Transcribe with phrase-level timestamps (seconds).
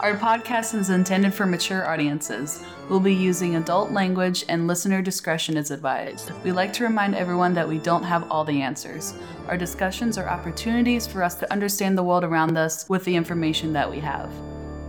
[0.00, 2.62] Our podcast is intended for mature audiences.
[2.88, 6.30] We'll be using adult language and listener discretion is advised.
[6.44, 9.14] We like to remind everyone that we don't have all the answers.
[9.48, 13.72] Our discussions are opportunities for us to understand the world around us with the information
[13.72, 14.30] that we have.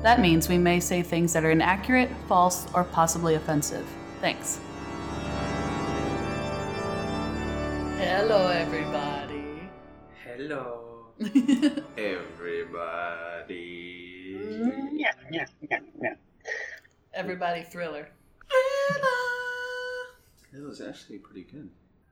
[0.03, 3.87] That means we may say things that are inaccurate, false, or possibly offensive.
[4.21, 4.59] Thanks.
[7.97, 9.71] Hello, everybody.
[10.23, 11.07] Hello,
[11.97, 13.89] everybody.
[14.37, 14.88] Mm.
[14.99, 16.13] Yeah, yeah, yeah, yeah.
[17.13, 18.09] everybody thriller.
[20.51, 21.69] It was actually pretty good.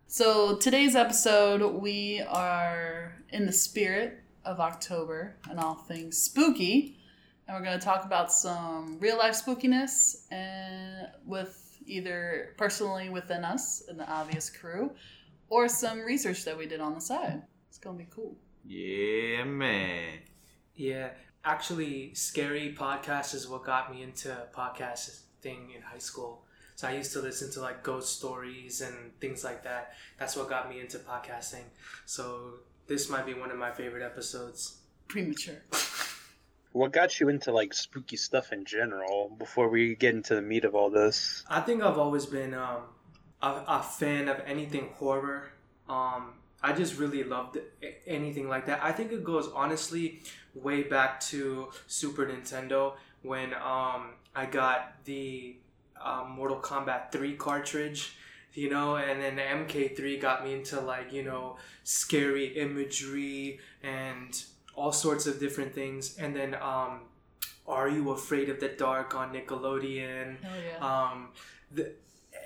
[0.08, 6.98] So, today's episode, we are in the spirit of October and all things spooky.
[7.46, 13.44] And we're going to talk about some real life spookiness and with either personally within
[13.44, 14.92] us and the ABVIUS crew
[15.50, 17.42] or some research that we did on the side.
[17.68, 18.38] It's going to be cool.
[18.64, 20.20] Yeah, man.
[20.74, 21.10] Yeah,
[21.44, 26.44] actually, scary podcast is what got me into podcasting in high school.
[26.76, 29.94] So I used to listen to like ghost stories and things like that.
[30.20, 31.64] That's what got me into podcasting.
[32.06, 34.78] So this might be one of my favorite episodes.
[35.08, 35.64] Premature.
[36.74, 40.66] What got you into like spooky stuff in general before we get into the meat
[40.66, 41.44] of all this?
[41.50, 42.82] I think I've always been um,
[43.42, 45.50] a, a fan of anything horror.
[45.90, 47.58] Um, I just really loved
[48.06, 48.84] anything like that.
[48.84, 50.22] I think it goes honestly
[50.62, 55.56] way back to Super Nintendo when um, I got the
[56.04, 58.16] um, Mortal Kombat 3 cartridge,
[58.54, 64.44] you know, and then the MK3 got me into like, you know, scary imagery and
[64.76, 66.18] all sorts of different things.
[66.18, 67.02] And then um,
[67.68, 70.42] Are You Afraid of the Dark on Nickelodeon?
[70.42, 71.10] Hell yeah.
[71.12, 71.30] Um,
[71.72, 71.92] the,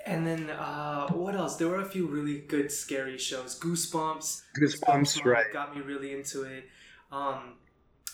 [0.06, 1.56] and then uh, what else?
[1.56, 3.58] There were a few really good scary shows.
[3.58, 4.42] Goosebumps.
[4.58, 5.52] Goosebumps, right.
[5.52, 6.68] Got me really into it.
[7.12, 7.54] Um,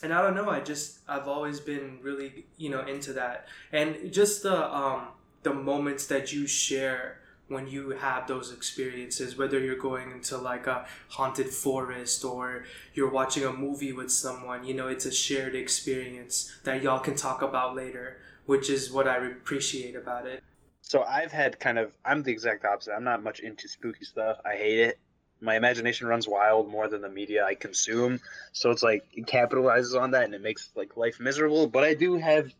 [0.03, 0.49] and I don't know.
[0.49, 5.09] I just I've always been really you know into that, and just the um,
[5.43, 10.67] the moments that you share when you have those experiences, whether you're going into like
[10.67, 12.65] a haunted forest or
[12.95, 17.17] you're watching a movie with someone, you know, it's a shared experience that y'all can
[17.17, 20.43] talk about later, which is what I appreciate about it.
[20.83, 22.93] So I've had kind of I'm the exact opposite.
[22.93, 24.39] I'm not much into spooky stuff.
[24.45, 24.99] I hate it.
[25.41, 28.21] My imagination runs wild more than the media I consume.
[28.53, 31.67] So it's like it capitalizes on that and it makes like life miserable.
[31.69, 32.53] But I do have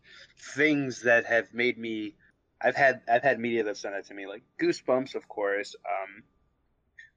[0.55, 2.15] things that have made me
[2.61, 6.23] I've had I've had media that's done that to me, like Goosebumps, of course, um,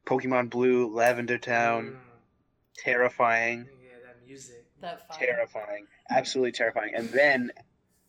[0.07, 1.97] Pokemon Blue, Lavender Town, Mm,
[2.77, 3.69] terrifying.
[3.83, 4.67] yeah, that music.
[4.81, 5.19] That fire.
[5.19, 6.95] terrifying, absolutely terrifying.
[6.95, 7.53] And then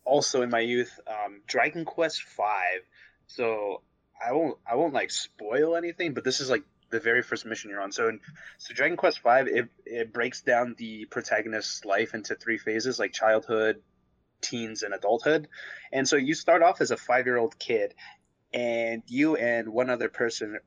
[0.04, 2.82] also in my youth, um, Dragon Quest Five.
[3.26, 3.82] So
[4.24, 6.62] I won't I won't like spoil anything, but this is like
[6.94, 7.90] the very first mission you're on.
[7.90, 8.20] So in,
[8.58, 13.12] so Dragon Quest Five it it breaks down the protagonist's life into three phases, like
[13.12, 13.82] childhood,
[14.40, 15.48] teens, and adulthood.
[15.92, 17.94] And so you start off as a five year old kid,
[18.52, 20.58] and you and one other person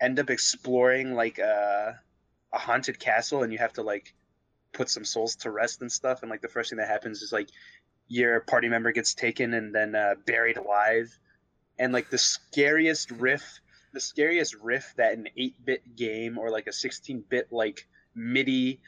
[0.00, 2.00] end up exploring like a
[2.52, 4.14] a haunted castle, and you have to like
[4.72, 6.22] put some souls to rest and stuff.
[6.22, 7.50] And like the first thing that happens is like
[8.08, 11.16] your party member gets taken and then uh, buried alive.
[11.78, 13.60] And like the scariest riff,
[13.96, 18.78] the scariest riff that an 8-bit game or like a 16-bit like MIDI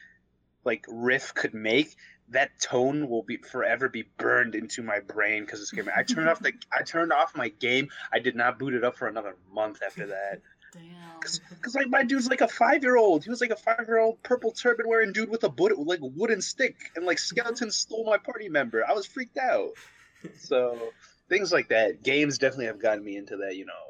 [0.66, 1.96] like riff could make,
[2.28, 5.88] that tone will be forever be burned into my brain because it's scary.
[5.96, 7.88] I turned off the I turned off my game.
[8.12, 10.42] I did not boot it up for another month after that.
[10.74, 10.82] Damn.
[11.18, 13.24] Because like my dude's like a five year old.
[13.24, 16.00] He was like a five year old purple turban wearing dude with a boot like
[16.02, 18.84] wooden stick, and like skeletons stole my party member.
[18.86, 19.70] I was freaked out.
[20.36, 20.92] So
[21.30, 22.02] things like that.
[22.02, 23.87] Games definitely have gotten me into that, you know.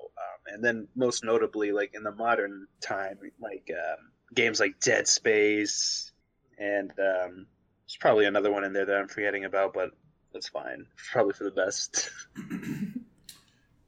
[0.53, 6.13] And then most notably, like in the modern time, like um, games like Dead Space,
[6.59, 7.47] and um,
[7.87, 9.91] there's probably another one in there that I'm forgetting about, but
[10.33, 10.87] that's fine.
[11.13, 12.11] Probably for the best.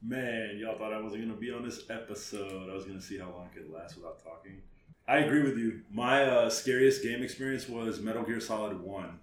[0.03, 2.69] Man, y'all thought I wasn't gonna be on this episode.
[2.69, 4.61] I was gonna see how long I could last without talking.
[5.07, 5.81] I agree with you.
[5.91, 9.19] My uh, scariest game experience was Metal Gear Solid One,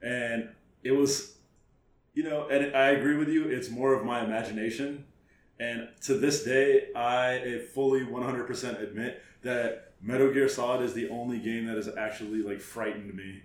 [0.00, 0.08] Damn.
[0.08, 0.48] and
[0.84, 1.38] it was,
[2.14, 3.48] you know, and I agree with you.
[3.48, 5.04] It's more of my imagination,
[5.60, 11.38] and to this day, I fully 100% admit that Metal Gear Solid is the only
[11.38, 13.42] game that has actually like frightened me.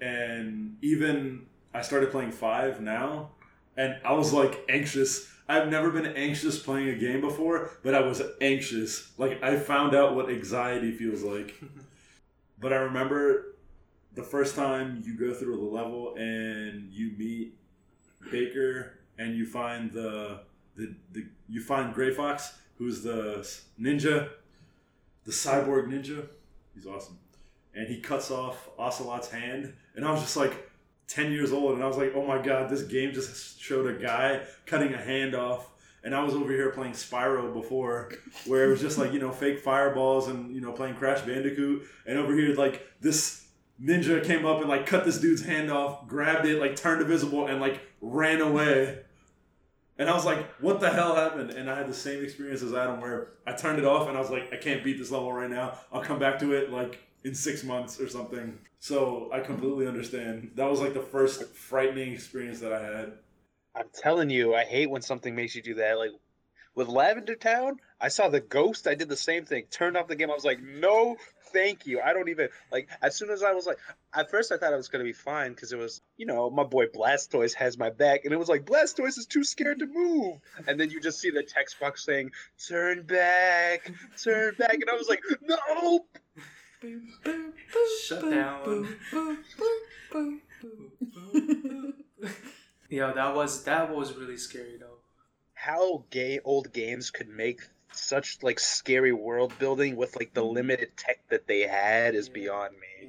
[0.00, 3.30] And even I started playing five now,
[3.76, 5.30] and I was like anxious.
[5.48, 9.12] I've never been anxious playing a game before, but I was anxious.
[9.16, 11.54] Like I found out what anxiety feels like.
[12.58, 13.56] but I remember
[14.14, 17.56] the first time you go through the level and you meet
[18.30, 20.40] Baker and you find the
[20.76, 23.48] the, the you find Gray Fox, who's the
[23.80, 24.28] ninja,
[25.24, 26.26] the cyborg ninja.
[26.74, 27.18] He's awesome.
[27.74, 30.70] And he cuts off Ocelot's hand, and I was just like,
[31.06, 34.02] 10 years old, and I was like, oh my god, this game just showed a
[34.02, 35.68] guy cutting a hand off.
[36.02, 38.12] And I was over here playing Spyro before,
[38.46, 41.86] where it was just like, you know, fake fireballs and, you know, playing Crash Bandicoot.
[42.06, 43.46] And over here, like, this
[43.82, 47.46] ninja came up and, like, cut this dude's hand off, grabbed it, like, turned invisible,
[47.46, 48.98] and, like, ran away.
[49.98, 51.50] And I was like, what the hell happened?
[51.50, 54.20] And I had the same experience as Adam where I turned it off and I
[54.20, 55.78] was like, I can't beat this level right now.
[55.92, 58.58] I'll come back to it like in six months or something.
[58.80, 60.50] So I completely understand.
[60.56, 63.12] That was like the first frightening experience that I had.
[63.76, 65.96] I'm telling you, I hate when something makes you do that.
[65.96, 66.10] Like
[66.74, 68.88] with Lavender Town, I saw the ghost.
[68.88, 69.64] I did the same thing.
[69.70, 70.30] Turned off the game.
[70.30, 71.16] I was like, no,
[71.54, 72.00] thank you.
[72.00, 72.90] I don't even like.
[73.00, 73.78] As soon as I was like,
[74.12, 76.64] at first I thought I was gonna be fine because it was, you know, my
[76.64, 80.38] boy Blastoise has my back, and it was like Blastoise is too scared to move.
[80.66, 82.32] And then you just see the text box saying,
[82.68, 83.90] "Turn back,
[84.22, 86.04] turn back," and I was like, no.
[88.02, 88.98] Shut down.
[92.90, 94.98] Yo, that was that was really scary though.
[95.54, 97.62] How gay old games could make
[97.94, 102.34] such like scary world building with like the limited tech that they had is Yeah.
[102.34, 103.08] beyond me.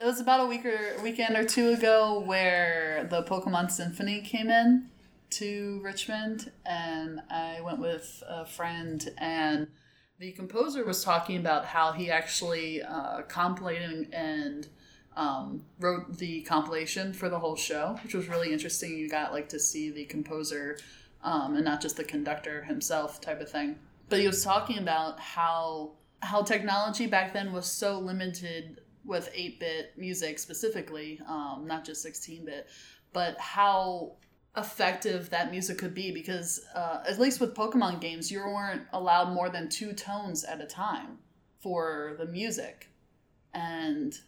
[0.00, 4.50] It was about a week or weekend or two ago where the Pokemon Symphony came
[4.50, 4.90] in
[5.30, 9.68] to Richmond, and I went with a friend, and
[10.18, 14.68] the composer was talking about how he actually uh, compilated and
[15.16, 18.96] um, wrote the compilation for the whole show, which was really interesting.
[18.98, 20.78] You got like to see the composer
[21.22, 23.78] um, and not just the conductor himself, type of thing.
[24.08, 25.92] But he was talking about how
[26.22, 32.66] how technology back then was so limited with 8-bit music specifically um, not just 16-bit
[33.12, 34.12] but how
[34.56, 39.32] effective that music could be because uh, at least with pokemon games you weren't allowed
[39.32, 41.18] more than two tones at a time
[41.60, 42.88] for the music
[43.52, 44.18] and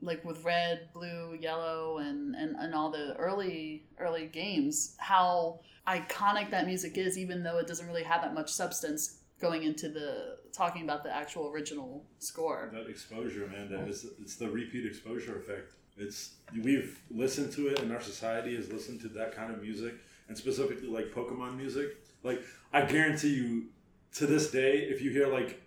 [0.00, 5.58] like with red blue yellow and, and, and all the early early games how
[5.88, 9.88] iconic that music is even though it doesn't really have that much substance going into
[9.88, 14.84] the talking about the actual original score That exposure, man, that is it's the repeat
[14.84, 15.74] exposure effect.
[15.96, 19.94] It's we've listened to it and our society has listened to that kind of music
[20.28, 21.96] and specifically like Pokemon music.
[22.22, 22.40] Like
[22.72, 23.66] I guarantee you
[24.14, 25.60] to this day, if you hear like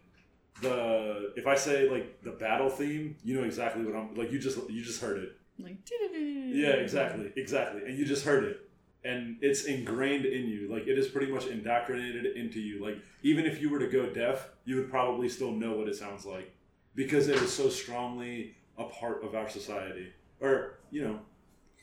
[0.61, 4.39] the if I say like the battle theme, you know exactly what I'm like you
[4.39, 5.37] just you just heard it.
[5.59, 7.81] like Yeah, exactly, exactly.
[7.85, 8.69] And you just heard it.
[9.03, 10.71] And it's ingrained in you.
[10.71, 12.83] Like it is pretty much indoctrinated into you.
[12.83, 15.95] Like even if you were to go deaf, you would probably still know what it
[15.95, 16.53] sounds like.
[16.93, 20.11] Because it is so strongly a part of our society.
[20.41, 21.19] Or, you know,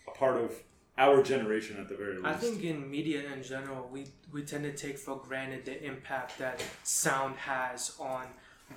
[0.07, 0.53] a part of
[0.99, 2.27] our generation at the very least.
[2.27, 6.39] I think in media in general, we we tend to take for granted the impact
[6.39, 8.27] that sound has on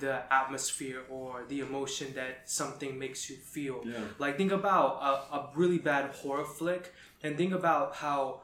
[0.00, 3.82] the atmosphere or the emotion that something makes you feel.
[3.84, 4.00] Yeah.
[4.18, 6.92] Like think about a, a really bad horror flick,
[7.22, 8.40] and think about how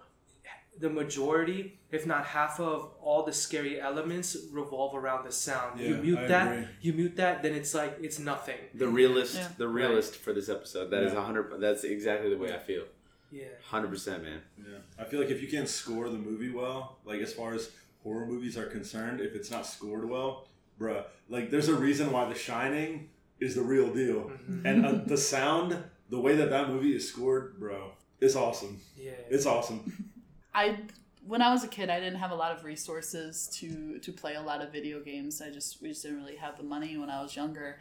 [0.78, 5.80] the majority, if not half of all the scary elements revolve around the sound.
[5.80, 6.66] Yeah, you mute I that, agree.
[6.82, 8.58] you mute that, then it's like it's nothing.
[8.74, 9.48] The realist, Yeah.
[9.56, 10.90] the realist for this episode.
[10.90, 11.18] That is Yeah.
[11.20, 11.60] a hundred.
[11.60, 12.84] That's exactly the way I feel.
[13.32, 13.44] Yeah.
[13.64, 14.40] Hundred percent, man.
[14.58, 14.78] Yeah.
[14.98, 17.70] I feel like if you can't score the movie well, like as far as
[18.04, 20.46] horror movies are concerned, if it's not scored well,
[20.78, 23.08] bruh, like there's a reason why The Shining
[23.40, 24.30] is the real deal.
[24.48, 24.64] Mhm.
[24.64, 25.76] And uh, the sound,
[26.10, 28.80] the way that that movie is scored, bro, it's awesome.
[28.96, 29.12] Yeah.
[29.30, 30.10] It's awesome.
[30.54, 30.78] I
[31.26, 34.34] when I was a kid, I didn't have a lot of resources to to play
[34.34, 35.40] a lot of video games.
[35.42, 37.78] I just we just didn't really have the money when I was younger.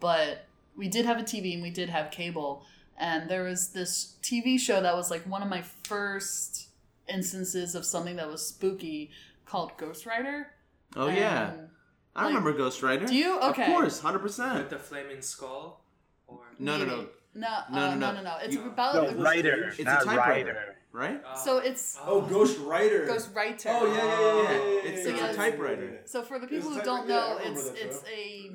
[0.00, 0.44] But
[0.76, 2.64] we did have a TV and we did have cable,
[2.98, 6.68] and there was this TV show that was like one of my first
[7.08, 9.10] instances of something that was spooky
[9.46, 10.48] called Ghost Rider.
[10.94, 11.68] Oh yeah, And-
[12.16, 13.06] I like- remember Ghost Rider.
[13.06, 13.38] Do you?
[13.40, 13.62] Okay.
[13.66, 14.70] Of course, hundred With percent.
[14.70, 15.80] the flaming skull,
[16.26, 16.90] or No, no, Maybe.
[16.96, 17.08] no.
[17.34, 18.12] No, uh, No, no, no, no.
[18.12, 18.36] no, no.
[18.42, 20.52] It's You- about No, it was- writer, It's a typewriter.
[20.54, 20.72] writer.
[20.92, 21.22] Right?
[21.26, 23.04] Uh, So it's Oh, Ghost Rider.
[23.04, 23.68] Ghost Writer.
[23.70, 26.00] Oh yeah, yeah, yeah, yeah, yeah, yeah, It's- yeah, it's yeah, a typewriter.
[26.06, 28.52] So for the people who don't know, remember it's it's a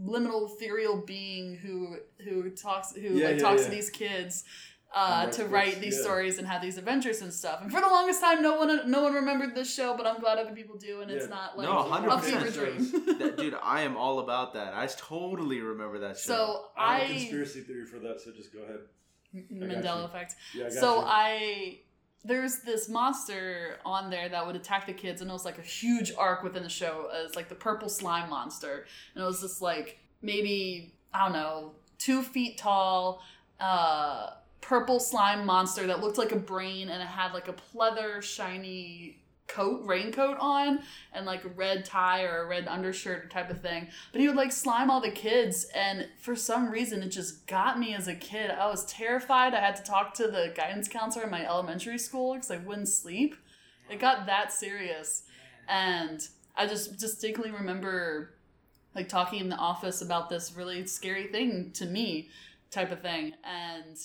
[0.00, 3.68] liminal ethereal being who who talks who Yeah, like yeah, talks yeah.
[3.68, 4.48] to these kids And
[4.94, 6.02] uh, to write these yeah.
[6.02, 7.60] stories and have these adventures and stuff.
[7.62, 10.38] And for the longest time, no one no one remembered this show, but I'm glad
[10.38, 12.20] other people do, and it's not like No, a 100%.
[12.22, 13.18] fever dream.
[13.18, 14.74] That, dude, I am all about that.
[14.74, 16.32] I totally remember that show.
[16.34, 18.80] so I have a I conspiracy theory for that, so just go ahead.
[19.52, 20.34] Mandela effect.
[20.54, 21.06] Yeah, I got So you.
[21.06, 21.78] I
[22.26, 25.62] there's this monster on there that would attack the kids, and it was like a
[25.62, 27.08] huge arc within the show.
[27.12, 31.72] It's like the purple slime monster, and it was just like maybe I don't know,
[31.98, 33.22] two feet tall,
[33.60, 34.30] uh,
[34.64, 39.20] purple slime monster that looked like a brain, and it had like a pleather shiny
[39.46, 40.80] coat, raincoat on,
[41.12, 43.88] and like a red tie or a red undershirt type of thing.
[44.10, 47.78] But he would like slime all the kids, and for some reason, it just got
[47.78, 48.50] me as a kid.
[48.50, 49.52] I was terrified.
[49.52, 52.88] I had to talk to the guidance counselor in my elementary school because I wouldn't
[52.88, 53.36] sleep.
[53.90, 55.24] It got that serious,
[55.68, 58.30] and I just distinctly remember
[58.94, 62.30] like talking in the office about this really scary thing to me
[62.70, 63.98] type of thing and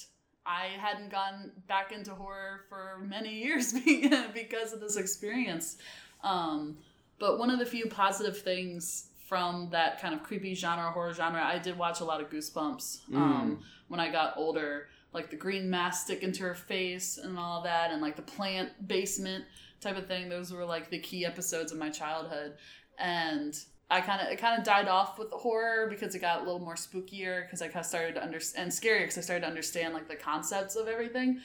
[0.49, 3.73] i hadn't gone back into horror for many years
[4.33, 5.77] because of this experience.
[6.23, 6.77] Um,
[7.19, 11.41] but one of the few positive things from that kind of creepy genre horror genre
[11.43, 14.87] i did watch a lot of goosebumps um, when i got older.
[15.11, 18.69] Like the green mask sticking to her face and all that and like the plant
[18.87, 19.43] basement
[19.81, 20.29] type of thing.
[20.29, 22.53] Those were like the key episodes of my childhood.
[22.99, 23.57] And
[23.91, 26.43] I kind of it kind of died off with the horror because it got a
[26.43, 29.41] little more spookier because I kind of started to understand and scarier because I started
[29.41, 31.41] to understand like the concepts of everything.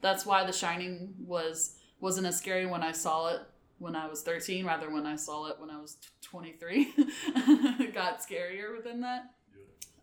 [0.00, 3.40] That's why The Shining was wasn't as scary when I saw it
[3.78, 6.92] when I was 13 rather when I saw it when I was 23.
[6.96, 9.30] it got scarier within that.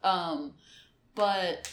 [0.03, 0.53] Um,
[1.13, 1.71] but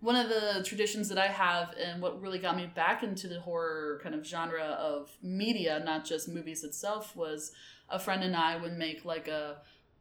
[0.00, 3.40] one of the traditions that I have and what really got me back into the
[3.40, 7.52] horror kind of genre of media, not just movies itself, was
[7.90, 9.58] a friend and I would make like a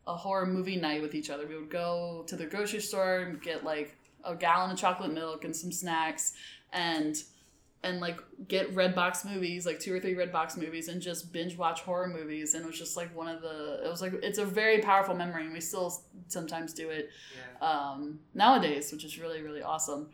[0.07, 1.47] a horror movie night with each other.
[1.47, 5.43] We would go to the grocery store and get like a gallon of chocolate milk
[5.43, 6.33] and some snacks
[6.73, 7.21] and
[7.83, 11.31] and like get red box movies, like two or three red box movies, and just
[11.31, 12.55] binge watch horror movies.
[12.55, 13.81] And it was just like one of the.
[13.85, 17.09] It was like it's a very powerful memory, and we still sometimes do it
[17.61, 17.67] Yeah.
[17.67, 20.09] um, nowadays, which is really really awesome.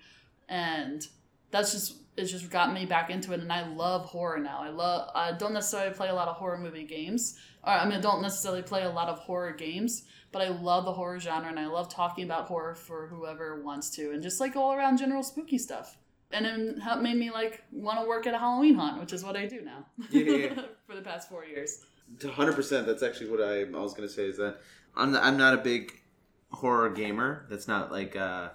[0.49, 1.07] And
[1.51, 4.59] that's just it's just got me back into it, and I love horror now.
[4.61, 5.09] I love.
[5.15, 8.21] I don't necessarily play a lot of horror movie games, or I mean, I don't
[8.21, 11.67] necessarily play a lot of horror games, but I love the horror genre, and I
[11.67, 15.57] love talking about horror for whoever wants to, and just like all around general spooky
[15.57, 15.97] stuff.
[16.33, 19.35] And it made me like want to work at a Halloween haunt, which is what
[19.35, 19.85] I do now.
[20.09, 20.53] Yeah, yeah,
[20.87, 21.85] for the past four years.
[22.35, 22.87] hundred percent.
[22.87, 24.25] That's actually what I, I was gonna say.
[24.25, 24.59] Is that
[24.95, 26.01] I'm I'm not a big
[26.51, 27.45] horror gamer.
[27.49, 28.49] That's not like uh,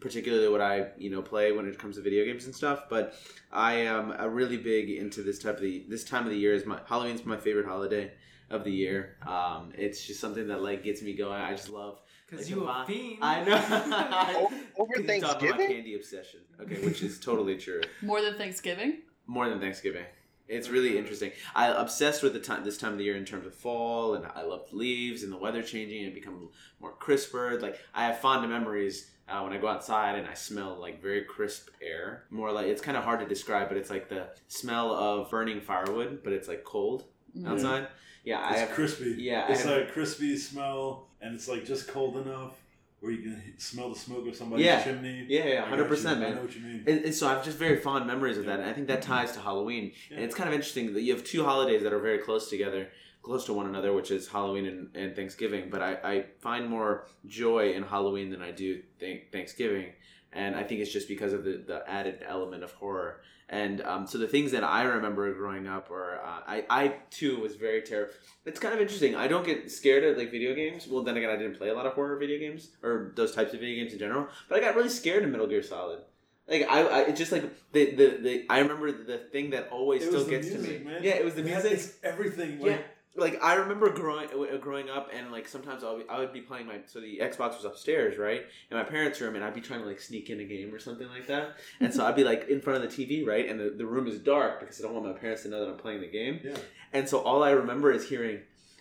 [0.00, 2.84] particularly what I you know play when it comes to video games and stuff.
[2.88, 3.14] But
[3.52, 6.54] I am a really big into this type of the this time of the year.
[6.54, 8.12] Is my Halloween's my favorite holiday
[8.50, 9.16] of the year.
[9.26, 11.40] Um, it's just something that like gets me going.
[11.40, 12.00] I just love.
[12.30, 13.18] Because like, you the a fiend.
[13.22, 14.38] I know.
[14.38, 14.52] O-
[14.82, 16.40] over 'Cause you talk about my candy obsession.
[16.60, 17.80] Okay, which is totally true.
[18.02, 18.98] More than Thanksgiving.
[19.26, 20.04] More than Thanksgiving.
[20.48, 21.32] It's really interesting.
[21.54, 24.26] I obsessed with the time this time of the year in terms of fall, and
[24.34, 26.48] I love leaves and the weather changing and become
[26.80, 27.58] more crisper.
[27.60, 31.22] Like I have fond memories uh, when I go outside and I smell like very
[31.24, 32.24] crisp air.
[32.30, 35.60] More like it's kind of hard to describe, but it's like the smell of burning
[35.60, 37.04] firewood, but it's like cold
[37.36, 37.46] Mm.
[37.46, 37.88] outside.
[38.24, 38.70] Yeah, I It's have.
[38.70, 39.14] crispy.
[39.18, 42.54] yeah, I it's have- like crispy smell, and it's like just cold enough
[43.00, 44.82] where you can smell the smoke of somebody's Yeah.
[44.82, 45.24] chimney.
[45.28, 46.84] Yeah, yeah, hundred percent, I know what you mean.
[46.86, 49.02] And, and so I have just very fond memories of that, and I think that
[49.02, 49.92] ties to Halloween.
[50.10, 52.88] And it's kind of interesting that you have two holidays that are very close together,
[53.22, 55.68] close to one another, which is Halloween and, and Thanksgiving.
[55.70, 59.92] But I, I find more joy in Halloween than I do th- Thanksgiving,
[60.32, 63.20] and I think it's just because of the, the added element of horror.
[63.50, 67.40] And um, so the things that I remember growing up, or uh, I, I too
[67.40, 68.16] was very terrified.
[68.44, 69.16] It's kind of interesting.
[69.16, 70.86] I don't get scared at like video games.
[70.86, 73.54] Well, then again, I didn't play a lot of horror video games or those types
[73.54, 74.28] of video games in general.
[74.50, 76.00] But I got really scared in Metal Gear Solid.
[76.46, 80.02] Like I, I it's just like the, the the I remember the thing that always
[80.02, 80.90] It still gets music, to me.
[80.92, 81.02] man.
[81.02, 81.72] Yeah, it was the music.
[81.72, 82.58] It's everything.
[82.60, 82.78] Yeah,
[83.18, 86.40] Like, I remember growing uh, growing up, and like sometimes I would, I would be
[86.40, 89.60] playing my so the Xbox was upstairs, right, in my parents' room, and I'd be
[89.60, 92.24] trying to like sneak in a game or something like that, and so I'd be
[92.24, 94.84] like in front of the TV, right, and the, the room is dark because I
[94.84, 96.56] don't want my parents to know that I'm playing the game, yeah.
[96.92, 98.40] and so all I remember is hearing,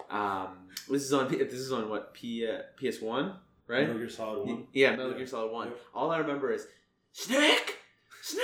[0.10, 3.36] um, this is on this is on what P uh, PS One,
[3.68, 3.82] right?
[3.82, 4.68] Metal Gear Solid One.
[4.74, 5.18] Yeah, Metal Yeah.
[5.18, 5.68] Gear Solid One.
[5.68, 5.80] Yep.
[5.96, 6.68] All I remember is
[7.12, 7.78] snack,
[8.22, 8.44] snack.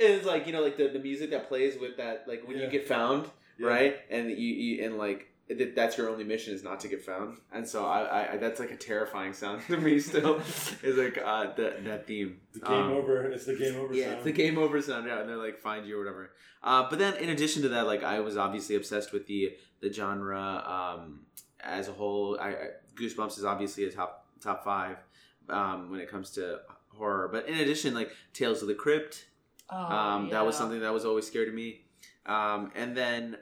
[0.00, 2.58] And it's like you know, like the, the music that plays with that, like when
[2.58, 3.26] you get found,
[3.58, 3.68] Yeah.
[3.68, 3.96] right?
[4.10, 7.36] And you, you and like that that's your only mission is not to get found.
[7.52, 10.00] And so I, I, I that's like a terrifying sound to me.
[10.00, 10.36] Still,
[10.82, 12.40] is like uh, that that theme.
[12.54, 13.24] The game Um, over.
[13.30, 14.14] It's the game over yeah, sound.
[14.16, 15.06] it's the game over sound.
[15.06, 16.30] Yeah, and they're like find you or whatever.
[16.62, 19.92] Uh, but then in addition to that, like I was obviously obsessed with the the
[19.92, 21.20] genre um,
[21.60, 22.38] as a whole.
[22.40, 22.54] I, I
[22.94, 24.96] Goosebumps is obviously a top top five
[25.50, 26.60] um, when it comes to
[26.96, 27.28] horror.
[27.30, 29.26] But in addition, like Tales of the Crypt,
[29.68, 31.83] Oh, um, that was something that was always scary to me.
[32.26, 33.36] Um, and then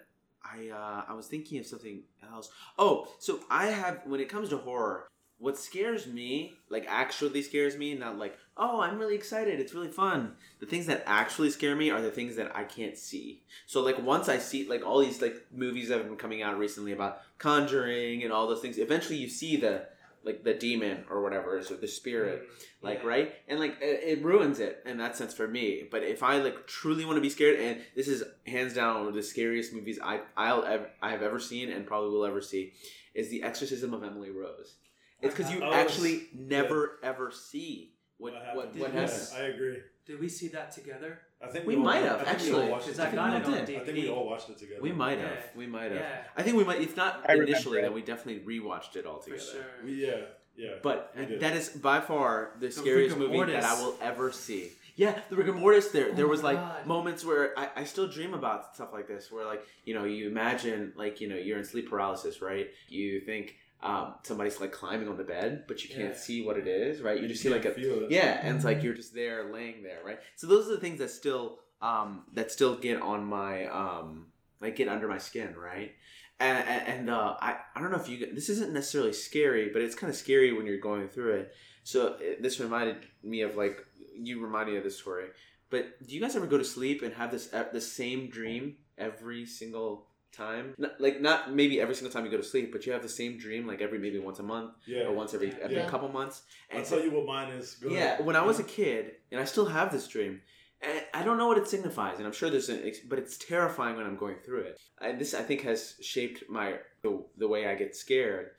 [0.45, 2.51] I uh, I was thinking of something else.
[2.79, 5.09] Oh, so I have when it comes to horror,
[5.39, 9.89] what scares me, like actually scares me, not like oh I'm really excited, it's really
[9.89, 10.35] fun.
[10.61, 13.43] The things that actually scare me are the things that I can't see.
[13.67, 16.59] So like once I see like all these like movies that have been coming out
[16.59, 19.87] recently about Conjuring and all those things, eventually you see the
[20.25, 23.09] like the demon or whatever is or the spirit mm, like Yeah.
[23.09, 26.39] right and like it, it ruins it in that sense for me but if i
[26.39, 29.73] like truly want to be scared and this is hands down one of the scariest
[29.73, 32.73] movies i i'll ever i have ever seen and probably will ever see
[33.15, 34.77] is the exorcism of emily rose
[35.21, 38.81] it's because you I actually oh, never ever see what What what, happened?
[38.81, 39.79] what Yeah, has I agree.
[40.07, 41.21] Did we see that together?
[41.43, 43.05] I think We all- might have, I think we actually, all watched it Because I
[43.07, 43.67] think got we it on.
[43.67, 43.77] DVD.
[43.81, 44.81] I think we all watched it together.
[44.81, 45.29] we might Yeah.
[45.29, 47.83] have we might have Yeah, i think we might if not I initially it.
[47.83, 49.65] then we definitely rewatched it all for together sure.
[49.85, 50.17] We, yeah,
[50.57, 50.75] yeah.
[50.83, 53.65] But that is by far the scariest rigor movie that.
[53.65, 54.73] I will ever see.
[54.95, 55.89] Yeah, the rigor mortis.
[55.89, 56.87] There, Oh there my was like God.
[56.87, 60.29] moments where I, I still dream about stuff like this, where like you know you
[60.29, 62.69] imagine like you know you're in sleep paralysis, right?
[62.89, 66.17] You think um, somebody's like climbing on the bed, but you can't Yeah.
[66.17, 67.21] see what it is, right?
[67.21, 68.11] You just see like a feel it.
[68.11, 70.19] yeah, and it's like you're just there laying there, right?
[70.37, 74.27] So those are the things that still um that still get on my um
[74.61, 75.93] like get under my skin, right?
[76.39, 79.83] And and, and uh, I I don't know if you this isn't necessarily scary, but
[79.83, 81.55] it's kind of scary when you're going through it.
[81.85, 83.85] So it, this reminded me of like
[84.17, 85.27] you reminded me of this story.
[85.71, 89.47] But do you guys ever go to sleep and have this the same dream every
[89.47, 90.75] single time?
[90.79, 93.09] Not, like not maybe every single time you go to sleep, but you have the
[93.09, 95.05] same dream like every maybe once a month Yeah.
[95.05, 95.59] or once every, Yeah.
[95.63, 95.89] every Yeah.
[95.89, 96.43] couple months.
[96.75, 97.75] I'll tell you what mine is.
[97.77, 98.27] Go Yeah, ahead.
[98.27, 100.41] when I was a kid, and I still have this dream,
[100.81, 103.97] and I don't know what it signifies, and I'm sure there's an, but it's terrifying
[103.97, 104.81] when I'm going through it.
[105.01, 108.51] And this, I think, has shaped my the, the way I get scared.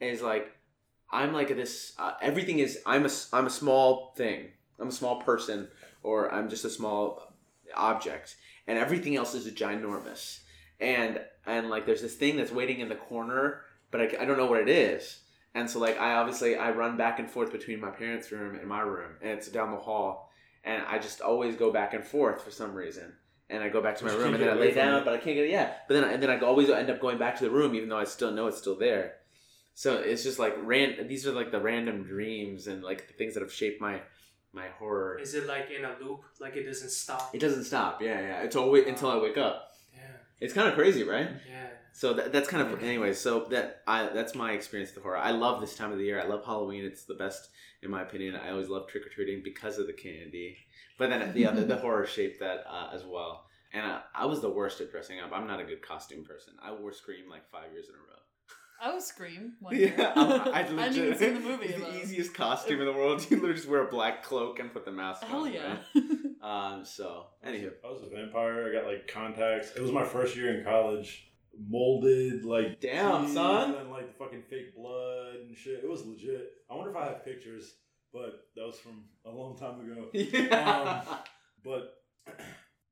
[0.00, 0.52] Is like
[1.10, 1.92] I'm like this.
[1.98, 4.52] Uh, everything is I'm a s- I'm a small thing.
[4.80, 5.68] I'm a small person,
[6.02, 7.32] or I'm just a small
[7.74, 8.36] object,
[8.66, 10.40] and everything else is ginormous.
[10.82, 14.36] And and like there's this thing that's waiting in the corner, but I, I don't
[14.36, 15.20] know what it is.
[15.54, 18.68] And so like I obviously I run back and forth between my parents' room and
[18.68, 20.30] my room, and it's down the hall,
[20.64, 23.12] and I just always go back and forth for some reason.
[23.48, 25.04] And I go back to my room, and then I lay down, it.
[25.04, 25.50] but I can't get it.
[25.50, 25.74] yeah.
[25.86, 27.90] But then I, and then I always end up going back to the room, even
[27.90, 29.16] though I still know it's still there.
[29.74, 31.06] So it's just like ran.
[31.06, 34.00] These are like the random dreams and like the things that have shaped my
[34.52, 35.18] my horror.
[35.18, 36.22] Is it like in a loop?
[36.40, 37.30] Like it doesn't stop?
[37.34, 38.00] It doesn't stop.
[38.00, 38.42] Yeah, yeah.
[38.42, 39.71] It's always until I wake up.
[40.42, 41.28] Yeah, It's kind of crazy, right?
[41.48, 41.66] yeah.
[41.94, 43.12] So that, that's kind of anyway.
[43.12, 45.18] So that I that's my experience with the horror.
[45.18, 46.20] I love this time of the year.
[46.20, 46.84] I love Halloween.
[46.84, 47.50] It's the best
[47.82, 48.34] in my opinion.
[48.34, 50.56] I always love trick or treating because of the candy.
[50.98, 53.44] But then the other the horror shaped that uh, as well.
[53.74, 55.32] And I, I was the worst at dressing up.
[55.34, 56.54] I'm not a good costume person.
[56.62, 58.20] I wore Scream like five years in a row.
[58.80, 59.94] I was Scream one year.
[59.96, 61.66] Yeah, I, I, I didn't even see the movie.
[61.66, 63.24] It's the easiest costume in the world.
[63.30, 65.52] You literally just wear a black cloak and put the mask Hell on.
[65.52, 65.76] yeah.
[65.94, 66.04] right?
[66.42, 66.84] Um.
[66.84, 68.68] So, anywho, I was a vampire.
[68.68, 69.72] I got like contacts.
[69.76, 71.28] It was my first year in college.
[71.68, 73.74] Molded like Damn, son.
[73.74, 75.80] and like the fucking fake blood and shit.
[75.84, 76.50] It was legit.
[76.70, 77.74] I wonder if I have pictures,
[78.12, 80.08] but that was from a long time ago.
[80.12, 81.02] yeah.
[81.64, 81.94] But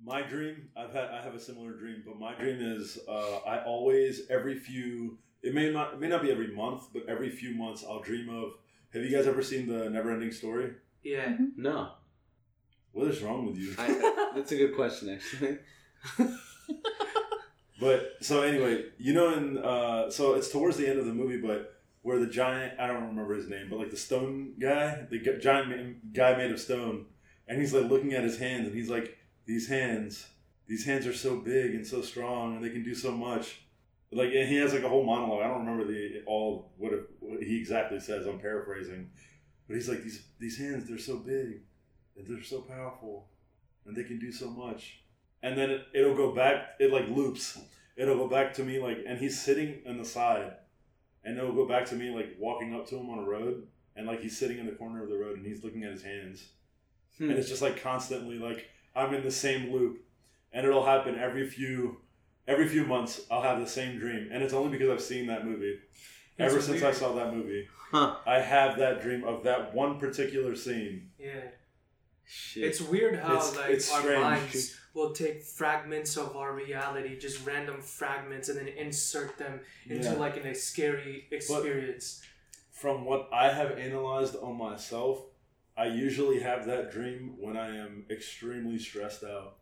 [0.04, 3.64] my dream, I've had, I have a similar dream, but my dream is uh, I
[3.64, 5.18] always every few.
[5.42, 8.28] It may not, it may not be every month, but every few months, I'll dream
[8.28, 8.52] of.
[8.92, 10.72] Have you guys ever seen the Neverending Story?
[11.02, 11.34] Yeah.
[11.56, 11.92] no,
[12.92, 13.74] What is wrong with you?
[13.78, 15.58] I, that's a good question actually.
[17.80, 21.38] But so anyway, you know, in uh, so it's towards the end of the movie,
[21.38, 25.18] but where the giant I don't remember his name, but like the stone guy, the
[25.18, 27.06] g- giant ma- guy made of stone,
[27.48, 30.26] and he's like looking at his hands, and he's like, these hands,
[30.66, 33.62] these hands are so big and so strong, and they can do so much.
[34.12, 35.42] Like, and he has like a whole monologue.
[35.42, 38.26] I don't remember the all what, it, what he exactly says.
[38.26, 39.08] I'm paraphrasing,
[39.66, 41.62] but he's like, these these hands, they're so big,
[42.16, 43.28] and they're so powerful,
[43.86, 45.00] and they can do so much
[45.42, 47.58] and then it, it'll go back it like loops
[47.96, 50.52] it'll go back to me like and he's sitting on the side
[51.24, 54.06] and it'll go back to me like walking up to him on a road and
[54.06, 56.44] like he's sitting in the corner of the road and he's looking at his hands
[57.18, 57.30] Hmm.
[57.30, 60.02] and it's just like constantly like i'm in the same loop
[60.52, 61.96] and it'll happen every few
[62.46, 65.46] every few months i'll have the same dream and it's only because i've seen that
[65.46, 65.78] movie
[66.38, 68.16] It's ever since i saw that movie Huh.
[68.26, 71.40] i have that dream of that one particular scene Yeah.
[72.32, 72.62] Shit.
[72.64, 74.20] It's weird how It's- like it's our strange.
[74.22, 80.04] minds will take fragments of our reality, just random fragments, and then insert them into
[80.10, 80.12] Yeah.
[80.14, 82.22] like in a scary experience.
[82.70, 85.26] from what I have analyzed on myself,
[85.76, 89.58] I usually have that dream when I am extremely stressed out.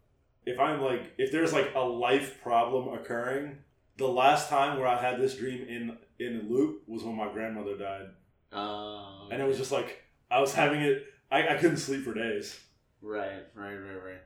[0.47, 3.59] If I'm like, if there's like a life problem occurring,
[3.97, 7.33] the last time where I had this dream in in a loop was when my
[7.33, 8.11] grandmother died,
[8.53, 11.05] Oh, and it was just like I was having it.
[11.31, 12.59] I, I couldn't sleep for days,
[13.03, 14.21] right, right, right, right.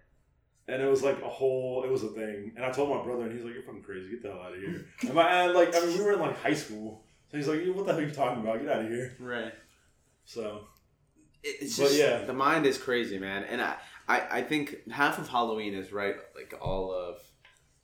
[0.68, 1.82] and it was like a whole.
[1.84, 4.10] It was a thing, and I told my brother, and he's like, "You're fucking crazy.
[4.10, 6.20] Get the hell out of here." and my, and like, I mean, we were in
[6.20, 8.60] like high school, so he's like, "What the hell are you talking about?
[8.60, 9.52] Get out of here." Right.
[10.24, 10.68] So
[11.42, 12.24] It- It's But just yeah.
[12.24, 13.42] the mind is crazy, man.
[13.44, 13.74] And I,
[14.08, 17.18] I, I think half of Halloween is right, like all of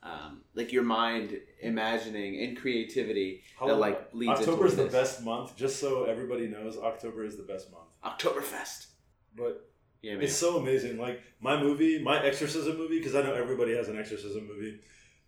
[0.05, 5.57] um, like your mind imagining and creativity that like leads October is the best month.
[5.57, 7.89] Just so everybody knows, October is the best month.
[8.05, 8.87] Oktoberfest.
[9.37, 9.69] But
[10.03, 10.23] Yeah, man.
[10.25, 10.99] It's so amazing.
[10.99, 14.81] Like my movie, my exorcism movie, because I know everybody has an exorcism movie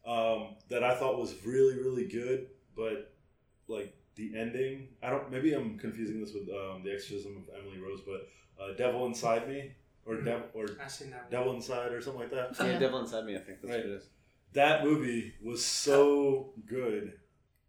[0.06, 2.48] um, that I thought was really, really good.
[2.76, 3.12] But
[3.68, 5.30] like the ending, I don't.
[5.30, 8.28] Maybe I'm confusing this with um, the exorcism of Emily Rose, but
[8.62, 9.72] uh, Devil Inside Me
[10.06, 10.24] or Mhm.
[10.24, 11.30] Devil or I seen that.
[11.30, 12.56] Devil Inside or something like that.
[12.58, 12.78] yeah, Yeah.
[12.78, 13.34] Devil Inside Me.
[13.36, 13.84] I think that's Right.
[13.84, 14.08] what it is.
[14.52, 17.12] That movie was so good.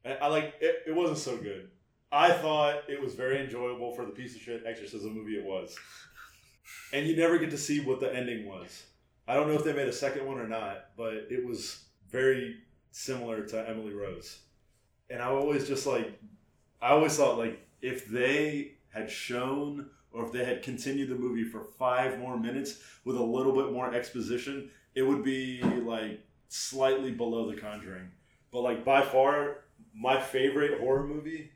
[0.05, 0.83] I, I like it.
[0.87, 1.69] It wasn't so good.
[2.11, 5.77] I thought it was very enjoyable for the piece of shit exorcism movie it was.
[6.93, 8.83] And you never get to see what the ending was.
[9.27, 12.57] I don't know if they made a second one or not, but it was very
[12.91, 14.39] similar to Emily Rose.
[15.09, 16.19] And I always just like,
[16.81, 21.45] I always thought like if they had shown or if they had continued the movie
[21.45, 27.11] for five more minutes with a little bit more exposition, it would be like slightly
[27.11, 28.09] below The Conjuring.
[28.51, 29.63] But like by far,
[29.95, 31.51] my favorite horror movie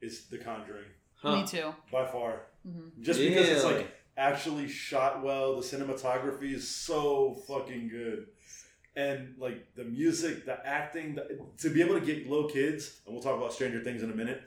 [0.00, 0.88] is The Conjuring.
[1.16, 1.36] Huh.
[1.36, 1.72] Me too.
[1.92, 5.56] By far, hmm just because it's like actually shot well.
[5.56, 8.26] The cinematography is so fucking good,
[8.96, 13.14] and like the music, the acting, the, to be able to get little kids, and
[13.14, 14.42] we'll talk about Stranger Things in a minute.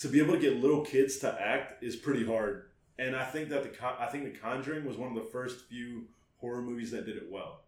[0.00, 3.50] To be able to get little kids to act is pretty hard, and I think
[3.50, 6.06] that the I think The Conjuring was one of the first few
[6.38, 7.62] horror movies that did it well.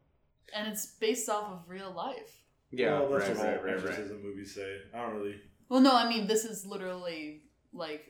[0.55, 2.43] And it's based off of real life.
[2.71, 3.85] Yeah, well, that's right, what all right, right, right.
[3.85, 4.79] exorcism movies say.
[4.95, 5.37] I don't really.
[5.69, 7.43] Well, no, I mean this is literally
[7.73, 8.07] like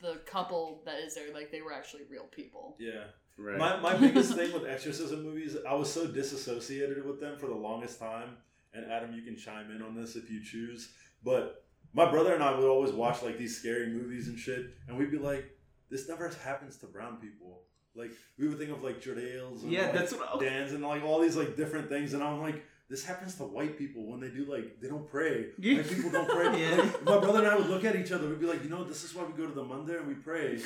[0.00, 1.32] the couple that is there.
[1.32, 2.76] Like they were actually real people.
[2.78, 3.04] Yeah.
[3.36, 3.56] Right.
[3.56, 7.54] My, my biggest thing with exorcism movies, I was so disassociated with them for the
[7.54, 8.36] longest time.
[8.74, 10.90] And Adam, you can chime in on this if you choose.
[11.24, 14.98] But my brother and I would always watch like these scary movies and shit, and
[14.98, 15.44] we'd be like,
[15.90, 17.62] "This never happens to brown people."
[17.94, 20.82] Like we would think of like Jordales, and yeah, like, that's what I Dans, and
[20.82, 24.18] like all these like different things, and I'm like, this happens to white people when
[24.20, 25.46] they do like they don't pray.
[25.58, 25.78] Yeah.
[25.78, 26.48] Like people don't pray.
[26.60, 26.76] Yeah.
[26.76, 28.28] Like, my brother and I would look at each other.
[28.28, 30.14] We'd be like, you know, this is why we go to the mandir and we
[30.14, 30.58] pray.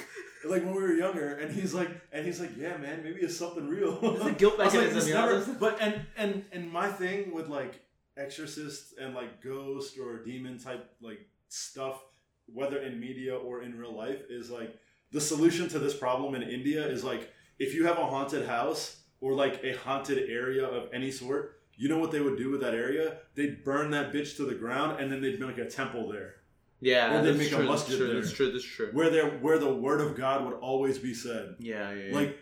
[0.44, 3.36] like when we were younger, and he's like, and he's like, yeah, man, maybe it's
[3.36, 3.98] something real.
[4.02, 5.38] It's a guilt like, mechanism, know?
[5.38, 7.80] never- but and and and my thing with like
[8.16, 12.02] exorcists and like ghost or demon type like stuff,
[12.46, 14.74] whether in media or in real life, is like
[15.10, 18.96] the solution to this problem in India is like if you have a haunted house
[19.20, 22.60] or like a haunted area of any sort, you know what they would do with
[22.60, 23.16] that area?
[23.34, 26.36] They'd burn that bitch to the ground and then they'd make a temple there.
[26.80, 28.20] Yeah, Or they'd make a true, that's true, there.
[28.20, 28.90] that's true, that's true.
[28.92, 31.56] Where there where the word of God would always be said.
[31.58, 32.14] Yeah, yeah, yeah.
[32.14, 32.38] Like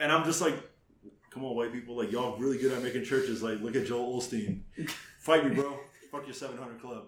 [0.00, 0.54] and I'm just like,
[1.30, 3.42] come on, white people, like y'all really good at making churches.
[3.42, 4.62] Like, look at Joel Osteen.
[5.20, 5.78] Fight me, bro.
[6.10, 7.04] Fuck your seven hundred club.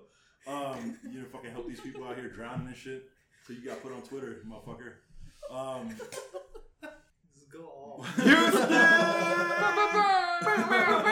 [0.46, 3.04] Um, you know, fucking help these people out here drowning and shit.
[3.46, 4.92] So you got put on Twitter, motherfucker.
[5.50, 5.94] Um,
[7.34, 8.04] Just go all.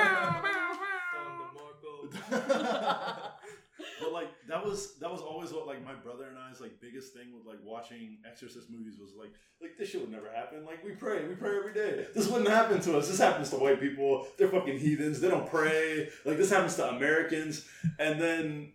[4.01, 7.13] but like that was that was always what like my brother and I's like biggest
[7.13, 10.65] thing with like watching Exorcist movies was like like this shit would never happen.
[10.65, 12.07] Like we pray, we pray every day.
[12.15, 13.09] This wouldn't happen to us.
[13.09, 14.27] This happens to white people.
[14.39, 15.21] They're fucking heathens.
[15.21, 16.09] They don't pray.
[16.25, 17.67] Like this happens to Americans.
[17.99, 18.73] And then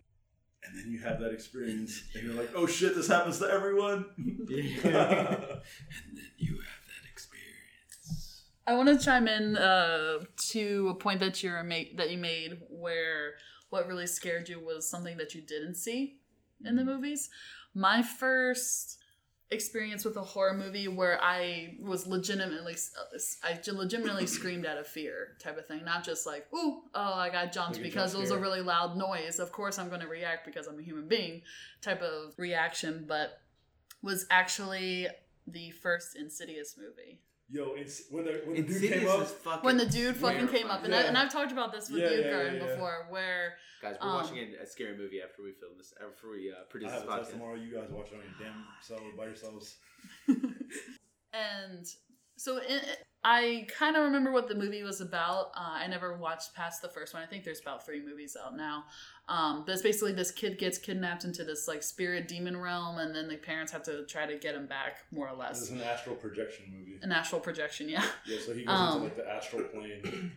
[0.64, 4.06] and then you have that experience and you're like, oh shit, this happens to everyone.
[4.16, 5.62] and then you have that
[6.36, 6.77] experience.
[8.68, 10.18] I want to chime in uh,
[10.50, 13.34] to a point that you ma- that you made where
[13.70, 16.18] what really scared you was something that you didn't see
[16.62, 17.30] in the movies.
[17.74, 18.98] My first
[19.50, 22.76] experience with a horror movie where I was legitimately
[23.42, 27.30] I legitimately screamed out of fear type of thing, not just like ooh oh I
[27.30, 29.38] got jumped a because it was a really loud noise.
[29.38, 31.40] Of course I'm going to react because I'm a human being
[31.80, 33.40] type of reaction, but
[34.02, 35.06] was actually
[35.46, 37.20] the first Insidious movie.
[37.50, 39.26] Yo, it's when the when the dude came up.
[39.26, 42.02] fucking when the dude fucking came up, and, I, and I've talked about this with
[42.02, 42.66] Yeah, you, yeah, Karan, yeah, yeah.
[42.74, 46.30] before, where Guys, we're Um, watching a, a scary movie after we film this, after
[46.30, 47.32] we uh, produce I this have a test podcast.
[47.32, 47.54] tomorrow.
[47.54, 49.76] You guys watch it on your damn self by yourselves.
[51.32, 51.86] and
[52.38, 52.82] so it,
[53.24, 55.46] I kind of remember what the movie was about.
[55.56, 57.22] Uh, I never watched past the first one.
[57.22, 58.84] I think there's about three movies out now.
[59.28, 63.14] Um, but it's basically this kid gets kidnapped into this like spirit demon realm, and
[63.14, 65.58] then the parents have to try to get him back, more or less.
[65.58, 66.98] This is an astral projection movie.
[67.02, 68.04] An astral projection, yeah.
[68.24, 70.32] Yeah, so he goes Um, into like the astral plane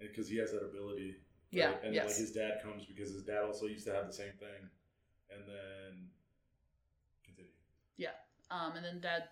[0.00, 1.16] because he has that ability.
[1.50, 1.74] Yeah.
[1.84, 2.06] And yes.
[2.06, 4.70] like his dad comes because his dad also used to have the same thing,
[5.30, 6.08] and then
[7.22, 7.52] continue.
[7.98, 8.16] Yeah,
[8.50, 9.24] um, and then dad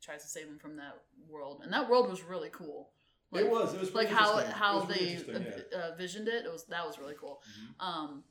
[0.00, 2.90] tries to save him from that world, and that world was really cool.
[3.30, 3.74] Like, it was.
[3.74, 5.78] It was like how how they yeah.
[5.78, 6.44] uh, visioned it.
[6.46, 7.42] It was that was really cool.
[7.48, 7.84] Mhm.
[7.84, 8.24] Um,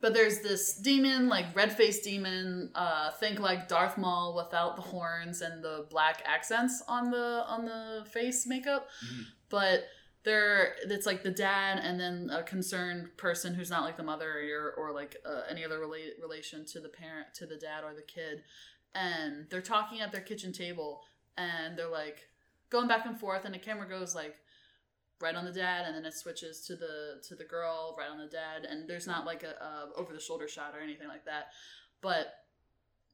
[0.00, 2.70] but there's this demon, like red faced demon.
[2.74, 7.64] Uh, think like Darth Maul without the horns and the black accents on the on
[7.64, 8.88] the face makeup.
[9.04, 9.24] Mhm.
[9.50, 9.84] But
[10.22, 14.30] they're it's like the dad and then a concerned person who's not like the mother
[14.52, 17.94] or or like uh, any other rela- relation to the parent to the dad or
[17.94, 18.42] the kid
[18.94, 21.02] and they're talking at their kitchen table
[21.36, 22.28] and they're like
[22.70, 24.36] going back and forth and the camera goes like
[25.20, 28.18] right on the dad and then it switches to the to the girl right on
[28.18, 31.24] the dad and there's not like a, a over the shoulder shot or anything like
[31.24, 31.48] that.
[32.00, 32.32] But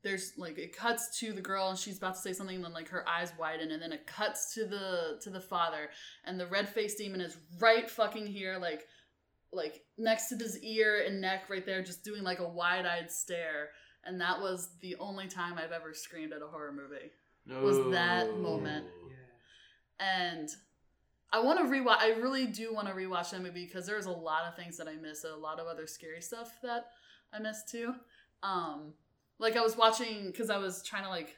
[0.02, 2.72] there's like it cuts to the girl and she's about to say something and then
[2.72, 5.90] like her eyes widen and then it cuts to the to the father
[6.24, 8.86] and the red faced demon is right fucking here like
[9.52, 13.70] like next to his ear and neck right there just doing like a wide-eyed stare.
[14.04, 17.10] And that was the only time i've ever screamed at a horror movie
[17.48, 18.86] was that moment.
[20.00, 20.28] Yeah.
[20.34, 20.48] and
[21.32, 21.98] I want to rewatch.
[21.98, 24.88] I really do want to rewatch that movie because there's a lot of things that
[24.88, 26.86] I miss, a lot of other scary stuff that
[27.32, 27.94] I missed too.
[28.42, 28.94] Um,
[29.38, 31.36] like I was watching because I was trying to like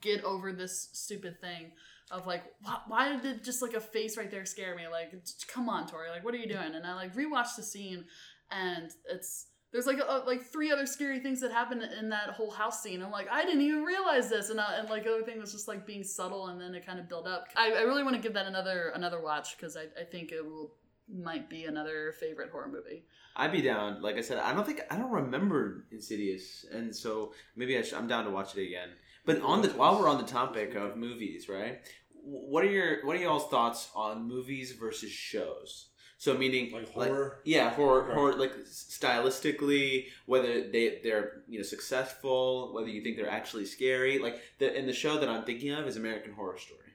[0.00, 1.72] get over this stupid thing
[2.10, 4.88] of like why, why did just like a face right there scare me?
[4.90, 5.12] Like
[5.52, 6.74] come on, Tori, like what are you doing?
[6.74, 8.04] And I like rewatched the scene,
[8.50, 12.50] and it's there's like a, like three other scary things that happen in that whole
[12.50, 13.02] house scene.
[13.02, 15.68] I'm like, I didn't even realize this, and uh, and like other thing was just
[15.68, 17.46] like being subtle, and then it kind of built up.
[17.56, 20.44] I, I really want to give that another another watch because I, I think it
[20.44, 20.74] will
[21.12, 23.04] might be another favorite horror movie.
[23.36, 24.02] I'd be down.
[24.02, 28.08] Like I said, I don't think I don't remember Insidious, and so maybe I I'm
[28.08, 28.88] down to watch it again.
[29.24, 31.80] But on the while we're on the topic of movies, right?
[32.22, 35.89] What are your what are y'all's thoughts on movies versus shows?
[36.20, 37.40] So meaning Like horror?
[37.44, 38.12] yeah, horror, Okay.
[38.12, 44.18] horror, like stylistically, whether they they're you know successful, whether you think they're actually scary.
[44.18, 46.92] Like the in the show that I'm thinking of is American Horror Story.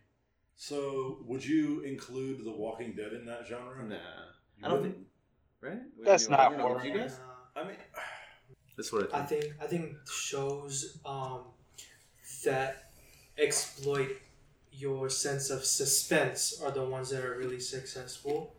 [0.56, 3.84] So, would you include The Walking Dead in that genre?
[3.84, 4.96] Nah, You I don't wouldn't?
[4.96, 5.08] think.
[5.60, 5.82] Right?
[6.04, 6.86] That's I not don't know, horror.
[6.86, 7.20] You guys?
[7.56, 7.78] Uh, I mean,
[8.78, 9.24] That's what I think.
[9.24, 9.42] I think.
[9.42, 11.46] think I think shows um,
[12.44, 12.92] that
[13.40, 14.12] exploit
[14.72, 18.55] your sense of suspense are the ones that are really successful.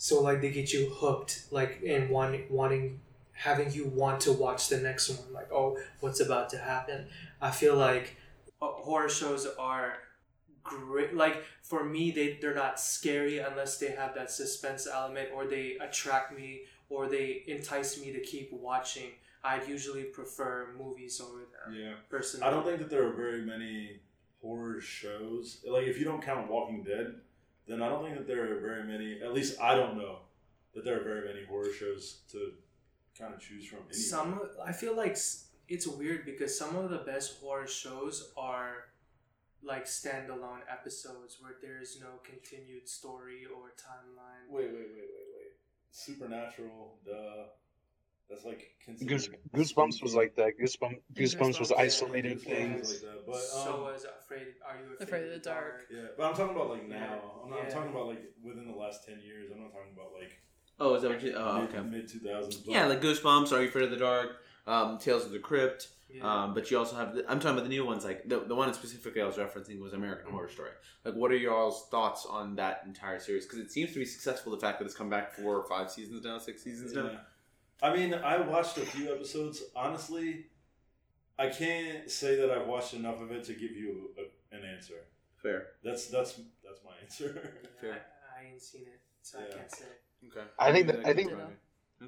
[0.00, 3.00] So like they get you hooked, like and one wanting
[3.32, 5.30] having you want to watch the next one.
[5.30, 7.08] Like oh, what's about to happen?
[7.38, 8.16] I feel like
[8.60, 9.98] horror shows are
[10.64, 11.14] great.
[11.14, 15.76] Like for me, they they're not scary unless they have that suspense element or they
[15.82, 19.10] attract me or they entice me to keep watching.
[19.44, 21.74] I'd usually prefer movies over them.
[21.74, 21.92] yeah.
[22.08, 24.00] Personally, I don't think that there are very many
[24.40, 25.58] horror shows.
[25.66, 27.16] Like, if you don't count Walking Dead,
[27.70, 29.20] then I don't think that there are very many.
[29.22, 30.18] At least I don't know
[30.74, 32.52] that there are very many horror shows to
[33.18, 33.78] kind of choose from.
[33.78, 33.94] Anyway.
[33.94, 34.40] some.
[34.64, 35.16] I feel like
[35.68, 38.86] it's weird because some of the best horror shows are
[39.62, 44.50] like standalone episodes where there is no continued story or timeline.
[44.50, 45.52] Wait, wait, wait, wait, wait.
[45.92, 47.44] Supernatural, duh.
[48.30, 48.70] That's like.
[49.06, 50.58] Goose, Goosebumps was like that.
[50.58, 51.82] Goosebumps, Goosebumps was Goosebumps, yeah.
[51.82, 52.90] isolated Goosebumps things.
[52.90, 53.26] like that.
[53.26, 54.46] But, so um, was afraid.
[54.66, 55.86] Are you afraid, Afraid of the dark.
[55.92, 57.20] yeah, but I'm talking about like now.
[57.44, 59.50] I'm, not, I'm talking about like within the last ten years.
[59.52, 60.38] I'm not talking about like
[60.80, 61.34] Oh, is that what you?
[61.36, 61.88] Oh, mid, okay.
[61.88, 62.62] mid 2000s.
[62.64, 65.88] Yeah, like Goosebumps, Are You Afraid of the Dark, um, Tales of the Crypt.
[66.12, 66.44] Yeah.
[66.44, 68.04] Um, but you also have the, I'm talking about the new ones.
[68.04, 70.70] Like the the one specifically I was referencing was American Horror Story.
[71.04, 73.44] Like, what are y'all's thoughts on that entire series?
[73.44, 74.50] Because it seems to be successful.
[74.50, 77.20] The fact that it's come back four or five seasons now, six seasons now.
[77.82, 77.88] Yeah.
[77.88, 79.62] I mean, I watched a few episodes.
[79.74, 80.46] Honestly,
[81.38, 84.94] I can't say that I've watched enough of it to give you a, an answer.
[85.42, 85.68] Fair.
[85.82, 87.52] That's that's that's my answer.
[87.80, 87.92] Fair.
[87.92, 89.84] I, I ain't seen it, so I can't say.
[90.26, 90.46] Okay.
[90.58, 91.56] I think Maybe that- I think- can-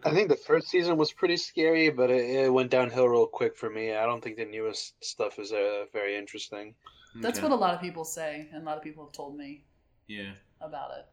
[0.04, 3.54] I think the first season was pretty scary, but it, it went downhill real quick
[3.58, 3.94] for me.
[3.94, 6.74] I don't think the newest stuff is uh, very interesting.
[7.16, 7.46] That's Okay.
[7.46, 9.64] what a lot of people say, and a lot of people have told me
[10.08, 10.32] Yeah.
[10.62, 11.04] about it.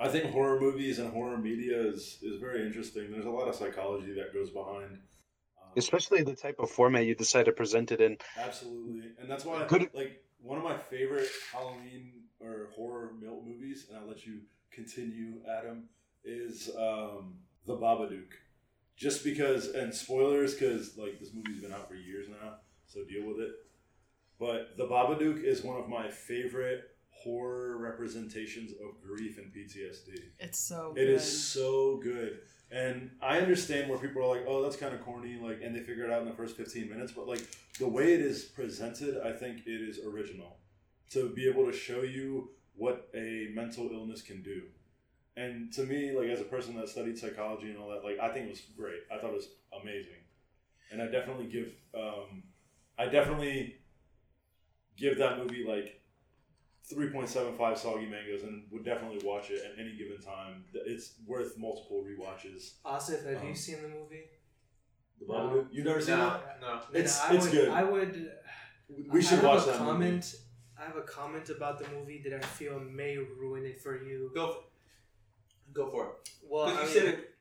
[0.00, 3.10] I think horror movies and horror media is is very interesting.
[3.10, 4.92] There's a lot of psychology that goes behind.
[5.62, 8.16] Um, Especially the type of format you decide to present it in.
[8.38, 13.86] Absolutely, and that's why Good- like one of my favorite Halloween or horror mil- movies,
[13.88, 15.84] and I'll let you continue, Adam,
[16.24, 17.34] is um,
[17.66, 18.30] The Babadook.
[18.96, 23.26] Just because, and spoilers, because like this movie's been out for years now, so deal
[23.26, 23.52] with it.
[24.38, 26.89] But The Babadook is one of my favorite
[27.22, 30.18] horror representations of grief and PTSD.
[30.38, 31.08] It's so It good.
[31.10, 32.40] is so good.
[32.72, 35.80] And I understand where people are like, oh, that's kind of corny, like, and they
[35.80, 37.12] figure it out in the first 15 minutes.
[37.12, 37.42] But, like,
[37.78, 40.56] the way it is presented, I think it is original.
[41.10, 44.62] To be able to show you what a mental illness can do.
[45.36, 48.28] And to me, like, as a person that studied psychology and all that, like, I
[48.32, 49.00] think it was great.
[49.12, 49.48] I thought it was
[49.82, 50.12] amazing.
[50.92, 52.44] And I definitely give, um,
[52.98, 53.76] I definitely
[54.96, 55.99] give that movie, like,
[56.88, 60.64] 3.75 soggy mangoes and would definitely watch it at any given time.
[60.74, 62.74] It's worth multiple rewatches.
[62.84, 64.24] Asif, have you Um, seen the movie?
[65.20, 65.68] The Babadook.
[65.70, 66.60] You've never seen No, that?
[66.60, 66.80] no.
[66.90, 67.68] Then It's- I it's would, good.
[67.68, 68.32] I would.
[69.08, 70.34] We should I have watch a that comment.
[70.78, 74.32] I have a comment about the movie that I feel may ruin it for you.
[74.34, 74.64] Go.
[75.72, 76.30] Go for it.
[76.42, 77.34] Well, Because I mean, said it.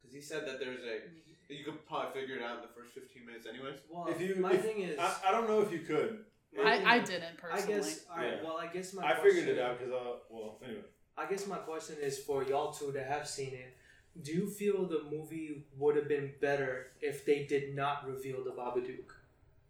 [0.00, 1.52] Because he said that there's a.
[1.52, 3.80] You could probably figure it out in the first 15 minutes, anyways.
[3.90, 6.24] well, If you- my if- thing is, I, I don't know if you could.
[6.56, 7.74] My thing I, I didn't I personally.
[7.80, 8.04] guess.
[8.10, 8.32] All right.
[8.36, 8.42] Yeah.
[8.44, 9.02] Well, I guess my.
[9.04, 10.82] I figured question- it out because, uh, well, anyway.
[11.16, 13.76] I guess my question is for y'all two that have seen it.
[14.22, 18.50] Do you feel the movie would have been better if they did not reveal the
[18.50, 19.10] Babadook?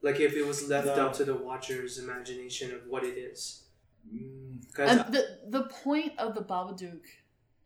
[0.03, 1.07] Like if it was left No.
[1.07, 3.65] up to the watcher's imagination of what it is?
[4.11, 7.03] Mm, Because And the the point of the Babadook,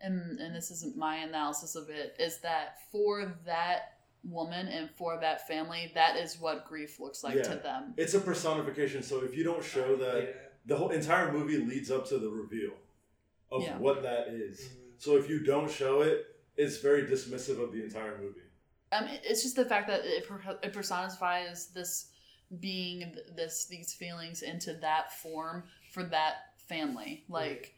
[0.00, 3.93] and and this isn't my analysis of it, is that for that
[4.24, 7.42] woman and for that family, that is what grief looks like Yeah.
[7.42, 7.94] to them.
[7.96, 12.06] it's a personification, so if you don't show that, the whole entire movie leads up
[12.08, 12.72] to the reveal
[13.52, 13.76] of Yeah.
[13.78, 14.60] what that is.
[14.60, 14.92] Mhm.
[14.98, 16.24] So if you don't show it,
[16.56, 18.40] it's very dismissive of the entire movie.
[18.92, 20.24] Um, it's just the fact that it,
[20.62, 22.10] it personifies this
[22.60, 27.24] being, this these feelings into that form for that family.
[27.28, 27.74] Like,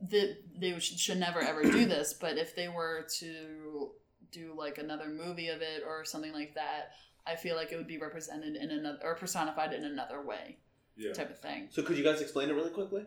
[0.00, 3.92] the, they should, should never ever do this, but if they were to
[4.34, 6.92] do like another movie of it or something like that,
[7.26, 10.58] I feel like it would be represented in another or personified in another way,
[10.96, 11.12] Yeah.
[11.12, 11.68] type of thing.
[11.70, 13.04] So could you guys explain it really quickly?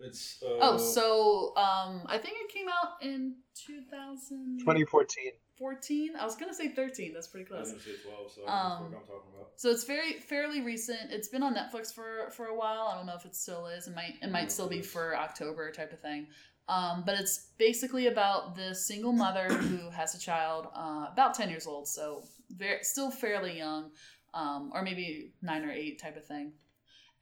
[0.00, 3.34] It's uh, Oh, so um, I think it came out in
[3.66, 5.32] 2014.
[5.58, 6.10] 14?
[6.16, 7.12] I was gonna say 13.
[7.12, 7.70] That's pretty I close.
[7.72, 9.50] didn't say twelve, so Um, I what I'm talking about.
[9.56, 11.10] So it's very fairly recent.
[11.10, 12.88] It's been on Netflix for for a while.
[12.92, 13.88] I don't know if it still is.
[13.88, 16.28] It might it might still be for October type of thing.
[16.68, 21.50] Um, but it's basically about this single mother who has a child uh, about ten
[21.50, 23.90] years old, so very still fairly young,
[24.34, 26.52] um, or maybe nine or eight type of thing,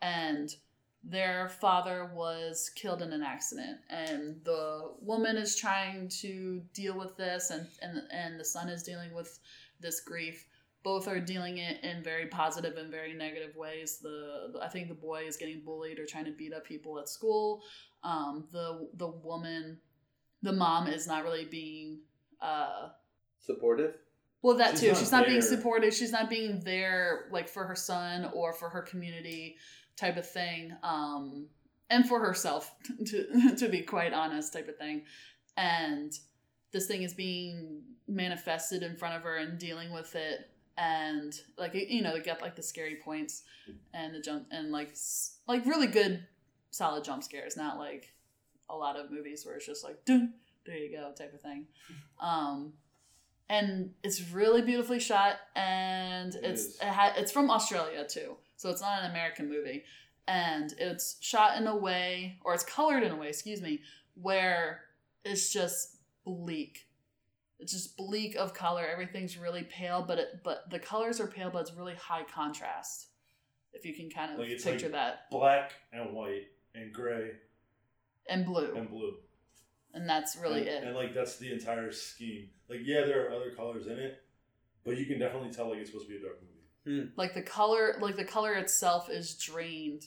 [0.03, 0.51] and
[1.09, 7.17] their father was killed in an accident and the woman is trying to deal with
[7.17, 9.39] this and and, and the son is dealing with
[9.81, 10.49] this grief
[10.87, 13.99] both are dealing it in very positive and very negative ways.
[13.99, 17.09] The- I think the boy is getting bullied or trying to beat up people at
[17.09, 17.65] school.
[18.07, 19.79] Um, the the woman,
[20.43, 21.99] the mom is not really being
[22.41, 22.89] uh,
[23.41, 23.95] Supportive.
[24.43, 24.89] well that She's too.
[24.89, 25.93] not she's not being supportive.
[25.95, 29.57] She's not being there like for her son or for her community
[29.97, 30.73] type of thing.
[30.83, 31.47] Um,
[31.91, 32.73] and for herself
[33.07, 35.03] to to be quite honest type of thing.
[35.57, 36.13] And
[36.73, 41.73] this thing is being manifested in front of her and dealing with it and like
[41.75, 43.43] you know they get like the scary points
[43.95, 44.95] and the jump and like
[45.49, 46.23] like really good
[46.77, 48.13] solid jump scares not like
[48.69, 50.35] a lot of movies where it's just like Dun,
[50.67, 51.67] there you go type of thing.
[52.21, 52.73] Um
[53.49, 58.71] and it's really beautifully shot and It it's it ha- it's from australia too so
[58.71, 59.85] it's not an american movie.
[60.29, 63.83] And it's shot in a way or it's colored in a way excuse me
[64.21, 64.81] where
[65.25, 66.87] it's just bleak.
[67.61, 68.85] It's just bleak of color.
[68.87, 73.09] Everything's really pale but it but the colors are pale but it's really high contrast
[73.73, 75.31] if you can kind of Like, picture like- that.
[75.31, 77.31] Black and white and gray
[78.29, 78.75] and blue.
[78.77, 79.15] and blue.
[79.95, 80.85] and that's really and, it.
[80.85, 82.49] And like that's the entire scheme.
[82.69, 84.23] Like yeah, there are other colors in it,
[84.85, 86.53] but you can definitely tell like it's supposed to be a dark movie.
[86.87, 87.09] Hmm.
[87.17, 90.03] like the color like the color itself is drained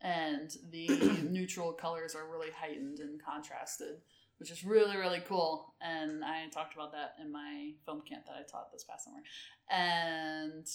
[0.00, 0.86] and the
[1.28, 3.96] neutral colors are really heightened and contrasted
[4.38, 5.74] which is really really cool.
[5.80, 9.22] And i talked about that in my film camp that i taught this past summer.
[9.70, 10.66] And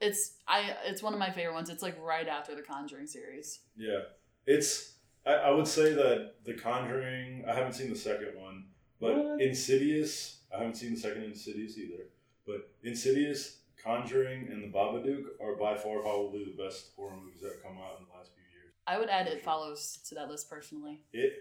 [0.00, 1.70] it's i it's one of my favorite ones.
[1.70, 3.60] It's like right after the conjuring series.
[3.76, 4.00] Yeah,
[4.54, 4.94] it's.
[5.26, 7.44] I, I would say that The Conjuring.
[7.46, 8.64] I haven't seen the second one,
[9.00, 9.40] but What?
[9.42, 10.40] Insidious.
[10.54, 12.04] I haven't seen the second Insidious either.
[12.46, 17.52] But Insidious, Conjuring, and The Babadook are by far probably the best horror movies that
[17.52, 18.72] have come out in the last few years.
[18.86, 21.32] i would add it follows to that list personally It.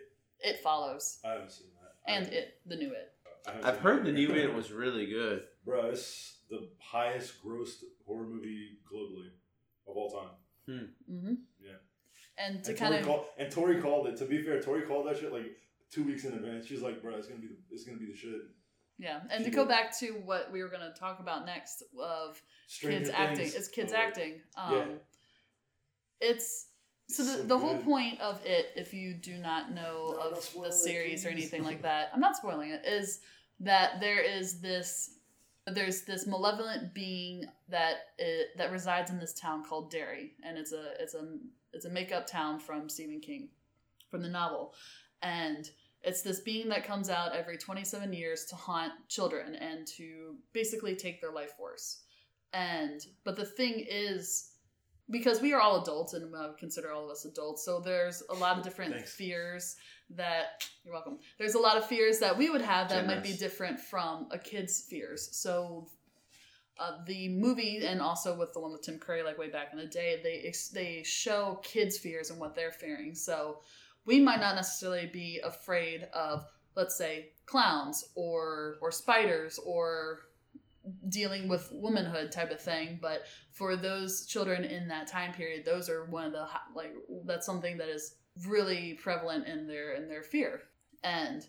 [0.42, 1.94] it follows I haven't seen that.
[2.14, 3.14] and it the new it
[3.48, 5.44] I haven't I've seen heard the new It was really good.
[5.66, 9.30] Bro, it's the highest grossed horror movie globally
[9.88, 10.36] of all time.
[10.70, 11.80] mm-hmm Yeah.
[12.48, 14.18] And to And kind Tori, of called, and Tori called it.
[14.18, 15.46] To be fair, Tori called that shit like
[15.92, 16.66] two weeks in advance.
[16.66, 18.42] She's like, "Bro, it's gonna be the, it's gonna be the shit."
[19.00, 19.70] yeah and She to go did.
[19.70, 23.20] back to what we were going to talk about next of Stranger kids Things.
[23.20, 23.52] acting.
[23.60, 24.42] It's kids Oh, acting.
[24.56, 24.86] Um, Yeah.
[26.20, 26.68] It's
[27.10, 30.54] so the, so the whole point of it, if you do not know No, of
[30.64, 32.86] the series or anything like that, I'm not spoiling it.
[32.86, 33.20] Is
[33.60, 35.12] that there is this
[35.68, 40.72] there's this malevolent being that it, that resides in this town called Derry, and it's
[40.74, 41.38] a it's a
[41.78, 43.50] it's a make up town from Stephen King,
[44.10, 44.74] from the novel,
[45.22, 45.70] and
[46.02, 50.96] it's this being that comes out every 27 years to haunt children and to basically
[50.96, 52.02] take their life force.
[52.54, 54.52] And but the thing is,
[55.10, 58.34] because we are all adults and would consider all of us adults, so there's a
[58.34, 59.14] lot of different Thanks.
[59.14, 59.76] fears
[60.10, 61.20] that you're welcome.
[61.38, 64.40] There's a lot of fears that we would have that might be different from a
[64.40, 65.30] kid's fears.
[65.32, 65.90] So
[66.80, 69.80] uh, the movie and also with the one with Tim Curry, like way back in
[69.80, 73.16] the day, they they show kids' fears and what they're fearing.
[73.16, 73.62] So
[74.06, 80.22] we might not necessarily be afraid of let's say clowns or or spiders or
[81.10, 85.90] dealing with womanhood type of thing but for those children in that time period those
[85.90, 86.94] are one of the like
[87.26, 88.16] that's something that is
[88.46, 90.62] really prevalent in their in their fear
[91.04, 91.48] and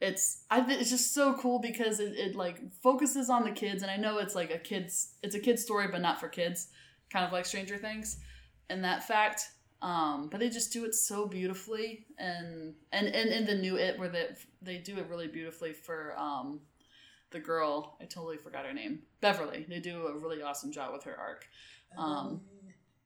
[0.00, 3.82] it's I th- it's just so cool because it, it like focuses on the kids
[3.82, 6.68] and I know it's like a kids it's a kid's story but not for kids
[7.10, 8.18] kind of like Stranger Things
[8.70, 9.42] and that fact.
[9.82, 13.98] Um but they just do it so beautifully and and and in the new it
[13.98, 14.28] where they
[14.62, 16.60] they do it really beautifully for um
[17.30, 19.66] the girl I totally forgot her name Beverly.
[19.68, 21.46] They do a really awesome job with her arc.
[21.96, 22.40] Um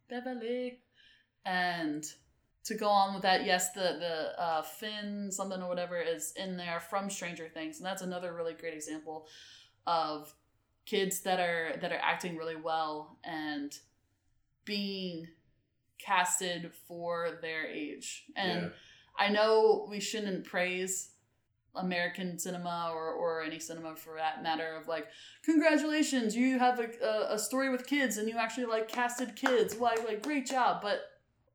[0.09, 0.79] Beverly.
[1.45, 2.05] And
[2.65, 6.57] to go on with that, yes, the the uh, Finn something or whatever is in
[6.57, 9.27] there from Stranger Things, and that's another really great example
[9.87, 10.35] of
[10.87, 13.77] kids that are that are acting really well and
[14.65, 15.27] being
[15.99, 18.25] casted for their age.
[18.37, 18.69] And Yeah.
[19.17, 21.11] I know we shouldn't praise
[21.75, 25.07] American cinema or, or any cinema for that matter of like
[25.43, 29.79] congratulations you have a, a, a story with kids and you actually like casted kids
[29.79, 31.01] like like great job but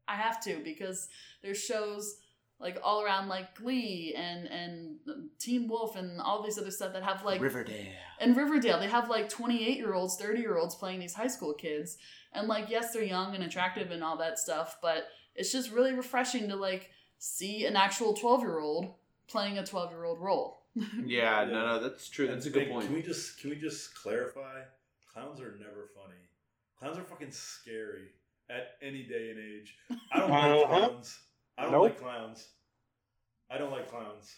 [0.07, 1.09] I have to because
[1.41, 2.17] there's shows
[2.59, 4.95] like all around like Glee and and
[5.39, 7.85] Teen Wolf and all these other stuff that have like Riverdale.
[8.19, 11.53] and Riverdale they have like 28 year olds 30 year olds playing these high school
[11.53, 11.97] kids
[12.33, 15.93] and like yes they're young and attractive and all that stuff but it's just really
[15.93, 16.89] refreshing to like
[17.19, 18.93] see an actual 12 year old
[19.27, 20.63] playing a 12 year old role
[21.05, 22.27] Yeah, no, no, that's true.
[22.27, 22.85] That's a good point.
[22.85, 24.61] Can we just can we just clarify?
[25.11, 26.21] Clowns are never funny.
[26.77, 28.09] Clowns are fucking scary
[28.49, 29.75] at any day and age.
[30.11, 30.67] I don't like Uh-huh.
[30.89, 31.19] clowns.
[31.57, 31.83] I don't Nope.
[31.83, 32.47] like clowns.
[33.49, 34.35] I don't like clowns.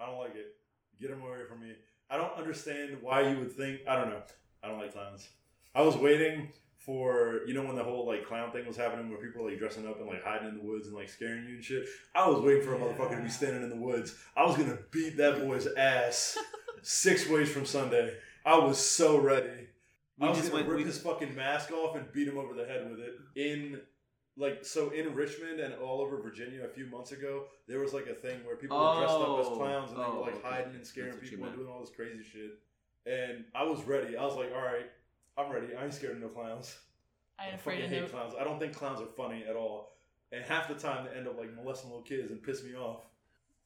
[0.00, 0.54] I don't like it.
[1.00, 1.74] Get them away from me.
[2.10, 3.80] I don't understand why you would think.
[3.86, 4.22] I don't know.
[4.62, 5.28] I don't like clowns.
[5.74, 6.48] I was waiting
[6.78, 9.58] for you know when the whole like clown thing was happening where people were like
[9.58, 11.86] dressing up and like hiding in the woods and like scaring you and shit.
[12.14, 14.14] I was waiting for a motherfucker to be standing in the woods.
[14.36, 16.38] I was gonna beat that boy's ass
[16.82, 18.14] six ways from Sunday.
[18.44, 19.68] I was so ready.
[20.18, 22.38] We I was just gonna went- rip we- his fucking mask off and beat him
[22.38, 23.14] over the head with it.
[23.36, 23.80] In
[24.36, 28.06] like so in Richmond and all over Virginia a few months ago, there was like
[28.06, 29.56] a thing where people were dressed up as Oh.
[29.56, 30.48] clowns and they Oh, were like oh, okay.
[30.48, 32.58] hiding and scaring That's people and doing all this crazy shit.
[33.06, 34.16] And I was ready.
[34.16, 34.90] I was like, all right,
[35.36, 35.74] I'm ready.
[35.74, 36.76] I ain't scared of no clowns.
[37.38, 38.34] I ain't I fucking hate no clowns.
[38.38, 39.96] I don't think clowns are funny at all.
[40.32, 43.06] And half the time they end up like molesting little kids and piss me off.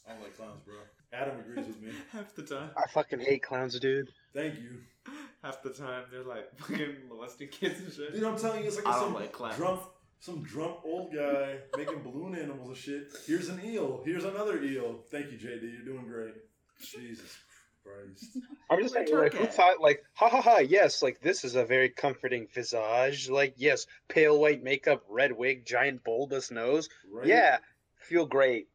[0.06, 0.74] I don't like clowns, bro.
[1.12, 1.90] Adam agrees with me.
[2.12, 2.70] Half the time.
[2.76, 4.10] I fucking hate clowns, dude.
[4.34, 4.80] Thank you.
[5.42, 8.14] Half the time they're like fucking molesting kids and shit.
[8.14, 9.82] Dude, I'm telling you, it's like I some like drunk,
[10.20, 13.08] some drunk old guy making balloon animals and shit.
[13.26, 14.02] Here's an eel.
[14.04, 15.00] Here's another eel.
[15.10, 15.62] Thank you, JD.
[15.62, 16.34] You're doing great.
[16.80, 17.36] Jesus
[17.82, 18.38] Christ.
[18.70, 21.56] I'm just Like saying, like, who thought, like, ha ha ha, yes, like, this is
[21.56, 23.28] a very comforting visage.
[23.28, 26.88] Like, yes, pale white makeup, red wig, giant bulbous nose.
[27.12, 27.26] Right?
[27.26, 27.58] Yeah,
[27.96, 28.68] feel great.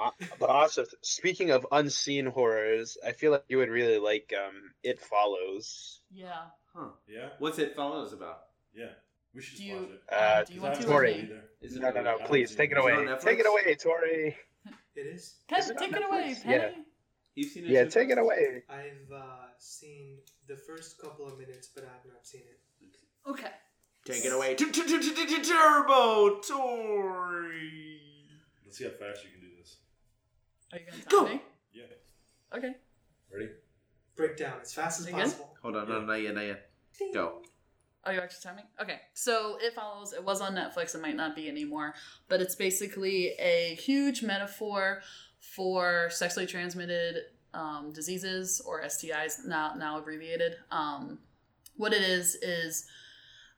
[0.00, 4.54] Uh, but also, speaking of unseen horrors, I feel like you would really like um,
[4.82, 6.00] It Follows.
[6.12, 6.90] yeah Huh.
[7.08, 7.30] Yeah.
[7.40, 8.40] What's it follows about?
[8.74, 8.86] Yeah.
[9.34, 10.02] We should just Do you- watch it.
[10.12, 11.12] Uh, do you want to Because I or haven't Tori.
[11.14, 11.44] seen it either.
[11.62, 12.80] Is it No, no, no, I please, take it it.
[12.80, 12.92] away.
[12.94, 14.36] It Take it away, Tori.
[14.94, 15.34] It is.
[15.48, 16.42] Pen, Is it take it away Netflix?
[16.44, 16.84] penny
[17.34, 17.70] You've seen it?
[17.70, 18.62] Yeah, take it away.
[18.68, 22.60] I've uh, seen the first couple of minutes, but I have not seen it.
[23.30, 23.50] okay
[24.04, 24.54] Take it away.
[24.54, 28.00] Turbo Tori.
[28.64, 29.47] Let's see how fast you can do this.
[30.72, 31.24] Are you gonna Go!
[31.24, 31.42] me
[31.72, 31.84] Yeah.
[32.56, 32.74] okay
[33.32, 33.50] Ready?
[34.16, 35.20] Breakdown as fast as Again?
[35.20, 35.54] possible.
[35.62, 36.70] Hold on, no, not yet, not yet.
[37.14, 37.42] Go.
[38.04, 38.64] Are you actually timing?
[38.80, 39.00] Okay.
[39.12, 40.12] So it follows.
[40.12, 40.94] It was on Netflix.
[40.94, 41.94] It might not be anymore,
[42.28, 45.02] but it's basically a huge metaphor
[45.40, 47.16] for sexually transmitted
[47.54, 50.56] um, diseases or STIs, now now abbreviated.
[50.70, 51.18] Um,
[51.76, 52.86] what it is is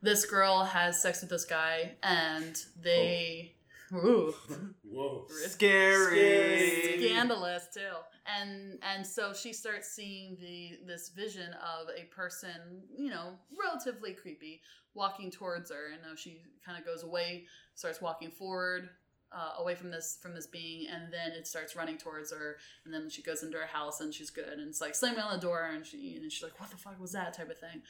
[0.02, 3.54] this girl has sex with this guy, and they.
[3.92, 4.34] Ooh.
[4.82, 5.26] Whoa.
[5.46, 6.98] Scary.
[6.98, 7.80] scandalous too.
[8.26, 14.12] And and so she starts seeing the this vision of a person you know relatively
[14.12, 14.62] creepy
[14.94, 15.92] walking towards her.
[15.92, 18.90] And now she kind of goes away starts walking forward
[19.32, 20.88] uh, away from this from this being.
[20.88, 22.58] And then it starts running towards her.
[22.84, 24.48] And then she goes into her house and she's good.
[24.48, 25.68] And it's like slamming on the door.
[25.72, 27.34] And she and she's like what the fuck was that?
[27.34, 27.82] type of thing.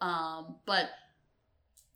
[0.00, 0.90] Um but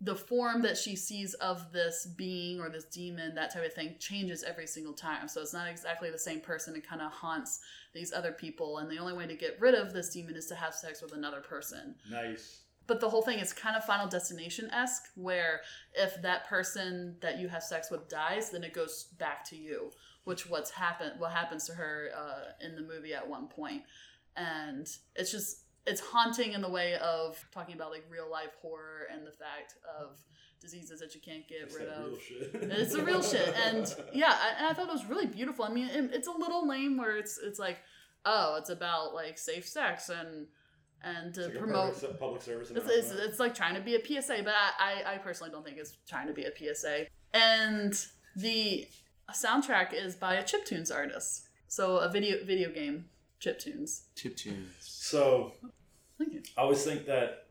[0.00, 3.94] the form that she sees of this being or this demon, that type of thing,
[3.98, 5.28] changes every single time.
[5.28, 6.76] So it's not exactly the same person.
[6.76, 7.60] It kind of haunts
[7.94, 8.78] these other people.
[8.78, 11.12] And the only way to get rid of this demon is to have sex with
[11.12, 11.94] another person.
[12.10, 12.60] Nice.
[12.86, 15.62] But the whole thing is kind of Final Destination esque, where
[15.94, 19.90] if that person that you have sex with dies, then it goes back to you,
[20.24, 23.84] which what's happened, what happens to her uh, in the movie at one point,
[24.36, 24.86] and
[25.16, 29.26] it's just it's haunting in the way of talking about like real life horror and
[29.26, 30.16] the fact of
[30.60, 32.06] diseases that you can't get It's rid of.
[32.06, 32.50] real shit.
[32.54, 33.54] it's the real shit.
[33.66, 35.64] And yeah I, and I thought it was really beautiful.
[35.64, 37.78] I mean it, it's a little lame where it's it's like
[38.24, 40.46] oh it's about like safe sex and
[41.02, 44.00] and to like promote public, public service it's, it's, it's like trying to be a
[44.22, 47.92] psa but I, I i personally don't think it's trying to be a psa and
[48.36, 48.86] the
[49.32, 51.48] soundtrack is by a chiptunes artist.
[51.68, 53.06] So a video video game
[53.40, 54.70] chiptunes Chip tunes.
[54.80, 55.52] So
[56.20, 57.46] I always think that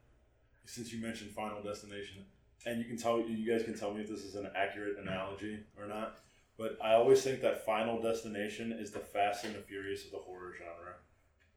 [0.65, 2.23] since you mentioned Final Destination,
[2.65, 5.59] and you can tell you guys can tell me if this is an accurate analogy
[5.77, 6.19] or not,
[6.57, 10.17] but I always think that Final Destination is the Fast and the Furious of the
[10.17, 10.93] horror genre,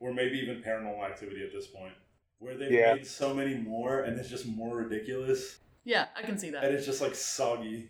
[0.01, 1.95] or maybe even Paranormal Activity at this point,
[2.41, 2.95] where they've Yeah.
[2.95, 6.65] made so many more and it's just more ridiculous yeah i can see that.
[6.65, 7.89] and it's just like soggy.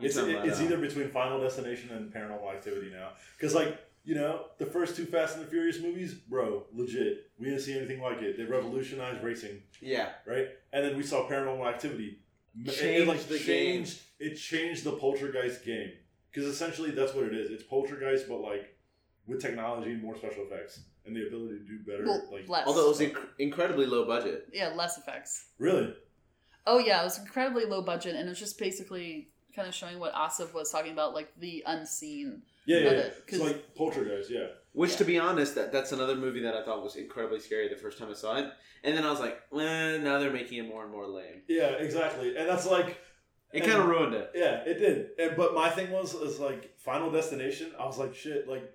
[0.00, 3.10] You It's, it- it's uh, either between Final Destination and Paranormal Activity now.
[3.36, 7.30] Because, like, you know, the first two Fast and the Furious movies, bro, legit.
[7.38, 8.38] We didn't see anything like it.
[8.38, 10.08] They revolutionized racing, Yeah.
[10.26, 10.48] right?
[10.72, 12.18] And then we saw Paranormal Activity.
[12.56, 15.92] M- it- it, Changed like, the changed, It changed the Poltergeist game.
[16.30, 17.50] Because essentially that's what it is.
[17.50, 18.74] It's Poltergeist, but, like,
[19.26, 20.80] with technology and more special effects.
[21.04, 22.04] And the ability to do better.
[22.06, 24.48] well, like, less Although it was inc- incredibly low budget.
[24.54, 25.94] yeah less effects really?
[26.66, 29.98] Oh yeah, it was incredibly low budget, and it was just basically kind of showing
[29.98, 32.42] what Asif was talking about, like the unseen.
[32.68, 32.84] Yeah, yeah.
[32.84, 33.00] Love yeah.
[33.02, 34.46] it, 'cause- So, like, Poltergeist, yeah.
[34.72, 34.96] Which, Yeah.
[34.98, 37.98] to be honest, that that's another movie that I thought was incredibly scary the first
[37.98, 38.52] time I saw it,
[38.84, 41.42] and then I was like, well, now they're making it more and more lame.
[41.48, 42.36] Yeah, exactly.
[42.36, 42.98] And that's like.
[43.50, 44.30] It kind of ruined it.
[44.34, 45.18] Yeah, it did.
[45.18, 47.72] And, but my thing was is like Final Destination.
[47.80, 48.70] I was like, shit, like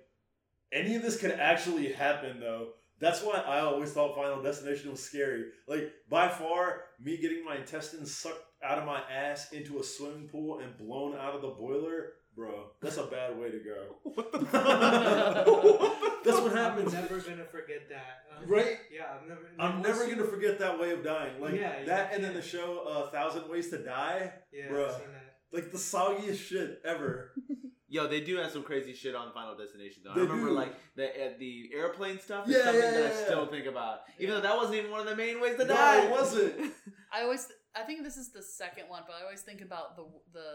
[0.72, 2.70] any of this could actually happen though.
[2.98, 5.44] That's why I always thought Final Destination was scary.
[5.68, 10.26] Like by far, me getting my intestines sucked out of my ass into a swimming
[10.28, 12.70] pool and blown out of the boiler, bro.
[12.80, 14.12] That's a bad way to go.
[16.24, 16.94] That's what happens.
[16.94, 18.24] I'm never gonna forget that.
[18.38, 18.78] Um, Right?
[18.92, 19.40] Yeah, I'm never.
[19.58, 21.40] I'm once never you- gonna forget that way of dying.
[21.40, 24.32] Like Yeah, you that, and then the show uh, Thousand Ways to Die.
[24.52, 24.86] Yeah, Bruh.
[24.86, 25.34] I've seen that.
[25.52, 27.32] Like the soggiest shit ever.
[27.88, 30.02] Yo, they do have some crazy shit on Final Destination.
[30.04, 30.54] Though I remember do.
[30.54, 34.00] like the uh, the airplane stuff is Yeah, something yeah, that I still think about,
[34.18, 36.04] even though that wasn't even one of the main ways to No, die.
[36.06, 36.72] it wasn't.
[37.12, 40.06] I always, I think this is the second one, but I always think about the
[40.32, 40.46] the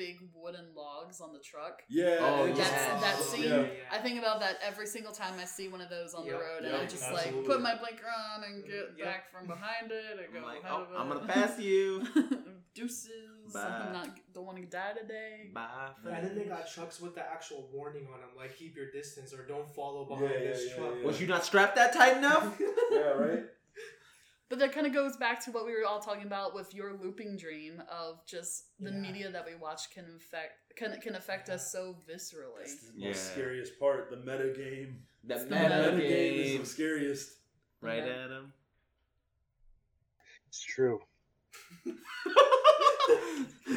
[0.00, 1.82] big wooden logs on the truck.
[1.90, 2.16] Yeah.
[2.20, 3.00] Oh, it That's yeah.
[3.00, 3.44] that scene.
[3.44, 3.66] Yeah.
[3.92, 6.40] I think about that every single time I see one of those on the Yep.
[6.40, 7.40] road, and I just absolutely.
[7.40, 9.06] like put my blinker on and get Yep.
[9.06, 10.18] back from behind it.
[10.18, 10.98] I go oh, I'm like, oh, it.
[10.98, 12.06] I'm gonna pass you.
[12.74, 13.52] Deuces.
[13.52, 13.60] Bye.
[13.60, 15.50] I'm not don't want to die today.
[15.52, 15.90] Bye.
[16.06, 19.34] And then they got trucks with the actual warning on them, like keep your distance
[19.34, 20.94] or don't follow behind yeah, this yeah, truck.
[20.98, 21.06] yeah.
[21.06, 22.58] Was you not strapped that tight enough?
[22.90, 23.44] yeah, right.
[24.50, 26.92] But that kind of goes back to what we were all talking about with your
[26.94, 28.96] looping dream of just the Yeah.
[28.98, 32.58] media that we watch can affect can can affect us so viscerally.
[32.64, 33.08] That's the Yeah.
[33.08, 34.10] most scariest part.
[34.10, 35.06] The meta game.
[35.22, 37.38] the It's the meta meta Meta game is the scariest.
[37.80, 38.10] right, Okay.
[38.12, 38.52] Adam?
[40.48, 41.00] It's true.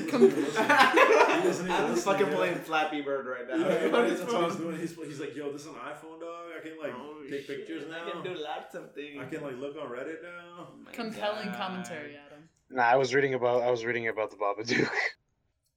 [0.09, 3.55] Com- doesn't even I'm just fucking playing Flappy Bird right now.
[3.67, 4.77] Yeah, On that's what he's doing.
[4.79, 6.47] He's, he's like, yo, this is an iPhone, dog.
[6.57, 7.67] I can like Oh, take shit.
[7.67, 8.05] pictures now.
[8.07, 9.19] I can do lots of things.
[9.21, 10.59] I can like look on Reddit now.
[10.59, 11.57] Oh Compelling God.
[11.57, 12.49] commentary, Adam.
[12.69, 14.89] Nah, I was reading about I was reading about the Babadook.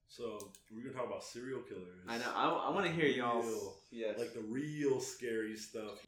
[0.09, 0.39] So
[0.75, 2.01] we're gonna talk about serial killers.
[2.09, 2.33] I know.
[2.35, 3.45] I, I want to hear y'all.
[3.91, 4.19] Yes.
[4.19, 5.99] like the real scary stuff.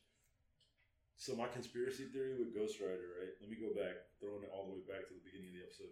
[1.20, 3.34] So my conspiracy theory with Ghostwriter, right?
[3.40, 5.64] Let me go back, throwing it all the way back to the beginning of the
[5.66, 5.90] episode.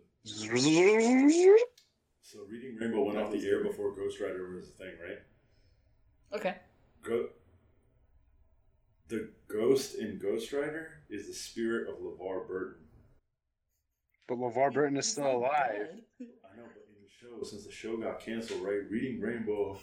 [2.22, 5.18] So Reading Rainbow went off the air before Ghostwriter was a thing, right?
[6.33, 6.55] Okay.
[7.03, 7.31] Go-
[9.09, 12.83] the ghost in Ghostwriter is the spirit of LeVar Burton.
[14.29, 15.89] but LeVar Burton is still alive.
[16.20, 18.89] I know, but in the show, since the show got canceled, right?
[18.91, 19.79] Reading Rainbow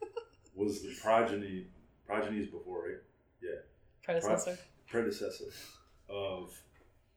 [0.56, 1.66] was the progeny,
[2.08, 2.98] progenies before, right?
[3.42, 3.60] Yeah.
[4.04, 4.58] Predecessor.
[4.92, 5.46] Predecessor
[6.10, 6.52] of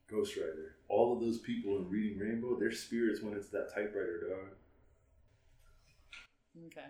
[0.10, 0.76] Ghostwriter.
[0.88, 4.56] All of those people in Reading Rainbow, their spirits went into that typewriter, dog.
[6.68, 6.86] Okay.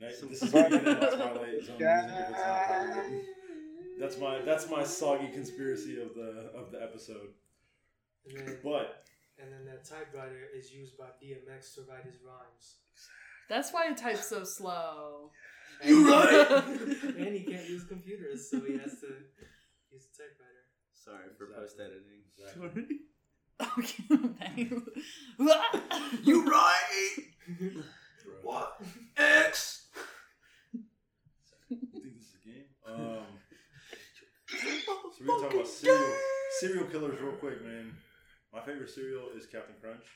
[0.00, 3.26] Now, Some- this is gonna get into Twilight Zone music if it's not copyrighted.
[4.00, 7.34] That's my that's my soggy conspiracy of the of the episode.
[8.24, 9.04] And then, But
[9.38, 12.78] and then that typewriter is used by DMX to write his rhymes.
[13.50, 15.30] That's why he types so slow.
[15.84, 16.64] You right.
[16.68, 19.14] and he can't use computers, so he has to
[19.92, 20.64] use the typewriter.
[20.92, 21.62] Sorry for Exactly.
[21.62, 22.24] post editing.
[22.38, 22.98] Exactly.
[23.78, 24.70] Okay.
[26.24, 27.10] you right?
[28.42, 28.80] What?
[29.16, 29.86] X.
[31.68, 32.64] You think this is a game?
[32.86, 33.26] Um,
[34.48, 34.56] so
[35.20, 36.14] we're gonna talk about serial
[36.60, 37.92] serial killers real quick, man.
[38.52, 40.06] My favorite cereal is Captain Crunch.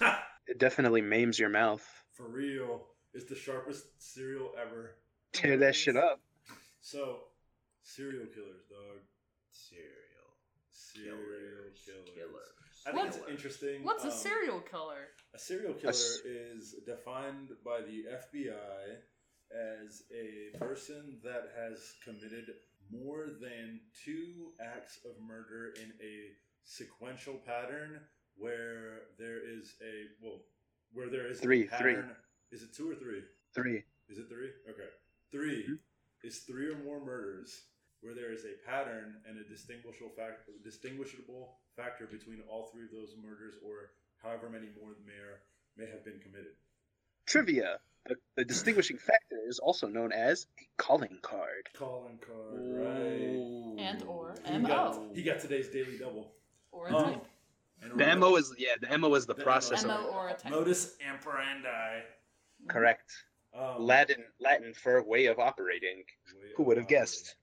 [0.48, 1.86] It definitely maims your mouth.
[2.12, 2.82] For real,
[3.14, 4.96] it's the sharpest cereal ever.
[5.32, 6.20] Tear that shit up.
[6.80, 7.20] So,
[7.82, 9.00] serial killers, dog.
[9.50, 10.28] Cereal.
[10.70, 11.80] Serial Killers.
[11.84, 12.10] killers.
[12.14, 12.48] Killers.
[12.86, 13.84] I think What's- it's interesting.
[13.84, 15.08] What's a um, serial killer?
[15.34, 18.98] A serial killer s- is defined by the FBI
[19.54, 22.50] as a person that has committed
[22.90, 26.32] more than two acts of murder in a
[26.64, 28.00] sequential pattern
[28.36, 30.40] where there is a well
[30.92, 32.10] where there is Three, a pattern.
[32.50, 33.22] Is it two or three?
[33.54, 33.84] Three.
[34.08, 34.50] Is it three?
[34.68, 34.88] Okay.
[35.32, 35.78] 3
[36.24, 37.62] is three or more murders
[38.00, 42.90] where there is a pattern and a distinguishable factor, distinguishable factor between all three of
[42.90, 43.90] those murders, or
[44.22, 45.40] however many more may or
[45.76, 46.52] may have been committed.
[47.26, 47.78] Trivia.
[48.08, 51.68] The, the distinguishing factor is also known as a calling card.
[51.74, 53.76] Calling card, right?
[53.78, 54.68] And or He MO.
[54.68, 56.32] got, he got today's daily double.
[56.72, 57.24] Or a Um, type.
[57.82, 60.50] And The MO is yeah, the MO is the The process MO or a type.
[60.52, 62.00] modus operandi.
[62.68, 63.12] correct.
[63.54, 66.04] Um, Latin Latin for way of operating.
[66.34, 67.36] way Who would have of guessed?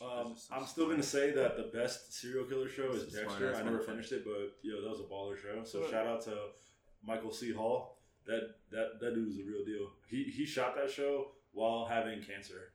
[0.00, 3.54] Um, I'm still gonna say that the best serial killer show is Dexter.
[3.56, 5.64] I never finished it, but yo, that was a baller show.
[5.64, 5.90] So Cool.
[5.90, 6.36] shout out to
[7.04, 7.52] Michael C.
[7.52, 7.98] Hall.
[8.26, 9.90] That that that dude was a real deal.
[10.08, 12.72] He he shot that show while having cancer.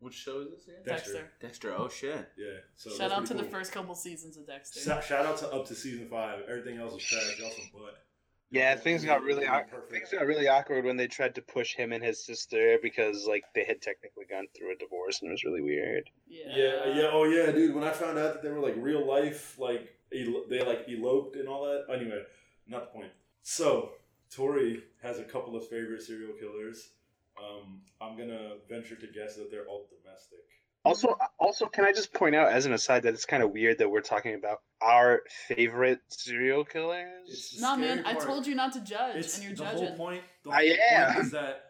[0.00, 0.82] Which show is this again?
[0.84, 1.12] Dexter.
[1.12, 1.32] Dexter.
[1.40, 1.74] Dexter.
[1.78, 2.28] Oh shit.
[2.36, 2.58] Yeah.
[2.74, 4.80] So Shout out to pretty the first couple seasons of Dexter.
[4.80, 6.40] Shout, shout out to up to season five.
[6.46, 7.38] Everything else was trash.
[7.38, 8.02] Y'all some butt.
[8.50, 9.72] Yeah, things got really Perfect.
[9.72, 9.90] awkward.
[9.90, 13.42] Things got really awkward when they tried to push him and his sister because like
[13.54, 16.08] they had technically gone through a divorce and it was really weird.
[16.28, 16.54] yeah.
[16.54, 17.74] Yeah, yeah, oh yeah, dude.
[17.74, 21.36] When I found out that they were like real life, like el- they like eloped
[21.36, 21.92] and all that.
[21.92, 22.22] Anyway,
[22.68, 23.12] not the point.
[23.42, 23.90] So
[24.30, 26.90] Tori has a couple of favorite serial killers.
[27.38, 30.38] Um, I'm gonna venture to guess that they're all domestic.
[30.86, 33.78] Also, also, can I just point out as an aside that it's kind of weird
[33.78, 37.26] that we're talking about our favorite serial killers?
[37.28, 39.64] It's the Nah, scary man, I told you not to judge, It's and you're the
[39.64, 39.88] judging.
[39.88, 40.22] whole point.
[40.44, 41.12] The whole yeah.
[41.14, 41.62] point is that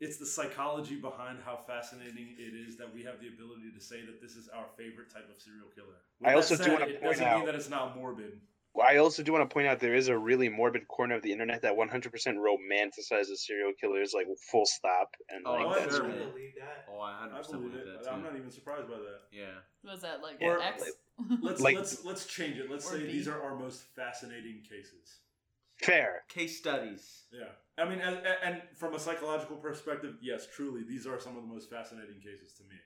[0.00, 4.00] it's the psychology behind how fascinating it is that we have the ability to say
[4.06, 6.00] that this is our favorite type of serial killer.
[6.20, 8.40] With I that also do wanna it point doesn't out- mean that it's not morbid.
[8.80, 11.32] I also do want to point out there is a really morbid corner of the
[11.32, 16.04] internet that 100% romanticizes serial killers, like full stop, and Oh, like I that's sure,
[16.04, 16.28] I man.
[16.30, 16.86] believe that.
[16.90, 18.02] Oh, I I 100% believe believe it.
[18.04, 19.20] that I'm not even surprised by that.
[19.32, 19.44] Yeah.
[19.90, 20.84] Was that like Or- X?
[21.40, 22.70] Let's Like- let's let's change it.
[22.70, 23.12] Let's say B.
[23.12, 25.20] these are our most fascinating cases.
[25.76, 26.24] fair.
[26.28, 27.24] Case studies.
[27.32, 27.48] Yeah,
[27.82, 31.48] I mean, and, and from a psychological perspective, yes, truly, these are some of the
[31.48, 32.76] most fascinating cases to me.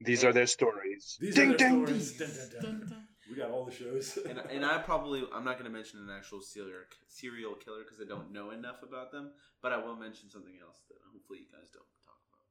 [0.00, 1.18] These are their stories.
[1.20, 2.12] These Ding, are their ding, stories.
[2.16, 2.28] ding.
[2.28, 3.06] Dun, dun, dun.
[3.30, 3.32] Dun, dun.
[3.36, 4.18] We got all the shows.
[4.28, 8.00] and, and I probably I'm not going to mention an actual serial serial killer because
[8.00, 9.30] I don't know enough about them,
[9.62, 12.44] but I will mention something else that hopefully you guys don't talk about.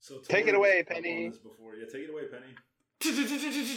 [0.00, 1.28] so Take it away, was up on Penny.
[1.28, 2.54] this Before, yeah, take it away, Penny.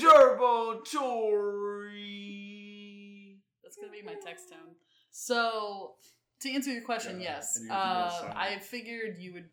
[0.02, 2.00] Turbo Tori.
[3.64, 4.76] That's gonna be my text tone.
[5.12, 5.96] So,
[6.42, 9.50] to answer your question, Yeah, yes, and you're gonna uh, I figured you would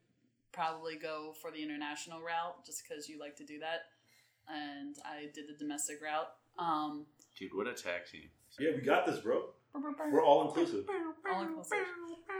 [0.52, 3.80] probably go for the international route just because you like to do that,
[4.48, 6.28] and I did the domestic route.
[6.59, 7.07] Um,
[7.38, 8.30] Dude, what a tag team.
[8.59, 9.42] Yeah, we got this, bro.
[10.11, 10.86] We're all inclusive.
[11.30, 11.78] all inclusive.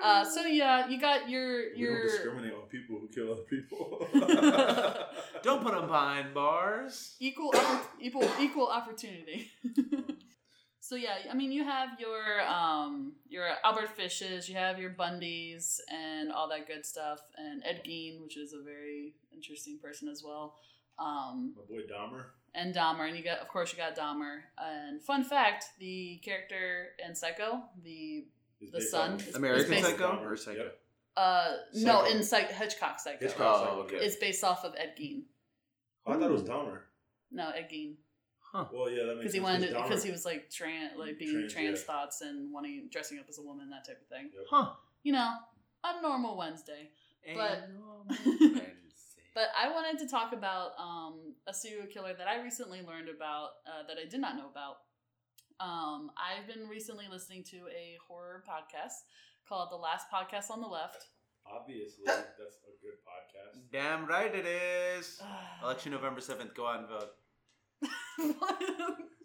[0.03, 4.07] Uh, so yeah, you got your We don't discriminate on people who kill other people.
[5.43, 7.15] Don't put them behind bars.
[7.21, 7.55] equal
[8.01, 9.51] equal equal opportunity.
[10.81, 15.79] so yeah, I mean you have your um your Albert Fishes, you have your Bundys
[15.93, 20.23] and all that good stuff, and Ed Gein, which is a very interesting person as
[20.25, 20.57] well.
[20.99, 22.25] Um, My boy Dahmer.
[22.57, 24.39] And Dahmer, and you got of course you got Dahmer.
[24.59, 28.25] And fun fact, the character in Psycho, the
[28.61, 30.63] is The son is- American based- Psycho or Psycho?
[30.65, 30.79] Yep.
[31.17, 33.19] uh no in Psych- Hitchcock Psycho.
[33.25, 33.97] Hitchcock Oh, okay.
[33.97, 35.23] It's based off of Ed Gein.
[36.07, 36.81] Oh, I thought it was Dahmer.
[37.31, 37.95] No, Ed Gein.
[38.41, 38.67] Huh.
[38.73, 41.53] Well, yeah, that makes because he wanted because he was like trans like being trans,
[41.53, 41.85] Trans, yeah.
[41.87, 44.47] thoughts and wanting dressing up as a woman that type of thing Yep.
[44.51, 44.73] Huh.
[45.03, 45.31] you know
[45.85, 46.91] a normal wednesday
[47.35, 47.69] But-
[48.09, 48.73] Wednesday.
[49.37, 53.51] but i wanted to talk about um, a serial killer that i recently learned about
[53.67, 54.79] uh, that i did not know about
[55.61, 59.05] um, i've been recently listening to a horror podcast
[59.49, 61.07] called the last podcast on the left
[61.49, 63.61] Obviously, that's a good podcast.
[63.73, 65.21] Damn right it is.
[65.63, 66.55] Election November 7th.
[66.55, 67.11] Go out and vote.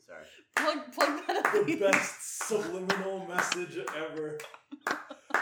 [0.05, 0.25] Sorry.
[0.55, 4.37] plug, plug that up The best subliminal message ever.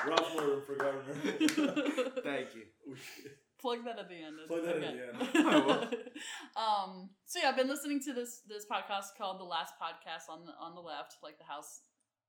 [0.08, 1.14] Ralph Lauren for governor.
[2.24, 2.64] Thank you.
[3.60, 4.38] Plug that at the end.
[4.48, 5.96] Plug that at the end.
[6.56, 7.10] um.
[7.26, 10.54] So yeah, I've been listening to this this podcast called "The Last Podcast on the
[10.60, 11.82] on the Left," like the house,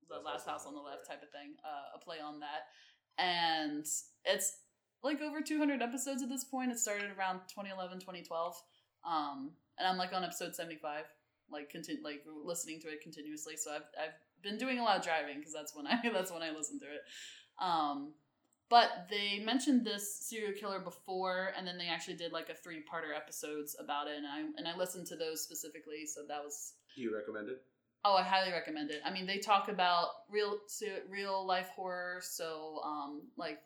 [0.08, 1.54] the Last last House house on the left type of thing.
[1.64, 2.68] Uh, a play on that,
[3.18, 3.86] and
[4.24, 4.56] it's
[5.02, 6.70] like over 200 episodes at this point.
[6.70, 8.54] It started around 2011, 2012.
[9.04, 11.04] Um, and I'm like on episode 75,
[11.50, 13.56] like continue like listening to it continuously.
[13.56, 16.42] So I've I've been doing a lot of driving because that's when I that's when
[16.42, 17.00] I listen to it.
[17.60, 18.12] Um,
[18.70, 22.78] but they mentioned this serial killer before, and then they actually did like a three
[22.78, 26.06] parter episodes about it, and I and I listened to those specifically.
[26.06, 27.62] So that was Do you recommend it?
[28.04, 29.02] Oh, I highly recommend it.
[29.04, 30.58] I mean, they talk about real
[31.08, 33.58] real life horror, so um, like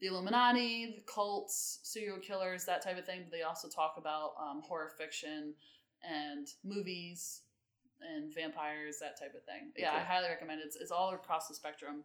[0.00, 3.20] the Illuminati, the cults, serial killers, that type of thing.
[3.22, 5.54] But they also talk about um, horror fiction
[6.02, 7.42] and movies
[8.00, 9.70] and vampires, that type of thing.
[9.76, 10.66] Yeah, I highly recommend it.
[10.66, 12.02] It's, it's all across the spectrum.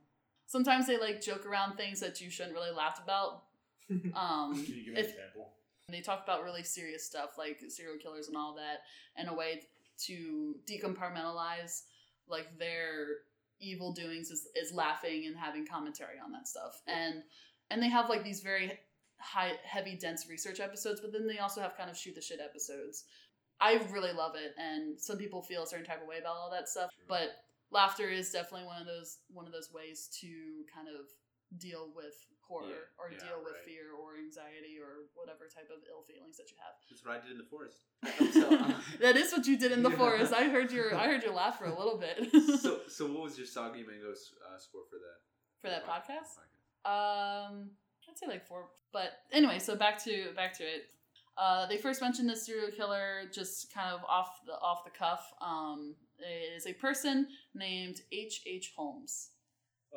[0.47, 3.43] Sometimes they like joke around things that you shouldn't really laugh about.
[4.15, 5.51] Um, Can you give me if- an example?
[5.87, 8.79] they talk about really serious stuff like serial killers and all that
[9.21, 9.61] in a way
[10.05, 11.83] to decompartmentalize
[12.27, 13.07] like their
[13.59, 17.21] evil doings is, is laughing and having commentary on that stuff and
[17.69, 18.71] and they have like these very
[19.19, 22.39] high heavy dense research episodes but then they also have kind of shoot the shit
[22.43, 23.03] episodes
[23.61, 26.49] i really love it and some people feel a certain type of way about all
[26.51, 27.05] that stuff Sure.
[27.07, 27.44] but
[27.75, 30.29] laughter is definitely one of those one of those ways to
[30.73, 31.05] kind of
[31.59, 32.15] deal with
[32.47, 33.65] horror Yeah, or yeah, deal with right.
[33.67, 37.19] fear or anxiety or whatever type of ill feelings that you have That's what I
[37.21, 37.83] did in the forest.
[38.33, 38.45] So,
[39.03, 39.97] that is what you did in the Yeah.
[40.03, 40.31] forest.
[40.33, 42.17] I heard your I heard your laugh for a little bit
[42.65, 45.17] so, so what was your soggy mango uh, score for that?
[45.61, 46.37] for that podcast.
[46.37, 47.49] podcast?
[47.49, 47.71] Um,
[48.07, 48.69] I'd say like four.
[48.93, 50.83] But anyway, so back to back to it.
[51.37, 55.23] Uh, they first mentioned the serial killer just kind of off the off the cuff.
[55.41, 58.41] Um, it is a person named H.
[58.45, 58.73] H.
[58.75, 59.29] Holmes.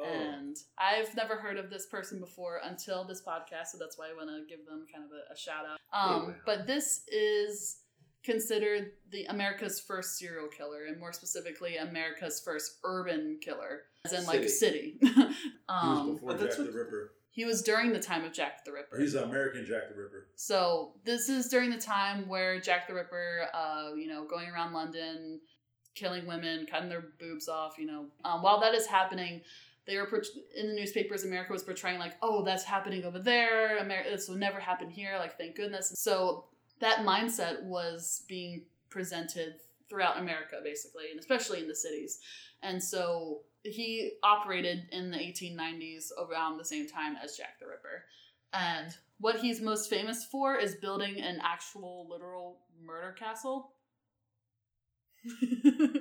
[0.00, 4.06] Oh, And I've never heard of this person before until this podcast, so that's why
[4.10, 5.78] I want to give them kind of a, a shout out.
[5.92, 6.34] Um, Yeah.
[6.46, 7.78] But this is
[8.24, 14.24] considered the America's first serial killer, and more specifically, America's first urban killer, as in
[14.26, 14.98] like city.
[15.00, 15.34] he was
[15.68, 17.12] um, before Jack what- the Ripper.
[17.30, 18.98] he was during the time of Jack the Ripper.
[19.00, 20.28] He's an American Jack the Ripper.
[20.36, 24.72] So this is during the time where Jack the Ripper, uh, you know, going around
[24.74, 25.40] London,
[25.98, 27.76] killing women, cutting their boobs off.
[27.78, 29.42] You know, um, while that is happening,
[29.86, 30.22] they were
[30.56, 31.24] in the newspapers.
[31.24, 33.78] America was portraying like, oh, that's happening over there.
[33.78, 35.16] America, this will never happen here.
[35.18, 35.92] Like, thank goodness.
[35.96, 36.44] So
[36.80, 39.54] that mindset was being presented
[39.88, 42.20] throughout America, basically, and especially in the cities.
[42.62, 48.04] And so he operated in the 1890s around the same time as Jack the Ripper.
[48.52, 53.72] And what he's most famous for is building an actual literal murder castle.
[55.42, 56.00] The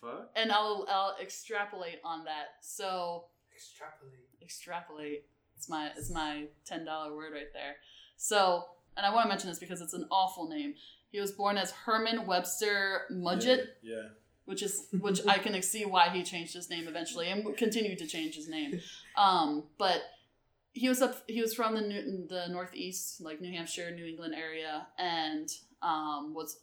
[0.00, 0.30] fuck?
[0.36, 2.46] and I'll I'll extrapolate on that.
[2.60, 4.14] So Extrapolate.
[4.42, 5.24] extrapolate.
[5.56, 7.76] It's my it's my ten dollar word right there.
[8.16, 8.64] So
[8.96, 10.74] and I want to mention this because it's an awful name.
[11.10, 14.08] He was born as Herman Webster Mudgett, Yeah.
[14.44, 18.06] which is which I can see why he changed his name eventually and continued to
[18.06, 18.80] change his name.
[19.16, 20.02] Um, but
[20.74, 21.22] he was up.
[21.26, 25.48] He was from the New, the Northeast, like New Hampshire, New England area, and
[25.80, 26.58] um, was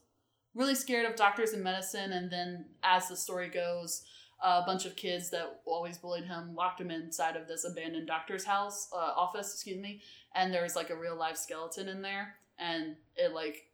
[0.56, 2.12] really scared of doctors and medicine.
[2.12, 4.04] And then, as the story goes,
[4.41, 8.43] a bunch of kids that always bullied him locked him inside of this abandoned doctor's
[8.43, 9.54] house uh, office.
[9.54, 10.01] Excuse me,
[10.36, 13.70] and there was like a real life skeleton in there, and it like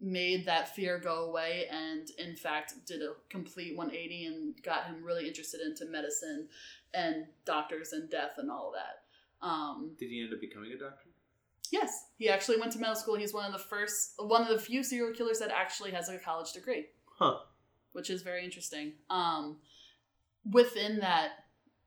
[0.00, 5.02] made that fear go away and in fact did a complete 180 and got him
[5.02, 6.46] really interested into medicine
[6.92, 11.03] and doctors and death and all that um, Did he end up becoming a doctor?
[11.70, 14.58] Yes he actually went to medical school he's one of the first one of the
[14.58, 16.86] few serial killers that actually has a college degree
[17.18, 17.38] Huh.
[17.92, 19.58] which is very interesting um,
[20.50, 21.30] within that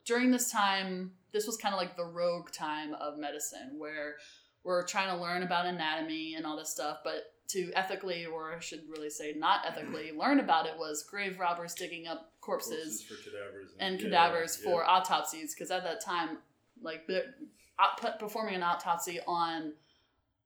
[0.06, 4.16] during this time this was kind of like the rogue time of medicine where
[4.64, 8.60] we're trying to learn about anatomy and all this stuff but to ethically or i
[8.60, 13.16] should really say not ethically learn about it was grave robbers digging up corpses, for
[13.16, 13.72] cadavers.
[13.80, 14.72] and yeah, cadavers yeah.
[14.72, 16.38] for autopsies because at that time
[16.82, 17.26] like the,
[17.80, 19.74] out- performing an autopsy on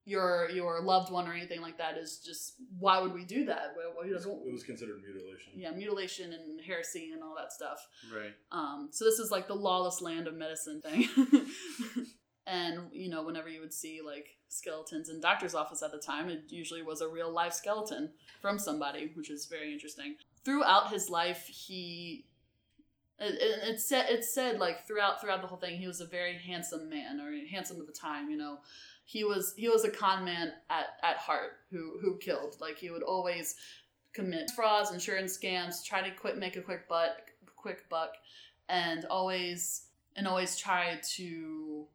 [0.04, 3.76] your your loved one or anything like that is just why would we do that
[3.78, 5.54] Well, It was, it was considered mutilation.
[5.56, 8.34] yeah mutilation and heresy and all that stuff Right.
[8.52, 11.08] um, so this is like the lawless land of medicine thing.
[12.48, 16.30] and you know, whenever you would see like skeletons in doctor's office at the time,
[16.30, 18.10] it usually was a real life skeleton
[18.42, 20.16] from somebody, which is very interesting.
[20.44, 22.26] Throughout his life, he
[23.24, 26.90] it said it said like throughout throughout the whole thing, he was a very handsome
[26.90, 28.30] man or handsome at the time.
[28.30, 28.60] You know,
[29.06, 32.56] he was he was a con man at at heart who who killed.
[32.60, 33.56] Like he would always
[34.14, 38.14] commit frauds, insurance scams, try to quit make a quick butt quick buck,
[38.70, 39.84] and always
[40.16, 41.86] and always try to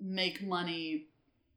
[0.00, 1.06] make money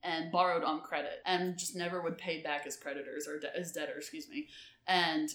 [0.04, 3.72] and borrowed on credit and just never would pay back his creditors or de- his
[3.72, 4.48] debtors excuse me
[4.88, 5.34] and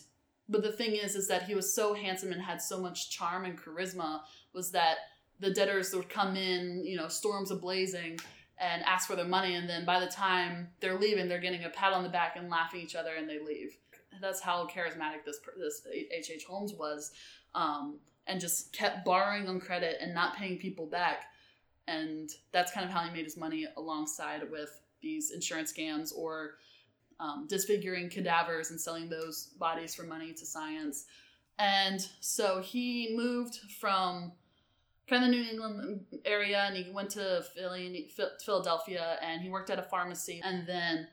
[0.51, 3.45] but the thing is is that he was so handsome and had so much charm
[3.45, 4.21] and charisma
[4.53, 4.97] was that
[5.39, 8.21] the debtors would come in you know storms ablazing
[8.59, 11.71] and ask for their money and then by the time they're leaving they're getting a
[11.71, 13.77] pat on the back and laughing each other and they leave
[14.21, 16.31] that's how charismatic this this H.H.
[16.31, 16.45] H.
[16.45, 17.13] Holmes was
[17.55, 21.25] um, and just kept borrowing on credit and not paying people back
[21.89, 26.57] and that's kind of how he made his money alongside with these insurance scams or
[27.21, 31.05] um, disfiguring cadavers and selling those bodies for money to science.
[31.59, 34.33] And so he moved from
[35.09, 38.11] kind of the New England area and he went to Philly
[38.45, 41.09] Philadelphia and he worked at a pharmacy and then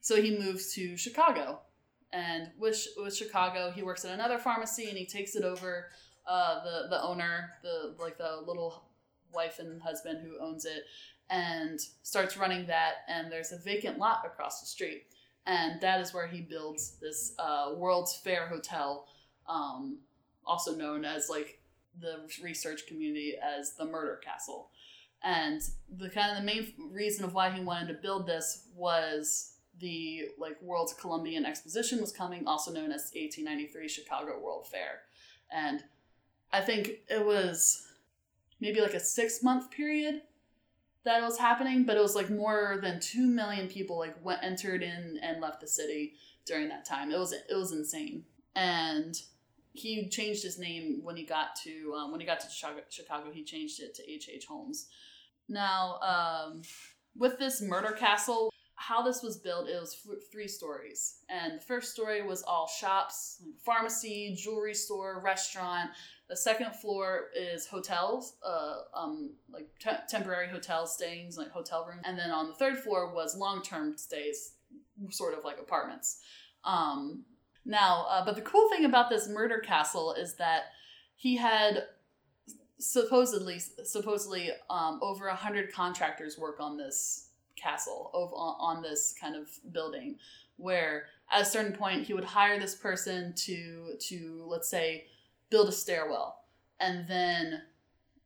[0.00, 1.60] so he moves to Chicago.
[2.12, 5.86] And with, with Chicago he works at another pharmacy and he takes it over
[6.26, 8.84] uh, the the owner the like the little
[9.32, 10.84] wife and husband who owns it
[11.30, 15.06] and starts running that and there's a vacant lot across the street
[15.46, 19.06] and that is where he builds this uh, World's Fair Hotel,
[19.48, 19.98] um,
[20.46, 21.60] also known as like
[22.00, 24.70] the research community as the Murder Castle.
[25.24, 25.62] And
[25.98, 30.28] the kind of the main reason of why he wanted to build this was the
[30.38, 35.02] like World's Columbian Exposition was coming, also known as 1893 Chicago World Fair,
[35.50, 35.82] and
[36.52, 37.86] I think it was
[38.60, 40.22] maybe like a six month period
[41.04, 44.82] that was happening, but it was like more than two million people like went entered
[44.82, 46.14] in and left the city
[46.46, 47.10] during that time.
[47.10, 48.24] It was it was insane,
[48.54, 49.20] and
[49.72, 52.46] he changed his name when he got to um, when he got to
[52.90, 53.30] Chicago.
[53.32, 54.28] He changed it to H.
[54.32, 54.46] H.
[54.46, 54.88] Holmes.
[55.48, 56.62] Now, um,
[57.16, 59.96] with this murder castle, how this was built, it was
[60.30, 65.90] three stories, and the first story was all shops, pharmacy, jewelry store, restaurant,
[66.32, 72.00] the second floor is hotels, uh, um, like te- temporary hotel stays, like hotel rooms.
[72.06, 74.54] And then on the third floor was long term stays,
[75.10, 76.22] sort of like apartments.
[76.64, 77.24] Um,
[77.66, 80.62] now, uh, but the cool thing about this murder castle is that
[81.16, 81.84] he had
[82.78, 89.36] supposedly supposedly um, over a hundred contractors work on this castle over on this kind
[89.36, 90.16] of building
[90.56, 95.04] where at a certain point he would hire this person to to let's say
[95.52, 96.38] build a stairwell
[96.80, 97.62] and then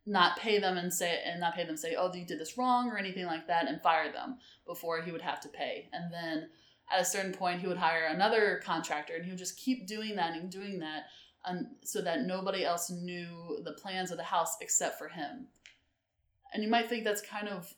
[0.07, 2.89] not pay them and say and not pay them say oh you did this wrong
[2.89, 5.89] or anything like that and fire them before he would have to pay.
[5.93, 6.49] And then
[6.91, 10.14] at a certain point he would hire another contractor and he would just keep doing
[10.16, 11.03] that and doing that
[11.45, 15.47] and so that nobody else knew the plans of the house except for him.
[16.55, 17.74] And you might think that's kind of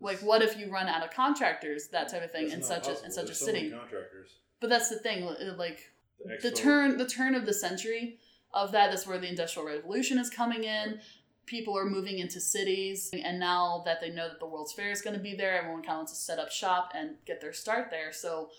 [0.00, 2.88] like what if you run out of contractors that type of thing That's in such
[2.88, 3.70] a in such There's a so city.
[3.70, 4.30] contractors.
[4.60, 5.24] but that's the thing
[5.58, 5.80] like
[6.24, 8.18] The, the turn the turn of the century
[8.54, 8.90] of that.
[8.90, 11.00] that is where the industrial revolution is coming in.
[11.46, 15.00] People are moving into cities and now that they know that the world's fair is
[15.00, 17.52] going to be there everyone kind of wants to set up shop and get their
[17.52, 18.12] start there.
[18.12, 18.50] So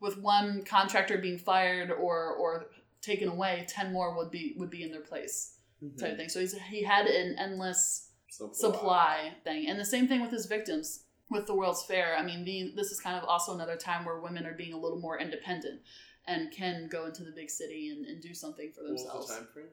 [0.00, 2.66] with one contractor being fired or or
[3.00, 5.96] taken away 10 more would be would be in their place mm-hmm.
[5.96, 6.28] type of thing.
[6.28, 8.08] So he's, he had an endless
[8.52, 9.68] supply thing.
[9.68, 12.16] And the same thing with his victims with the world's fair.
[12.16, 14.78] I mean the, this is kind of also another time where women are being a
[14.78, 15.80] little more independent
[16.26, 19.28] and can go into the big city and, and do something for What was themselves.
[19.28, 19.66] the time frame?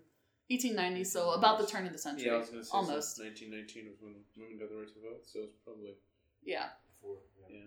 [0.49, 3.17] 1890 so about the turn of the century Yeah, I was gonna say almost.
[3.17, 5.93] since 1919 was when women got the right to vote, so it's probably
[6.43, 6.69] yeah.
[6.99, 7.17] Before,
[7.49, 7.65] yeah.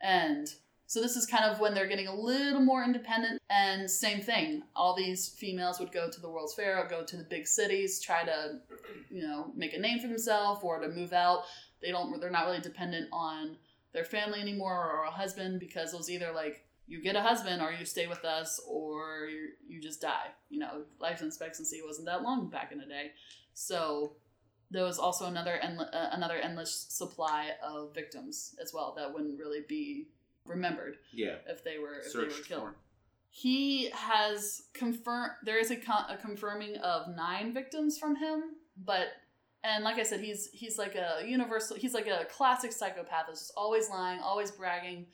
[0.00, 0.46] and
[0.86, 4.62] so this is kind of when they're getting a little more independent and same thing.
[4.76, 8.00] All these females would go to the world's fair or go to the big cities
[8.00, 8.60] try to
[9.10, 11.42] you know make a name for themselves or to move out.
[11.80, 13.56] They don't they're not really dependent on
[13.92, 17.62] their family anymore or a husband because it was either like you get a husband
[17.62, 19.28] or you stay with us or
[19.68, 23.10] you, just die you know life expectancy wasn't that long back in the day
[23.54, 24.16] so
[24.70, 29.38] there was also another endle- uh, another endless supply of victims as well that wouldn't
[29.38, 30.08] really be
[30.46, 31.36] remembered Yeah.
[31.46, 32.62] if they were if they were killed.
[32.62, 32.74] for.
[33.30, 38.42] He has confirmed there is a, con- a confirming of nine victims from him,
[38.76, 39.08] but
[39.64, 41.76] and like I said, he's he's like a universal.
[41.76, 43.26] He's like a classic psychopath.
[43.28, 45.06] That's just always lying, always bragging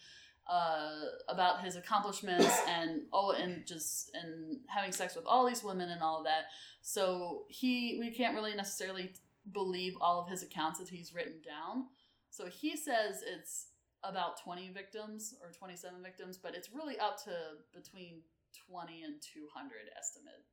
[0.48, 0.90] uh,
[1.28, 6.02] about his accomplishments, and oh, and just and having sex with all these women and
[6.02, 6.44] all of that.
[6.82, 9.12] So he we can't really necessarily
[9.52, 11.86] believe all of his accounts that he's written down.
[12.30, 13.68] So he says it's
[14.04, 17.32] about 20 victims or 27 victims, but it's really up to
[17.74, 18.22] between
[18.70, 20.44] 20 and 200 estimate.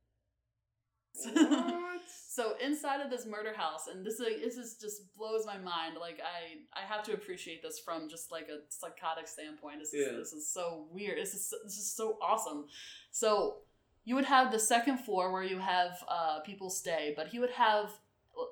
[2.28, 5.96] so inside of this murder house, and this is this is just blows my mind.
[6.00, 9.80] Like I I have to appreciate this from just like a psychotic standpoint.
[9.80, 10.16] This is Yeah.
[10.18, 11.18] this is so weird.
[11.18, 12.66] This is this is so awesome.
[13.10, 13.58] So
[14.04, 17.50] you would have the second floor where you have uh, people stay, but he would
[17.50, 17.90] have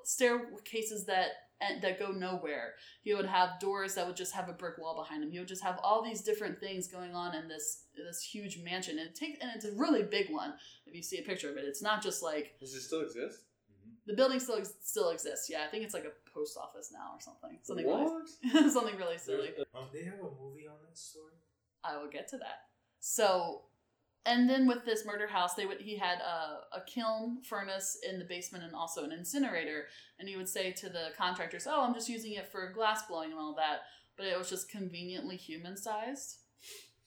[0.03, 1.29] staircases that
[1.61, 2.73] and that go nowhere.
[3.01, 5.31] He would have doors that would just have a brick wall behind him.
[5.31, 8.99] He would just have all these different things going on in this this huge mansion.
[8.99, 10.53] And it takes and it's a really big one.
[10.85, 13.39] If you see a picture of it, it's not just like does it still exist?
[14.07, 15.49] the building still ex- still exists.
[15.49, 17.57] Yeah, I think it's like a post office now or something.
[17.63, 18.11] Something what?
[18.53, 19.49] really something really silly.
[19.55, 21.33] There's- um, They have a movie on that story.
[21.83, 22.65] I will get to that.
[22.99, 23.61] So,
[24.25, 28.19] and then with this murder house, they would he had a, a kiln furnace in
[28.19, 29.85] the basement and also an incinerator,
[30.19, 33.31] and he would say to the contractors, "Oh, I'm just using it for glass blowing
[33.31, 33.81] and all that,"
[34.17, 36.39] but it was just conveniently human sized,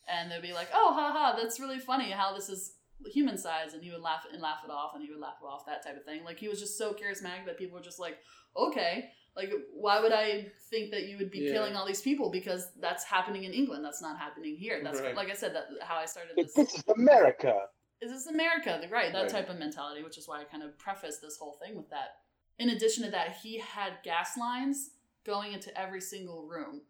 [0.07, 2.75] and they'd be like, "Oh, haha, that's really funny how this is
[3.07, 5.45] human size and he would laugh and laugh it off and he would laugh it
[5.45, 6.23] off that type of thing.
[6.25, 8.17] Like he was just so charismatic that people were just like
[8.57, 11.51] okay like why would i think that you would be Yeah.
[11.53, 15.15] killing all these people because that's happening in england that's not happening here that's Right.
[15.15, 17.67] like i said that how i started This this is America.
[18.01, 18.79] is this America?
[18.81, 19.29] The- Right, that Right.
[19.29, 22.21] type of mentality, which is why I kind of prefaced this whole thing with that.
[22.57, 24.91] In addition to that, he had gas lines
[25.25, 26.81] going into every single room,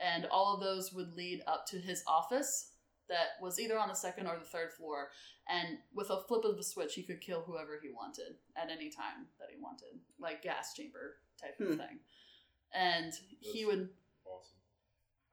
[0.00, 2.72] and all of those would lead up to his office
[3.08, 5.12] that was either on the second or the third floor.
[5.48, 8.90] And with a flip of the switch, he could kill whoever he wanted at any
[8.90, 11.76] time that he wanted, like gas chamber type of Hmm.
[11.76, 12.00] thing.
[12.72, 13.88] And he That's- would,
[14.24, 14.58] Awesome.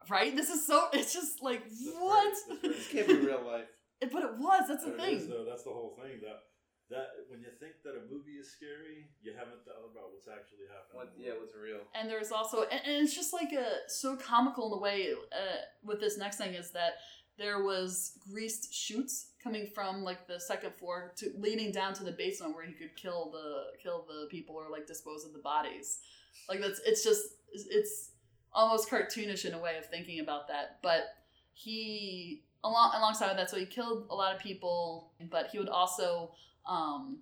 [0.09, 0.35] right?
[0.35, 2.33] This is so, it's just like, That's very- what?
[2.47, 3.67] that's very This can't be real life.
[4.11, 5.15] but it was, that's the It thing.
[5.17, 5.45] is, though.
[5.45, 6.19] That's the whole thing.
[6.21, 6.43] That
[6.89, 10.67] that when you think that a movie is scary, you haven't thought about what's actually
[10.67, 10.97] happening.
[10.97, 11.13] What?
[11.17, 11.79] Yeah, what's real?
[11.95, 15.57] and there's also and, and it's just like a so comical in the way uh,
[15.81, 16.95] with this next thing is that
[17.37, 22.11] there was greased chutes coming from like the second floor to leading down to the
[22.11, 25.99] basement where he could kill the kill the people or like dispose of the bodies
[26.47, 27.23] like that's it's just
[27.53, 28.11] it's
[28.53, 31.03] almost cartoonish in a way of thinking about that but
[31.53, 36.31] he along alongside that so he killed a lot of people but he would also
[36.67, 37.17] um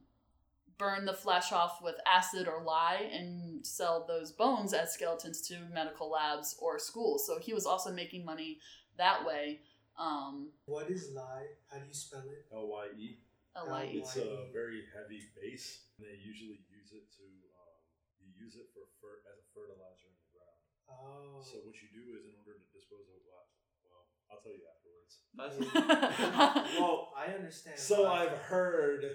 [0.82, 5.56] burn the flesh off with acid or lye and sell those bones as skeletons to
[5.72, 7.28] medical labs or schools.
[7.28, 8.58] So he was also making money
[8.98, 9.60] that way.
[10.02, 11.46] Um, What is lie?
[11.70, 12.50] How do you spell it?
[12.50, 13.08] L Y E.
[13.54, 13.92] a lye.
[14.02, 15.94] It's a very heavy base.
[15.98, 17.78] and They usually use it to um,
[18.18, 20.60] you use it for fer- as a fertilizer in the ground.
[20.90, 21.38] Oh.
[21.46, 23.46] So what you do is in order to dispose of what?
[23.86, 25.22] Well, I'll tell you afterwards.
[25.38, 27.78] well, Well, I understand.
[27.78, 28.26] So why.
[28.26, 29.06] I've heard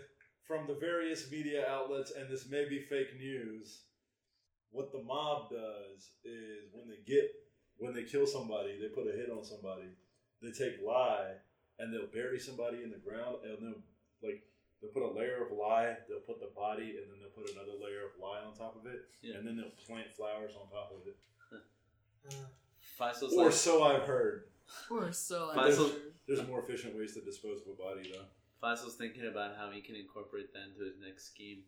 [0.47, 3.91] from the various media outlets, and this may be fake news.
[4.71, 7.27] What the mob does is when they get
[7.79, 9.91] when they kill somebody, they put a hit on somebody.
[10.47, 11.35] They take lye
[11.81, 13.83] and they'll bury somebody in the ground, and they'll
[14.23, 14.47] like
[14.81, 15.97] they'll put a layer of lye.
[16.09, 18.87] They'll put the body, and then they'll put another layer of lye on top of
[18.87, 19.35] it, Yeah.
[19.37, 21.17] and then they'll plant flowers on top of it.
[22.31, 22.47] Uh,
[22.99, 24.45] Faisal's Or like, so I've heard.
[24.91, 25.95] we're so Faisal-
[26.27, 28.25] There's more efficient ways to dispose of a body, though.
[28.63, 31.65] Faisal's thinking about how he can incorporate that into his next scheme.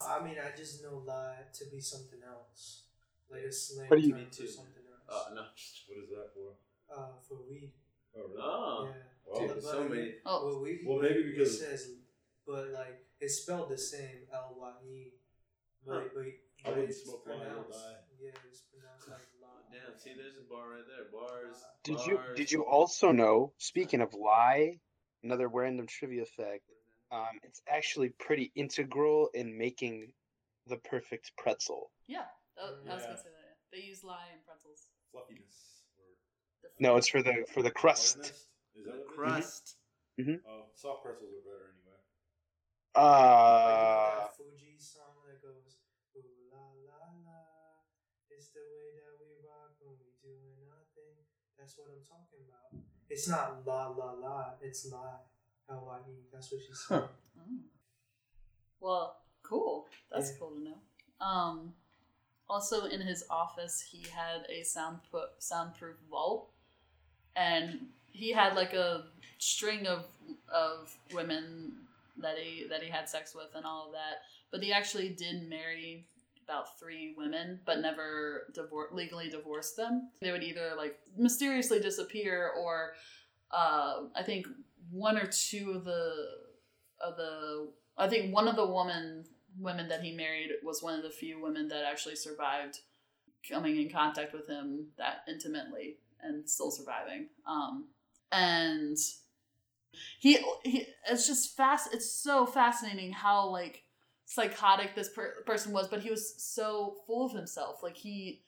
[0.00, 2.82] I mean, I just know lie to be something else,
[3.30, 5.06] like a slang What do you- term Me for something else.
[5.08, 5.42] Oh no!
[5.88, 6.54] What is that for?
[6.92, 7.72] Uh, for weed.
[8.16, 8.40] Oh, really?
[8.42, 9.02] Oh, Yeah.
[9.26, 10.14] Well, dude, But so I mean, many.
[10.26, 11.92] Oh, Well, we, Well, maybe it because- says,
[12.46, 15.12] but like it's spelled the same L Y E,
[15.86, 16.08] but Huh.
[16.14, 16.32] but, I
[16.64, 17.70] but wouldn't it's smoke lie or pronounced.
[17.78, 17.96] die.
[18.18, 19.62] Yeah, it's pronounced like lie.
[19.72, 21.04] Damn, see, there's a bar right there.
[21.12, 21.62] Bars.
[21.84, 23.52] Did you did you also know?
[23.58, 24.80] Speaking of lie,
[25.22, 26.64] another random trivia fact.
[27.12, 30.12] Um, it's actually pretty integral in making
[30.66, 31.90] the perfect pretzel.
[32.06, 32.26] yeah.
[32.56, 33.06] That, I was Yeah.
[33.06, 33.30] gonna say that.
[33.32, 33.54] yeah.
[33.72, 34.90] They use lye in pretzels.
[35.12, 35.69] Fluffiness.
[36.64, 38.18] Or The- No, it's for the for the crust.
[38.18, 39.14] Is that The what it is?
[39.14, 39.76] crust.
[40.46, 41.96] Oh, soft pretzels are better anyway.
[41.96, 42.04] Like,
[42.96, 45.78] you know Uh, that Fuji song that goes,
[46.16, 47.40] ooh la la la,
[48.28, 51.16] it's the way that we rock when we doing our thing.
[51.56, 52.84] That's what I'm talking about.
[53.08, 55.20] It's not la la la, it's lie.
[55.70, 56.28] L Y E.
[56.32, 57.08] That's what she said.
[57.08, 57.08] Oh.
[58.80, 59.86] Well, cool.
[60.10, 60.38] That's Yeah.
[60.38, 60.80] cool to know.
[61.24, 61.74] Um,
[62.50, 64.98] also, in his office, he had a sound
[65.38, 66.50] soundproof vault,
[67.36, 69.04] and he had like a
[69.38, 70.04] string of
[70.52, 71.72] of women
[72.18, 74.22] that he that he had sex with and all of that.
[74.50, 76.06] But he actually did marry
[76.44, 80.10] about three women, but never divor- legally divorced them.
[80.20, 82.94] They would either like mysteriously disappear, or
[83.52, 84.48] uh, I think
[84.90, 86.26] one or two of the
[87.00, 89.24] of the I think one of the woman
[89.58, 92.80] women that he married was one of the few women that actually survived
[93.48, 97.28] coming in contact with him that intimately and still surviving.
[97.46, 97.88] Um,
[98.32, 98.96] and
[100.18, 103.82] he, he it's just fast it's so fascinating how like
[104.24, 107.82] psychotic this per- person was but he was so full of himself.
[107.82, 108.42] Like he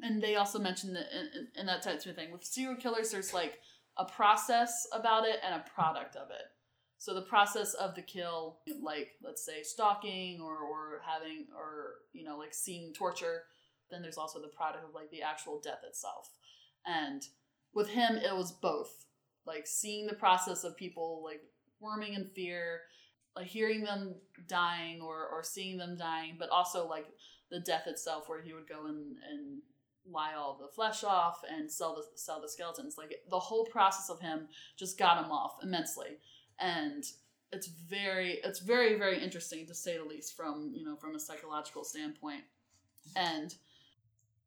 [0.00, 2.32] and they also mentioned that in, in, in that type of thing.
[2.32, 3.58] With serial killers there's like
[3.96, 6.46] a process about it and a product of it
[6.98, 12.24] so the process of the kill like let's say stalking or, or having or you
[12.24, 13.44] know like seeing torture
[13.90, 16.30] then there's also the product of like the actual death itself.
[16.86, 17.22] And
[17.74, 19.06] with him it was both
[19.46, 21.40] like seeing the process of people like
[21.80, 22.80] worming in fear
[23.36, 24.14] like hearing them
[24.48, 27.06] dying or or seeing them dying but also like
[27.50, 29.62] the death itself where he would go and and
[30.10, 32.96] lie all the flesh off and sell the sell the skeletons.
[32.98, 36.18] Like the whole process of him just got him off immensely
[36.60, 37.04] and
[37.52, 41.20] it's very it's very very interesting to say the least from you know from a
[41.20, 42.42] psychological standpoint
[43.16, 43.54] and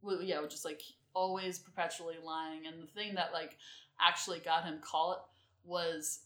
[0.02, 0.82] well, yeah just like
[1.14, 3.58] always perpetually lying and the thing that like
[4.00, 5.26] actually got him caught
[5.64, 6.22] was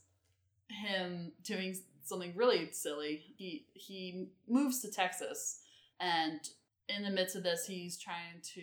[0.69, 3.23] him doing something really silly.
[3.37, 5.59] He he moves to Texas,
[5.99, 6.39] and
[6.87, 8.61] in the midst of this, he's trying to.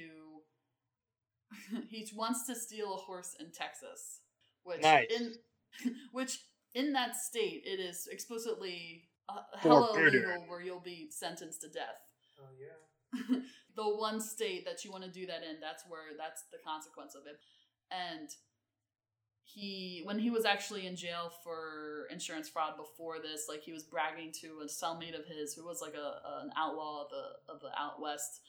[1.88, 4.20] he wants to steal a horse in Texas,
[4.62, 5.06] which Nice.
[5.10, 5.34] in
[6.12, 6.38] which
[6.74, 12.00] in that state it is explicitly uh, hella illegal where you'll be sentenced to death.
[12.40, 13.38] Oh yeah.
[13.76, 17.14] the one state that you want to do that in that's where that's the consequence
[17.14, 17.38] of it.
[17.90, 18.28] And
[19.44, 23.82] he when he was actually in jail for insurance fraud before this like he was
[23.82, 27.60] bragging to a cellmate of his who was like a an outlaw of the of
[27.60, 28.40] the out west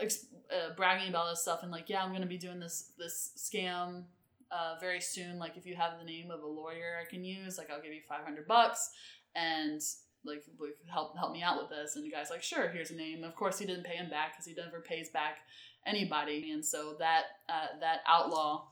[0.00, 3.32] ex- uh, bragging about this stuff and like yeah i'm gonna be doing this this
[3.36, 4.04] scam
[4.50, 7.58] uh, very soon like if you have the name of a lawyer i can use
[7.58, 8.90] like i'll give you 500 bucks
[9.34, 9.82] and
[10.24, 11.96] like like, help help me out with this.
[11.96, 13.24] And the guy's like sure here's a name.
[13.24, 15.38] Of course he didn't pay him back because he never pays back
[15.86, 16.50] anybody.
[16.52, 18.68] And so that uh, that outlaw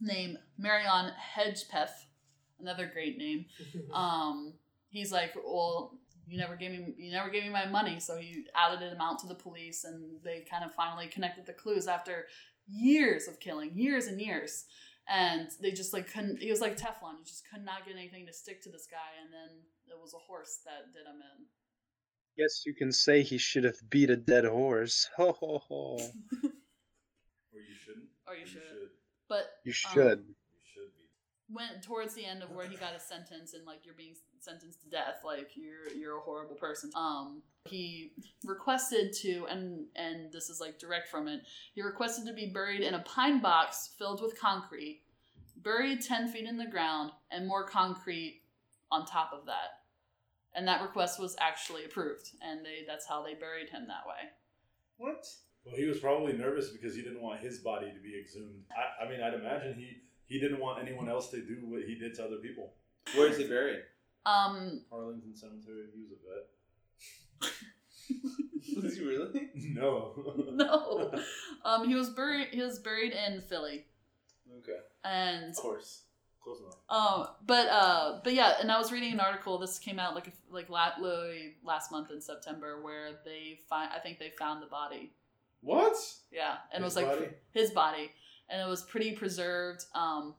[0.00, 2.06] named marion hedgepeth
[2.60, 3.44] another great name
[3.94, 4.52] um
[4.88, 5.96] he's like well
[6.26, 8.00] you never gave me you never gave me my money.
[8.00, 11.52] So he outed him out to the police and they kind of finally connected the
[11.52, 12.26] clues after
[12.68, 14.66] years of killing years and years
[15.08, 18.24] and they just like couldn't he was like teflon you just could not get anything
[18.26, 19.50] to stick to this guy and then
[19.88, 21.46] it was a horse that did him in
[22.38, 25.06] Guess you can say he should have beat a dead horse.
[25.18, 25.98] Ho ho ho.
[27.52, 28.08] Or you shouldn't.
[28.26, 28.88] or you Or should should.
[29.28, 30.18] but You Um, should.
[30.24, 31.04] You should be.
[31.50, 34.14] went towards the end of where he got a sentence and like you're being
[34.44, 38.12] sentenced to death like you're you're a horrible person um he
[38.44, 41.40] requested to and and this is like direct from it
[41.74, 45.02] he requested to be buried in a pine box filled with concrete
[45.56, 48.42] buried 10 feet in the ground and more concrete
[48.90, 49.80] on top of that
[50.54, 54.28] and that request was actually approved and they that's how they buried him that way
[54.98, 55.24] What?
[55.64, 58.64] Well, he was probably nervous because he didn't want his body to be exhumed.
[58.72, 61.94] I, I mean, I'd imagine he he didn't want anyone else to do what he
[61.94, 62.72] did to other people.
[63.14, 63.80] Where is he buried?
[64.26, 65.86] Um Arlington Cemetery.
[65.94, 66.46] He was a vet.
[68.84, 69.48] Was he really?
[69.54, 70.12] No.
[70.52, 71.12] no
[71.64, 73.86] um he was buried he was buried in philly
[74.60, 74.78] Okay.
[75.04, 76.02] and Of course.
[76.42, 76.74] Close enough.
[76.90, 79.58] Um, but uh, but yeah, and I was reading an article.
[79.58, 83.90] This came out like a- like la- literally last month in September, where they find.
[83.94, 85.12] I think they found the body.
[85.60, 85.94] What?
[86.32, 87.30] Yeah, and His it was like body?
[87.52, 88.10] his body,
[88.50, 89.84] and it was pretty preserved.
[89.94, 90.34] Um,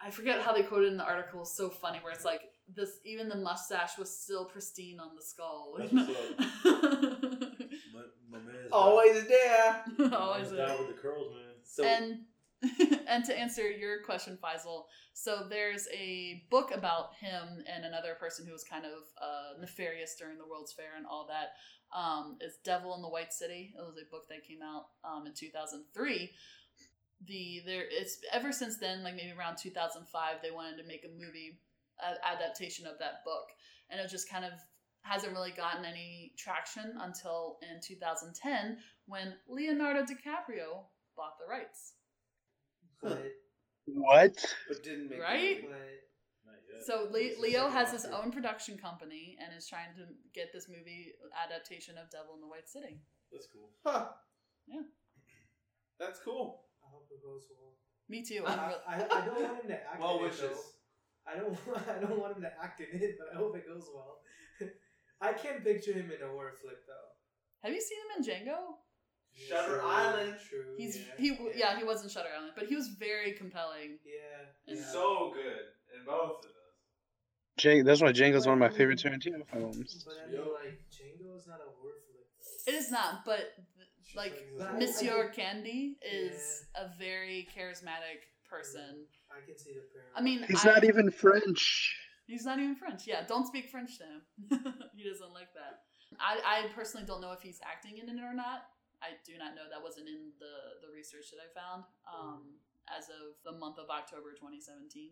[0.00, 1.42] I forget how they quoted in the article.
[1.42, 2.42] It's so funny, where it's like
[2.74, 2.98] this.
[3.04, 5.76] Even the mustache was still pristine on the skull.
[5.78, 6.20] That's what's know?
[7.94, 9.84] My, my man's Always there.
[10.12, 10.66] Always man's there.
[10.66, 11.54] down with the curls, man.
[11.64, 12.18] So and
[13.08, 14.84] and to answer your question, Faisal,
[15.14, 20.16] so there's a book about him and another person who was kind of uh, nefarious
[20.18, 21.54] during the World's Fair and all that.
[21.96, 23.74] Um, it's Devil in the White City.
[23.76, 26.30] It was a book that came out um, in 2003.
[27.26, 31.08] The there it's ever since then, like maybe around 2005, they wanted to make a
[31.08, 31.58] movie
[32.00, 33.48] a- adaptation of that book,
[33.90, 34.52] and it just kind of
[35.02, 40.84] hasn't really gotten any traction until in 2010 when Leonardo DiCaprio
[41.16, 41.94] bought the rights.
[43.02, 43.22] But,
[43.86, 44.36] What?
[44.68, 45.62] but didn't make Right?
[45.62, 45.74] The movie.
[46.44, 46.84] but Not yet.
[46.86, 50.02] So Le- Leo has his own production company and is trying to
[50.34, 51.14] get this movie
[51.44, 53.00] adaptation of Devil in the White City.
[53.32, 53.70] That's cool.
[53.84, 54.08] Huh.
[54.66, 54.82] Yeah.
[55.98, 56.67] That's cool.
[57.08, 57.72] I hope it goes well.
[58.08, 58.44] Me too.
[58.46, 60.60] I, I'm I, I don't want him to act Well in it, though.
[61.26, 63.66] I don't want, I don't want him to act in it, but I hope it
[63.66, 64.18] goes well.
[65.20, 67.08] I can't picture him in a horror flick though.
[67.64, 68.58] Have you seen him in Django?
[69.34, 70.34] Shutter True, Island.
[70.48, 70.74] True.
[70.76, 73.98] He's yeah, he yeah he was in Shutter Island, but he was very compelling.
[74.04, 74.46] Yeah.
[74.66, 74.92] He's yeah.
[74.92, 76.52] So good in both of those.
[77.58, 80.04] Jang- that's why Django's one of my favorite Tarantino films.
[80.06, 82.74] But I mean, like Django is not a horror flick.
[82.74, 83.67] It is not, but th-
[84.14, 89.06] like But I- I Monsieur can- Candie is a very charismatic person.
[89.30, 90.12] I can see the parallel.
[90.16, 91.96] I mean, He's I- not even French.
[92.26, 93.06] He's not even French.
[93.06, 94.20] Yeah, don't speak French to him.
[94.96, 95.84] he doesn't like that.
[96.20, 98.64] I, I personally don't know if he's acting in it or not.
[99.00, 99.62] I do not know.
[99.70, 102.56] That wasn't in the, the research that I found um,
[102.90, 105.10] as of the month of October 2017.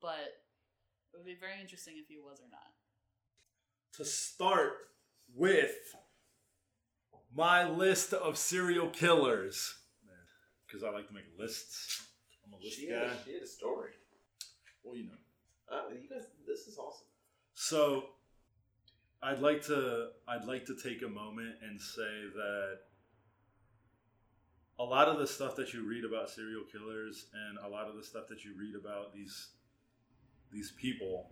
[0.00, 0.32] But
[1.12, 2.72] it would be very interesting if he was or not.
[3.96, 4.72] To start
[5.34, 5.74] with
[7.36, 9.74] my list of serial killers,
[10.66, 12.02] because I like to make lists.
[12.46, 12.94] I'm a list She guy.
[13.08, 13.90] had, she had a story.
[14.82, 15.14] Well, you know.
[15.70, 17.06] Uh, you guys, this is awesome.
[17.54, 18.04] So
[19.22, 22.78] I'd like to I'd like to take a moment and say that
[24.78, 27.96] a lot of the stuff that you read about serial killers and a lot of
[27.96, 29.48] the stuff that you read about these
[30.52, 31.30] these people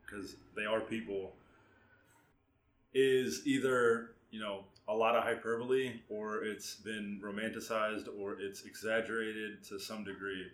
[0.00, 1.34] because they are people
[2.94, 9.64] is either, you know, a lot of hyperbole or it's been romanticized or it's exaggerated
[9.64, 10.46] to some degree.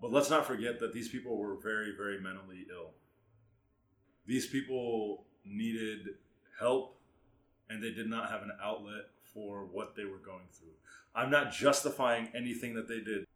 [0.00, 2.90] But let's not forget that these people were very, very mentally ill
[4.26, 6.08] these people needed
[6.58, 6.96] help
[7.70, 10.68] and they did not have an outlet for what they were going through.
[11.14, 13.26] I'm not justifying anything that they did,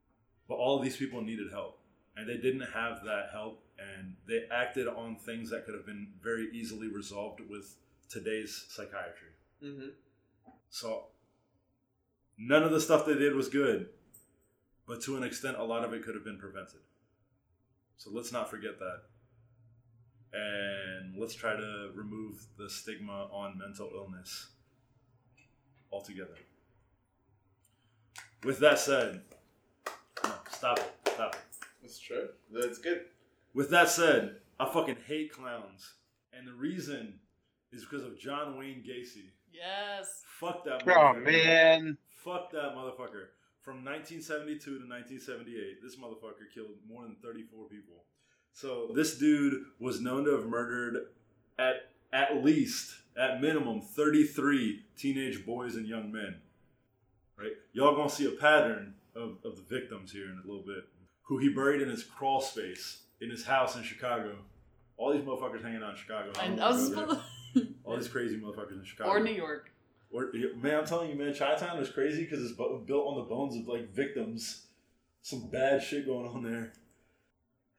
[0.48, 1.78] but all these people needed help
[2.16, 6.08] and they didn't have that help and they acted on things that could have been
[6.22, 7.76] very easily resolved with
[8.08, 9.29] today's psychiatry.
[9.64, 9.88] Mm-hmm.
[10.70, 11.04] So
[12.38, 13.88] none of the stuff they did was good,
[14.86, 16.80] but to an extent, a lot of it could have been prevented.
[17.96, 19.02] So let's not forget that.
[20.32, 24.48] And let's try to remove the stigma on mental illness
[25.92, 26.36] altogether.
[28.44, 29.20] With that said,
[30.24, 31.10] no, stop it.
[31.12, 31.66] Stop it.
[31.82, 32.28] That's true.
[32.50, 33.02] That's good.
[33.52, 35.94] With that said, I fucking hate clowns.
[36.32, 37.18] And the reason
[37.72, 39.30] is because of John Wayne Gacy.
[39.52, 40.22] Yes.
[40.38, 41.24] Fuck that Oh motherfucker.
[41.24, 41.98] man.
[42.24, 43.26] Fuck that motherfucker.
[43.62, 48.04] From 1972 to 1978, this motherfucker killed more than 34 people.
[48.52, 51.06] So this dude was known to have murdered
[51.58, 56.36] at at least, at minimum, 33 teenage boys and young men.
[57.38, 57.52] Right?
[57.72, 60.84] Y'all gonna see a pattern of, of the victims here in a little bit.
[61.24, 64.36] Who he buried in his crawl space in his house in Chicago.
[64.96, 66.32] All these motherfuckers hanging out in Chicago.
[66.38, 67.20] I I, don't I was know, supposed
[67.84, 69.10] All these crazy motherfuckers in Chicago.
[69.10, 69.70] or New York.
[70.12, 73.22] Or, man, I'm telling you, man, Chinatown was crazy because it's bu- built on the
[73.22, 74.66] bones of like victims.
[75.22, 76.72] Some bad shit going on there.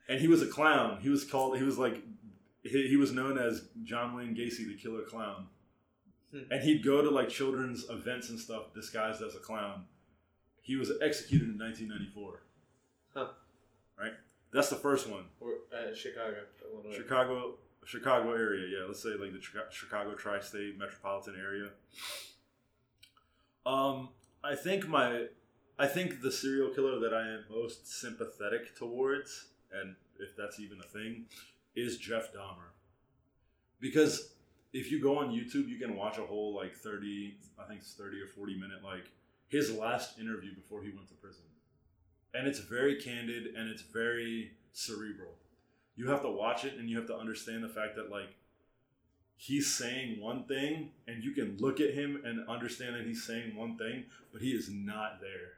[0.07, 0.99] And he was a clown.
[1.01, 1.57] He was called.
[1.57, 2.01] He was like,
[2.63, 5.47] he, he was known as John Wayne Gacy, the killer clown.
[6.31, 6.43] Hmm.
[6.51, 9.85] And he'd go to like children's events and stuff disguised as a clown.
[10.61, 12.43] He was executed in 1994.
[13.13, 13.27] Huh.
[13.99, 14.13] Right.
[14.53, 15.25] That's the first one.
[15.39, 16.35] Or uh, Chicago,
[16.73, 16.95] Illinois.
[16.95, 18.67] Chicago, Chicago area.
[18.67, 19.41] Yeah, let's say like the
[19.71, 21.69] Chicago tri-state metropolitan area.
[23.65, 24.09] Um,
[24.43, 25.25] I think my,
[25.77, 30.79] I think the serial killer that I am most sympathetic towards, and if that's even
[30.79, 31.25] a thing,
[31.75, 32.71] is Jeff Dahmer.
[33.79, 34.33] Because
[34.73, 37.93] if you go on YouTube, you can watch a whole like thirty, I think it's
[37.93, 39.11] thirty or forty minute like
[39.47, 41.43] his last interview before he went to prison,
[42.33, 45.35] and it's very candid and it's very cerebral
[45.95, 48.35] you have to watch it and you have to understand the fact that like
[49.35, 53.55] he's saying one thing and you can look at him and understand that he's saying
[53.55, 55.53] one thing but he is not there.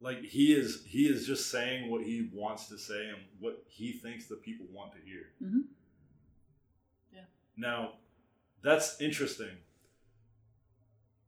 [0.00, 3.92] Like he is he is just saying what he wants to say and what he
[3.92, 5.26] thinks the people want to hear.
[5.42, 5.60] Mm-hmm.
[7.12, 7.20] Yeah.
[7.56, 7.92] now
[8.62, 9.56] that's interesting.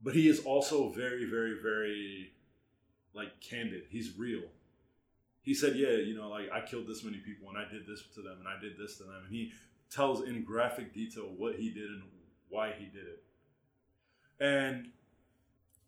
[0.03, 2.33] But he is also very very very
[3.15, 3.85] like candid.
[3.91, 4.43] He's real
[5.43, 8.03] he said, "Yeah, you know, like I killed this many people and I did this
[8.15, 9.53] to them and I did this to them." And he
[9.91, 12.03] tells in graphic detail what he did and
[12.49, 13.23] why he did it.
[14.41, 14.91] And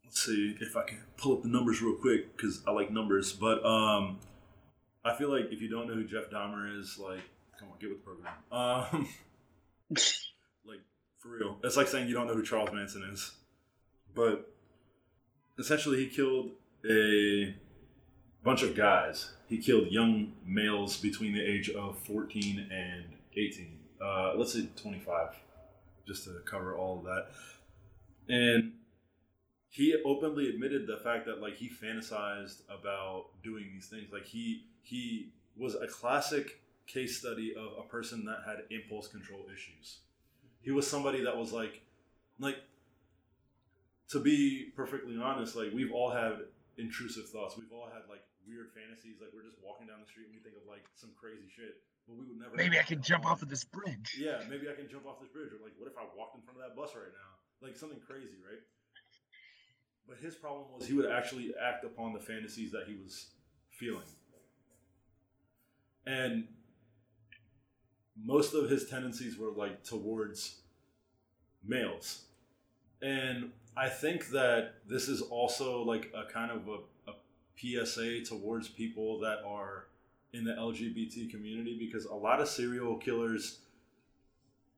[0.05, 3.33] let's see if I can pull up the numbers real quick because I like numbers.
[3.33, 4.19] But um,
[5.05, 7.23] I feel like if you don't know who Jeff Dahmer is, like,
[7.59, 8.35] come on, get with the program.
[8.53, 9.09] Um,
[10.67, 10.81] like
[11.19, 13.33] for real, it's like saying you don't know who Charles Manson is.
[14.15, 14.51] But
[15.59, 16.51] essentially, he killed
[16.89, 17.55] a
[18.45, 19.33] bunch of guys.
[19.55, 23.05] He killed young males between the age of 14 and
[23.37, 23.79] 18.
[24.05, 25.29] Uh, let's say 25,
[26.09, 27.29] just to cover all of that.
[28.29, 28.73] And
[29.69, 34.13] he openly admitted the fact that like he fantasized about doing these things.
[34.13, 39.43] Like he he was a classic case study of a person that had impulse control
[39.55, 39.99] issues.
[40.63, 41.81] He was somebody that was like
[42.41, 42.57] like
[44.09, 46.39] to be perfectly honest, like we've all had
[46.77, 47.57] intrusive thoughts.
[47.57, 49.21] We've all had like weird fantasies.
[49.21, 51.83] Like we're just walking down the street and we think of like some crazy shit,
[52.07, 52.55] but we would never.
[52.55, 54.17] Maybe I can jump off of this bridge.
[54.21, 56.43] Yeah, maybe I can jump off this bridge, or like, what if I walked in
[56.43, 57.31] front of that bus right now?
[57.65, 58.61] Like something crazy, right?
[60.07, 63.33] But his problem was he would actually act upon the fantasies that he was
[63.73, 64.09] feeling,
[66.07, 66.45] and
[68.17, 70.61] most of his tendencies were like towards
[71.65, 72.27] males,
[73.01, 76.94] and I think that this is also like a kind of a, a
[77.57, 79.87] PSA towards people that are
[80.33, 83.61] in the LGBT community because a lot of serial killers,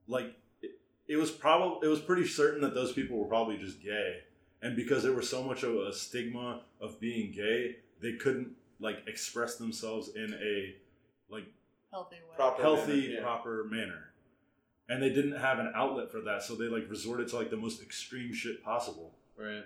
[0.06, 0.78] like it,
[1.08, 4.18] it was probably it was pretty certain that those people were probably just gay,
[4.62, 8.50] and because there was so much of a stigma of being gay, they couldn't
[8.80, 10.74] like express themselves in a
[11.32, 11.46] like
[11.96, 12.36] Healthy way.
[12.36, 13.22] Proper healthy, manner, yeah.
[13.22, 14.10] proper manner.
[14.88, 17.56] And they didn't have an outlet for that, so they like resorted to like the
[17.56, 19.12] most extreme shit possible.
[19.38, 19.64] Right.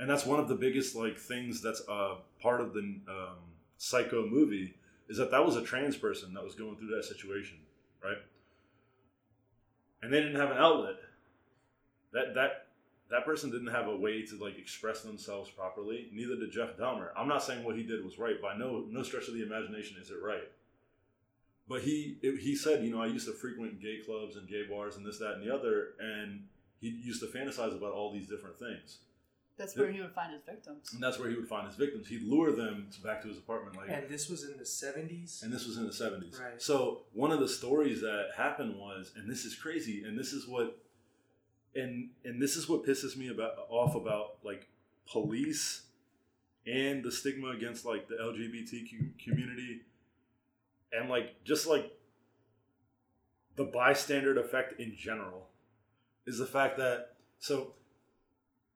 [0.00, 3.38] And that's one of the biggest like things that's uh, part of the um,
[3.78, 4.74] Psycho movie
[5.08, 7.58] is that that was a trans person that was going through that situation,
[8.04, 8.18] right?
[10.02, 10.96] And they didn't have an outlet.
[12.12, 12.66] That that
[13.10, 16.08] that person didn't have a way to like express themselves properly.
[16.12, 17.08] Neither did Jeff Dahmer.
[17.16, 19.98] I'm not saying what he did was right, by know no stretch of the imagination
[20.00, 20.48] is it right.
[21.68, 24.64] but he it, he said, you know, I used to frequent gay clubs and gay
[24.68, 26.44] bars and this, that, and the other, and
[26.80, 28.98] he used to fantasize about all these different things,
[29.56, 30.92] That's where he would find his victims.
[30.94, 32.08] and that's where he would find his victims.
[32.08, 35.42] He'd lure them back to his apartment, like, And this was in the seventies.
[35.42, 36.40] and this was in the 70s.
[36.40, 36.60] Right.
[36.60, 40.46] So one of the stories that happened was, and this is crazy, and this is
[40.48, 40.78] what,
[41.74, 44.68] and and this is what pisses me about off about like
[45.06, 45.82] police
[46.66, 49.82] and the stigma against like the LGBTQ community,
[50.92, 51.92] and like just like
[53.56, 55.48] the bystander effect in general,
[56.26, 57.74] is the fact that so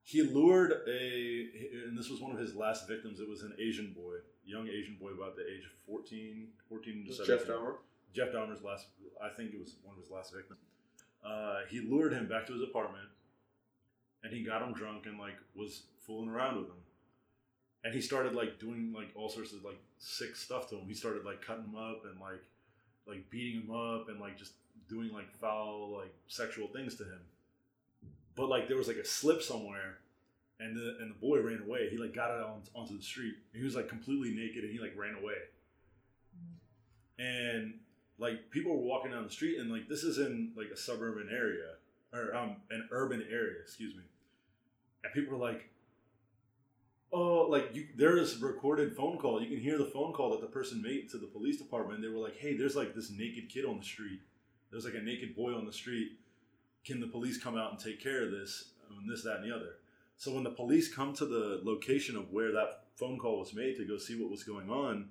[0.06, 1.48] he lured a
[1.86, 3.18] and this was one of his last victims.
[3.20, 7.12] It was an asian boy young asian boy about the age of 14 14 to
[7.12, 7.74] 17 Jeff Dahmer?
[8.14, 8.86] jeff dahmer's last
[9.20, 10.60] i think it was one of his last victims.
[11.24, 13.08] Uh, he lured him back to his apartment
[14.22, 16.82] and he got him drunk and like was fooling around with him.
[17.82, 20.86] And he started like doing like all sorts of like sick stuff to him.
[20.86, 22.42] He started like cutting him up and like
[23.08, 24.52] like beating him up and like just
[24.88, 27.20] doing like foul like sexual things to him
[28.36, 29.98] but like there was like a slip somewhere
[30.60, 31.88] and the and the boy ran away.
[31.90, 34.72] He like got it on, onto the street and he was like completely naked and
[34.72, 35.34] he like ran away.
[37.18, 37.74] And
[38.18, 41.28] like people were walking down the street and like this is in like a suburban
[41.32, 41.74] area
[42.12, 44.02] or um an urban area excuse me.
[45.02, 45.70] And people were like
[47.12, 49.42] oh like you there is a recorded phone call.
[49.42, 52.02] You can hear the phone call that the person made to the police department.
[52.02, 54.20] They were like hey there's like this naked kid on the street.
[54.70, 56.12] There's like a naked boy on the street
[56.86, 59.54] can the police come out and take care of this and this that and the
[59.54, 59.74] other?
[60.16, 63.76] So when the police come to the location of where that phone call was made
[63.76, 65.10] to go see what was going on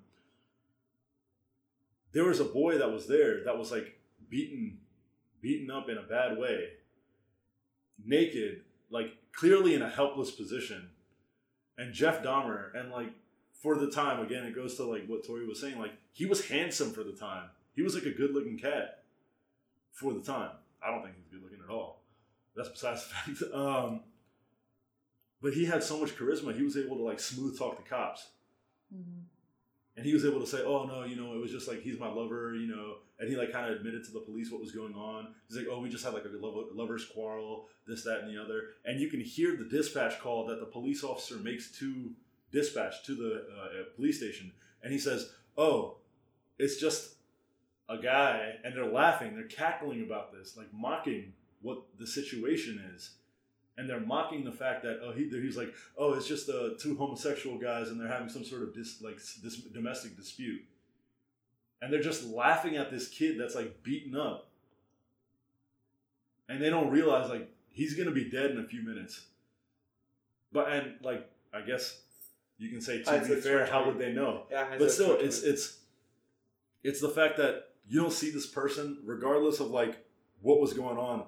[2.15, 3.99] there was a boy that was there that was like
[4.29, 4.77] beaten
[5.41, 6.69] beaten up in a bad way
[8.03, 10.89] naked like clearly in a helpless position.
[11.77, 13.11] And jeff dahmer and like
[13.51, 16.47] for the time again it goes to like what tori was saying like he was
[16.47, 17.49] handsome for the time.
[17.75, 19.03] He was like a good looking cat
[19.91, 20.51] for the time
[20.85, 22.03] i don't think he's good looking at all
[22.55, 24.01] that's besides the fact um
[25.41, 28.27] but he had so much charisma he was able to like smooth talk the cops
[29.97, 31.99] and he was able to say, "Oh no, you know, it was just like he's
[31.99, 34.73] my lover, you know." And he like kind of admitted to the police what was
[34.73, 35.33] going on.
[35.47, 38.41] He's like, "Oh, we just had like a lover, lovers quarrel, this, that, and the
[38.41, 42.11] other." And you can hear the dispatch call that the police officer makes to
[42.51, 44.51] dispatch to the uh, police station,
[44.83, 45.97] and he says, "Oh,
[46.59, 47.14] it's just
[47.89, 51.33] a guy," and they're laughing, they're cackling about this, like mocking
[51.65, 53.11] what the situation is.
[53.77, 56.95] And they're mocking the fact that oh he he's like oh it's just uh, two
[56.95, 60.61] homosexual guys and they're having some sort of dis, like this domestic dispute.
[61.81, 64.49] And they're just laughing at this kid that's like beaten up.
[66.47, 69.25] And they don't realize like he's gonna be dead in a few minutes.
[70.53, 71.99] But and like i guess
[72.57, 74.43] you can say to be fair how would they know?
[74.49, 75.79] Yeah, but still it's it's
[76.83, 80.05] it's the fact that you don't see this person regardless of like
[80.41, 81.25] what was going on.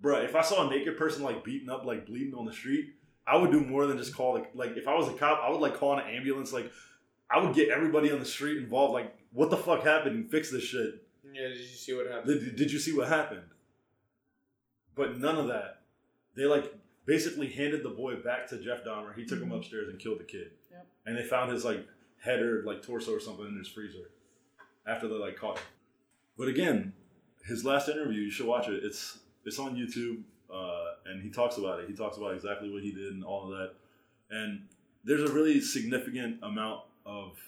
[0.00, 2.94] Bruh if i saw a naked person like beaten up like bleeding on the street
[3.26, 5.50] i would do more than just call like like if i was a cop i
[5.50, 6.72] would like call an ambulance like
[7.30, 10.50] i would get everybody on the street involved like what the fuck happened and fix
[10.50, 11.02] this shit.
[11.32, 12.40] Yeah, did you see what happened?
[12.40, 13.42] did, did you see what happened?
[14.94, 15.82] But none of that.
[16.36, 16.74] They like
[17.06, 19.14] basically handed the boy back to jeff dahmer.
[19.14, 19.58] He took him mm-hmm.
[19.58, 20.52] upstairs and killed the kid.
[20.70, 20.86] Yep.
[21.06, 21.84] and they found his like
[22.20, 24.10] head or like torso or something in his freezer
[24.86, 25.64] after they like caught him.
[26.38, 26.92] But again
[27.46, 28.84] his last interview you should watch it.
[28.84, 31.88] It's it's on youtube uh, and he talks about it.
[31.88, 33.72] He talks about exactly what he did and all of that.
[34.30, 34.66] And
[35.04, 37.38] there's a really significant amount of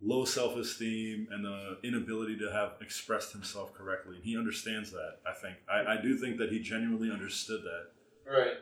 [0.00, 4.16] low self-esteem and the inability to have expressed himself correctly.
[4.16, 5.56] And he understands that i think.
[5.70, 8.30] I, I do think that he genuinely understood that.
[8.30, 8.54] Right.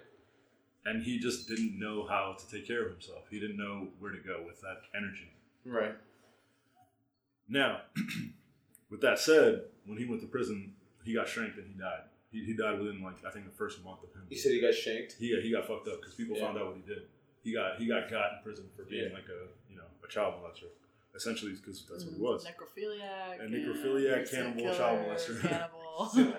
[0.86, 3.24] and he just didn't know how to take care of himself.
[3.30, 5.30] He didn't know where to go with that energy.
[5.64, 5.94] Right.
[7.50, 7.80] Now,
[8.90, 10.72] with that said, when he went to prison,
[11.04, 12.02] he got shanked and he died.
[12.32, 14.26] He, he died within like I think the first month of him.
[14.30, 15.16] You said he got shanked.
[15.18, 16.44] he got, he got fucked up because people Yeah.
[16.46, 17.02] found out what he did.
[17.42, 19.14] He got he got got in prison for being Yeah.
[19.14, 20.68] like a you know a child molester,
[21.14, 22.44] essentially because that's what he Mm, was.
[22.46, 23.40] Necrophiliac.
[23.40, 25.40] A and necrophiliac, insect cannibal, child molester.
[25.48, 25.80] Cannibal.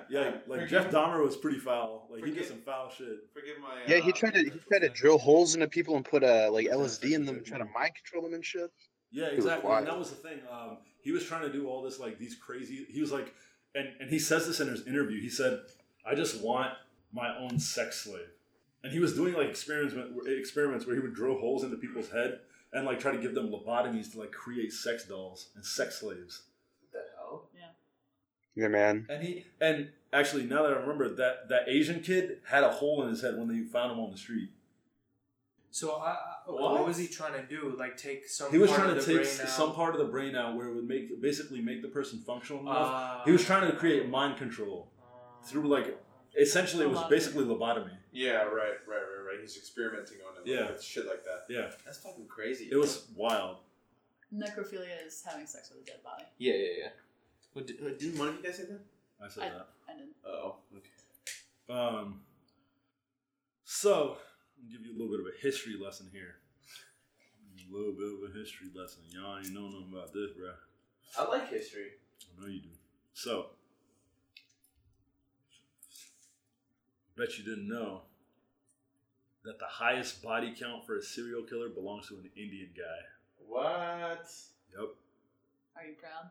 [0.10, 2.08] Yeah, like Forgive- Jeff Dahmer was pretty foul.
[2.10, 3.28] Like he did some foul shit.
[3.34, 3.76] Forgive my.
[3.88, 6.50] Yeah, he uh, tried to he tried to drill holes into people and put uh
[6.52, 7.46] like LSD in them, good.
[7.46, 8.72] try to mind control them and shit.
[9.12, 9.70] Yeah, exactly.
[9.72, 10.40] And that was the thing.
[10.50, 12.86] Um, he was trying to do all this like these crazy.
[12.90, 13.34] He was like,
[13.76, 15.22] and and he says this in his interview.
[15.22, 15.62] He said,
[16.06, 16.74] "I just want
[17.14, 18.30] my own sex slave."
[18.84, 19.96] And he was doing like experiments
[20.28, 22.40] experiments where he would drill holes into people's head
[22.74, 26.44] and like try to give them lobotomies to like create sex dolls and sex slaves.
[26.82, 27.50] What the hell?
[28.56, 29.06] Yeah, man.
[29.10, 33.04] And he and actually now that I remember that that Asian kid had a hole
[33.04, 34.50] in his head when they found him on the street.
[35.72, 36.16] So I, I,
[36.48, 36.62] What?
[36.74, 37.74] what was he trying to do?
[37.78, 38.52] Like take some.
[38.52, 39.50] He was part trying to of the take brain out?
[39.50, 42.62] some part of the brain out where it would make basically make the person functional
[42.62, 42.76] enough.
[42.78, 45.98] Uh, he was trying to create mind control uh, through like
[46.40, 47.92] essentially it was basically lobotomy.
[48.12, 49.40] Yeah, right, right, right, right.
[49.40, 50.50] He's experimenting on it.
[50.52, 50.66] Yeah.
[50.66, 51.46] Like, shit like that.
[51.50, 52.68] Yeah, That's fucking crazy.
[52.70, 53.58] it was wild.
[54.34, 56.24] Necrophilia is having sex with a dead body.
[56.38, 56.90] Yeah, yeah, yeah.
[57.54, 58.82] What, did, didn't one of you guys say that?
[59.24, 59.68] I said I, that.
[59.90, 60.16] I didn't.
[60.26, 60.90] Oh, okay.
[61.70, 62.22] Um,
[63.64, 64.18] so, I'll
[64.70, 66.36] give you a little bit of a history lesson here.
[67.70, 69.04] A little bit of a history lesson.
[69.10, 70.54] Y'all ain't know nothing about this, bruh.
[71.18, 71.92] I like history.
[72.22, 72.70] I know you do.
[73.14, 73.48] So,
[77.18, 78.02] bet you didn't know
[79.44, 82.84] that the highest body count for a serial killer belongs to an Indian guy.
[83.48, 84.30] What?
[84.78, 84.90] Yep.
[85.76, 86.30] Are you proud?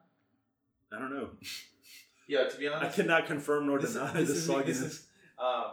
[0.92, 1.30] I don't know.
[2.28, 4.66] Yeah, to be honest, I cannot confirm nor this, deny this this is, sogginess.
[4.66, 5.06] this is
[5.38, 5.64] um,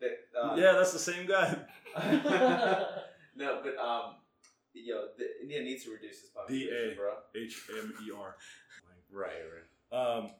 [0.00, 0.10] that,
[0.40, 1.56] uh, yeah, that's the same guy.
[3.36, 4.16] no, but um,
[4.74, 6.94] yo, the India needs to reduce its population, D.A..
[6.96, 7.14] bro.
[7.34, 8.36] H M E R.
[9.10, 9.66] Right, right.
[9.90, 10.30] Um,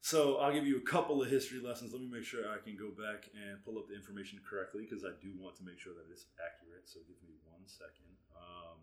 [0.00, 1.92] so I'll give you a couple of history lessons.
[1.92, 5.04] Let me make sure I can go back and pull up the information correctly because
[5.04, 6.86] I do want to make sure that it's accurate.
[6.86, 8.12] So give me one second.
[8.36, 8.78] Um,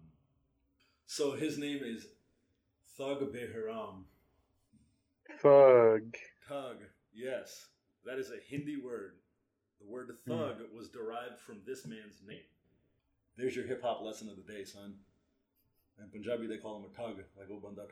[1.05, 2.07] so his name is
[2.97, 4.05] Thug Behram.
[5.37, 6.15] Fug.
[6.49, 6.77] Thug,
[7.13, 7.67] yes,
[8.05, 9.20] that is a Hindi word.
[9.81, 12.37] The word thug was derived from this man's name.
[13.37, 14.95] There's your hip hop lesson of the day, son.
[15.99, 17.83] In Punjabi, they call him a thug, like oh banda.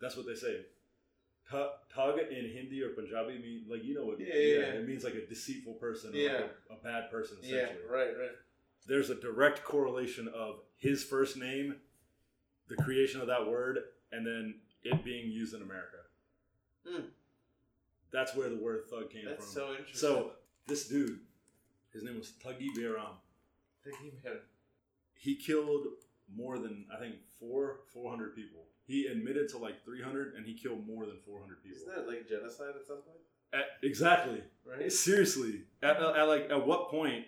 [0.00, 0.60] That's what they say.
[1.50, 4.20] Thug in Hindi or Punjabi mean like you know what?
[4.20, 4.64] Yeah, yeah, yeah.
[4.78, 6.32] It means like a deceitful person, or Yeah.
[6.32, 7.38] like a, a bad person.
[7.42, 8.30] Yeah, right, right.
[8.86, 11.76] there's a direct correlation of his first name,
[12.68, 13.78] the creation of that word,
[14.12, 15.98] and then it being used in America.
[16.86, 17.02] Hmm.
[18.12, 19.54] That's where the word thug came That's from.
[19.54, 19.94] so interesting.
[20.00, 20.30] So
[20.66, 21.20] this dude,
[21.92, 23.16] his name was Thuggy Behram.
[23.84, 24.12] Thank you.
[25.14, 25.86] He killed
[26.34, 28.64] more than I think four four hundred people.
[28.86, 31.78] He admitted to like three hundred, and he killed more than four hundred people.
[31.78, 33.18] Isn't that like genocide at some point?
[33.52, 34.42] At- exactly.
[34.66, 34.90] Right?
[34.90, 35.62] Seriously.
[35.82, 37.24] At, uh, at like at what point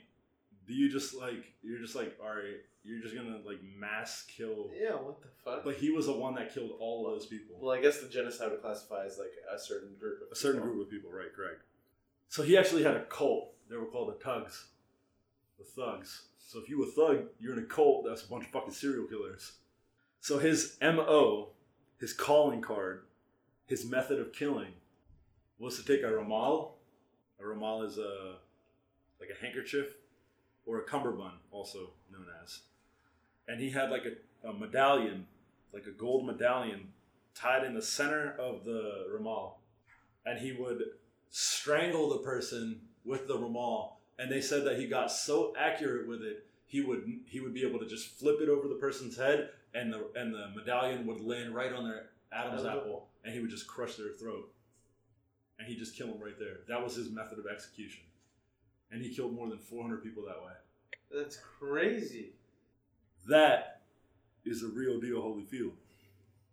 [0.67, 4.71] do you just like you're just like all right you're just gonna like mass kill?
[4.81, 5.65] Yeah, what the fuck?
[5.65, 7.57] But he was the one that killed all of those people.
[7.61, 10.61] well, I guess the genocide would classify as like a certain group of a certain
[10.61, 10.75] people.
[10.75, 11.33] group of people, right?
[11.35, 11.63] Correct.
[12.29, 13.53] So he actually had a cult.
[13.69, 14.67] They were called the Tugs,
[15.59, 16.23] the Thugs.
[16.39, 18.05] So if you a thug, you're in a cult.
[18.07, 19.53] That's a bunch of fucking serial killers.
[20.21, 21.49] So his mo,
[21.99, 23.03] his calling card,
[23.67, 24.73] his method of killing,
[25.59, 26.73] was to take a rumal.
[27.41, 28.37] A rumal is a
[29.21, 29.87] like a handkerchief
[30.67, 32.61] or a cummerbund, also known as.
[33.49, 35.27] And he had like a, a medallion,
[35.73, 36.89] like a gold medallion,
[37.35, 39.55] tied in the center of the rumal
[40.27, 40.83] and he would
[41.31, 43.93] strangle the person with the rumal.
[44.19, 47.67] And they said that he got so accurate with it, he would he would be
[47.67, 51.21] able to just flip it over the person's head, and the and the medallion would
[51.21, 54.53] land right on their Adam's apple, and he would just crush their throat,
[55.59, 56.59] and he just kill them right there.
[56.69, 58.03] That was his method of execution,
[58.91, 60.53] and he killed more than 400 people that way.
[61.13, 62.33] That's crazy.
[63.29, 63.81] That
[64.45, 65.73] is a real deal, Holyfield.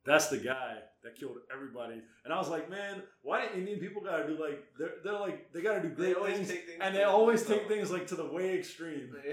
[0.05, 2.01] That's the guy that killed everybody.
[2.25, 5.51] And I was like, man, why do Indian people gotta do like they're, they're like
[5.53, 7.91] they gotta do They great always things, take things and they always next take things
[7.91, 9.15] like to the way extreme.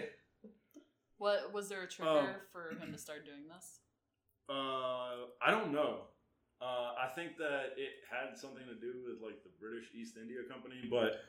[1.18, 3.78] What was there a trigger Um, for him to start doing this?
[4.48, 6.06] Uh, I don't know.
[6.60, 10.38] Uh, I think that it had something to do with like the British East India
[10.50, 11.22] Company, but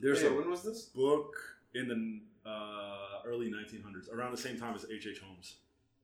[0.00, 0.82] there's Wait, a when was this?
[0.86, 1.36] book
[1.76, 5.06] in the uh, early 1900s, around the same time as H.H.
[5.06, 5.20] H.
[5.20, 5.58] Holmes.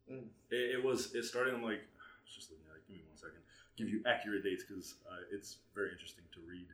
[0.08, 0.28] Mm.
[0.52, 1.16] It, it was.
[1.16, 1.80] It started in like.
[2.26, 2.86] I was just looking at it.
[2.88, 3.38] Give me one second.
[3.76, 6.66] Give you accurate dates because uh, it's very interesting to read.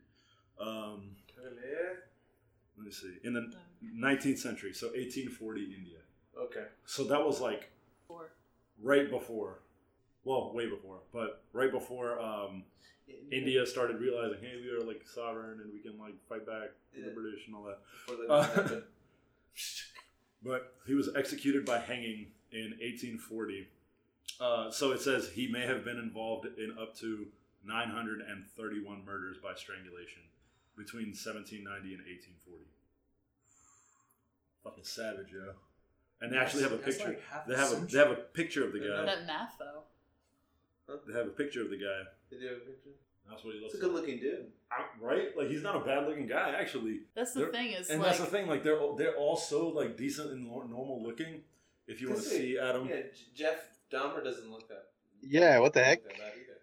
[0.58, 1.16] Um,
[2.76, 3.18] let me see.
[3.24, 3.52] In the
[3.84, 5.98] 19th century, so 1840 India.
[6.38, 6.66] Okay.
[6.86, 7.70] So that was like
[8.08, 8.32] Or
[8.82, 9.58] right before.
[10.24, 12.62] Well, way before, but right before um,
[13.32, 17.02] India started realizing, hey, we are like sovereign and we can like fight back to
[17.02, 17.80] the British and all that.
[18.06, 18.80] Before Uh.
[20.44, 23.68] But he was executed by hanging in 1840.
[24.40, 27.26] Uh, so it says he may have been involved in up to
[27.64, 30.22] 931 murders by strangulation
[30.76, 32.64] between 1790 and 1840.
[34.64, 35.52] Fucking savage, yo.
[36.20, 37.08] And they actually have a picture.
[37.08, 39.04] like they have a they have a picture of the guy.
[39.04, 39.82] that math though.
[41.06, 42.02] They have a picture of the guy.
[42.30, 42.90] Did you have a picture?
[43.28, 43.82] That's what he looks like.
[43.82, 44.46] It's a good looking dude.
[44.70, 45.00] like.
[45.00, 45.36] Right?
[45.36, 47.00] Like he's not a bad looking guy, actually.
[47.14, 48.46] That's the They're- thing is and like that's the thing.
[48.46, 51.42] Like they're all- they're all so like decent and normal looking.
[51.88, 53.00] If you want to see Adam, Yeah,
[53.34, 53.56] Jeff
[53.92, 54.84] Dahmer doesn't look that.
[55.22, 56.02] Yeah, what the heck?
[56.02, 56.16] That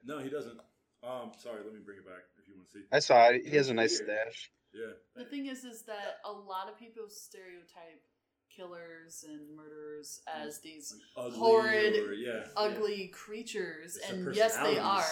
[0.06, 0.60] no, he doesn't.
[1.04, 2.84] Um, sorry, let me bring it back if you want to see.
[2.92, 3.46] I saw it.
[3.46, 4.52] He has a nice stash.
[4.74, 8.02] Yeah, the thing is is that a lot of people stereotype
[8.56, 12.46] killers and murderers as these Ugly horrid, or- yeah.
[12.58, 15.06] ugly creatures, It's and yes, they are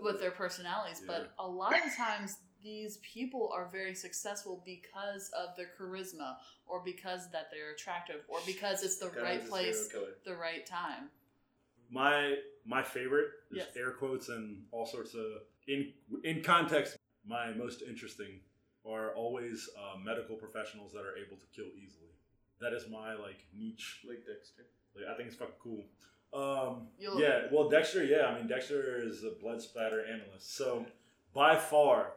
[0.00, 1.00] with their personalities.
[1.00, 1.06] Yeah.
[1.06, 6.36] But a lot of times, these people are very successful because of their charisma,
[6.66, 9.88] or because that they're attractive, or because it's the Guy right place,
[10.24, 11.10] the right time.
[11.90, 12.36] My
[12.66, 13.76] my favorite, is Yes.
[13.76, 15.26] air quotes and all sorts of
[15.66, 15.92] in
[16.24, 16.96] in context.
[17.26, 18.40] My most interesting
[18.86, 22.08] are always uh, medical professionals that are able to kill easily.
[22.60, 24.00] That is my like niche.
[24.06, 24.64] Like Dexter.
[24.94, 25.84] Like, I think it's fucking cool.
[26.32, 30.54] Um, You'll- yeah, well, Dexter, yeah, I mean, Dexter is a blood splatter analyst.
[30.56, 30.84] So,
[31.32, 32.12] by far,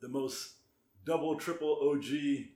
[0.00, 0.54] the most
[1.04, 2.48] double, triple OG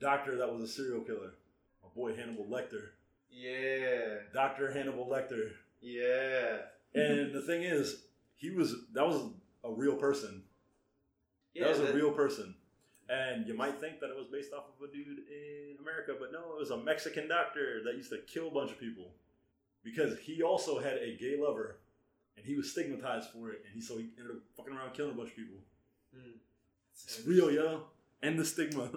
[0.00, 1.34] doctor that was a serial killer.
[1.82, 2.90] My boy Hannibal Lecter.
[3.30, 4.18] Yeah.
[4.32, 4.72] Dr.
[4.72, 5.52] Hannibal Lecter.
[5.84, 6.56] Yeah.
[6.94, 8.04] And the thing is,
[8.34, 9.20] he was, that was
[9.62, 10.42] a real person.
[11.52, 12.54] Yeah, that was a real person.
[13.08, 16.32] And you might think that it was based off of a dude in America, but
[16.32, 19.12] no, it was a Mexican doctor that used to kill a bunch of people
[19.84, 21.76] because he also had a gay lover,
[22.36, 25.12] and he was stigmatized for it, and he so he ended up fucking around killing
[25.12, 25.58] a bunch of people.
[26.14, 26.38] Hmm.
[26.94, 27.82] It's real, yo,
[28.22, 28.88] and the stigma.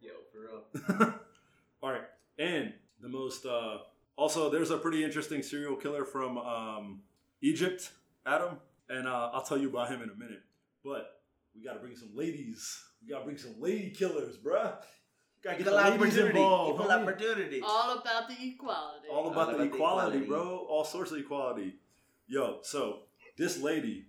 [0.00, 1.14] Yo, for real.
[1.82, 2.06] All right,
[2.38, 3.78] and the most uh,
[4.20, 7.00] also there's a pretty interesting serial killer from um,
[7.40, 7.90] Egypt,
[8.26, 8.58] Adam,
[8.90, 10.42] and uh, I'll tell you about him in a minute.
[10.84, 11.20] But
[11.56, 12.84] we got to bring some ladies.
[13.02, 14.74] We got to bring some lady killers, bruh.
[15.42, 16.28] Got to get the ladies opportunity.
[16.38, 16.74] involved.
[16.74, 17.02] Equal homie.
[17.02, 17.60] opportunity.
[17.64, 19.08] All about the equality.
[19.10, 20.26] All All about the about the equality, equality.
[20.26, 20.66] bro.
[20.68, 21.76] All sorts of equality.
[22.26, 23.00] Yo, so
[23.38, 24.04] this lady,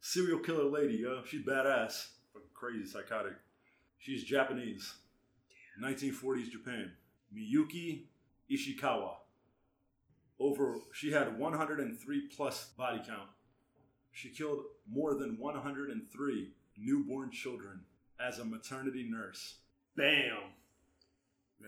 [0.00, 2.08] serial killer lady, yo, she's badass.
[2.32, 3.34] Fucking crazy, psychotic.
[3.98, 4.92] She's Japanese.
[5.82, 6.90] 1940s Japan.
[7.34, 8.06] Miyuki
[8.50, 9.21] Ishikawa.
[10.42, 13.28] Over, she had 103 plus body count.
[14.10, 17.82] She killed more than 103 newborn children
[18.20, 19.58] as a maternity nurse.
[19.96, 20.36] Bam!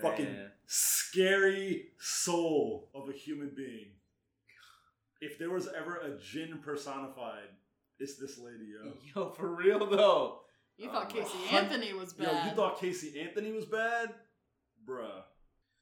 [0.03, 0.37] Fucking
[0.67, 3.93] scary soul of a human being.
[5.21, 7.49] If there was ever a jinn personified,
[8.01, 8.93] it's this lady, yo.
[9.15, 10.41] Yo, for real though.
[10.77, 12.27] you thought Oh, Casey hun- Anthony was bad.
[12.27, 12.51] Yo, bad.
[12.51, 14.13] you thought Casey Anthony was bad?
[14.85, 15.23] Bruh.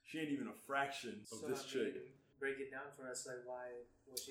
[0.05, 2.03] She ain't even a fraction of So, this I mean, chick.
[2.43, 3.69] Break it down for us, like why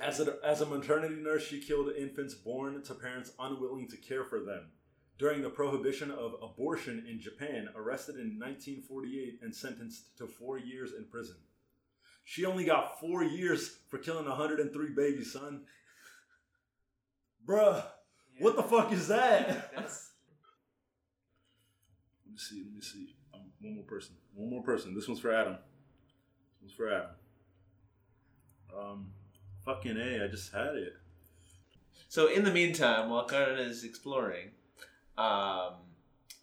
[0.06, 4.26] As a, as a maternity nurse, she killed infants born to parents unwilling to care
[4.26, 4.72] for them.
[5.18, 10.92] During the prohibition of abortion in Japan, arrested in 1948 and sentenced to four years
[10.92, 11.38] in prison.
[12.26, 15.62] She only got four years for killing 103 babies, son.
[17.48, 17.82] Bruh,
[18.40, 19.72] what the fuck is that?
[19.76, 19.86] Let
[22.30, 22.64] me see.
[22.66, 23.16] Let me see.
[23.34, 24.16] Um, one more person.
[24.34, 24.94] One more person.
[24.94, 25.54] This one's for Adam.
[26.62, 27.12] This one's for Adam.
[28.78, 29.08] Um,
[29.66, 30.24] fucking a.
[30.24, 30.94] I just had it.
[32.08, 34.52] So in the meantime, while Karan is exploring,
[35.18, 35.76] um,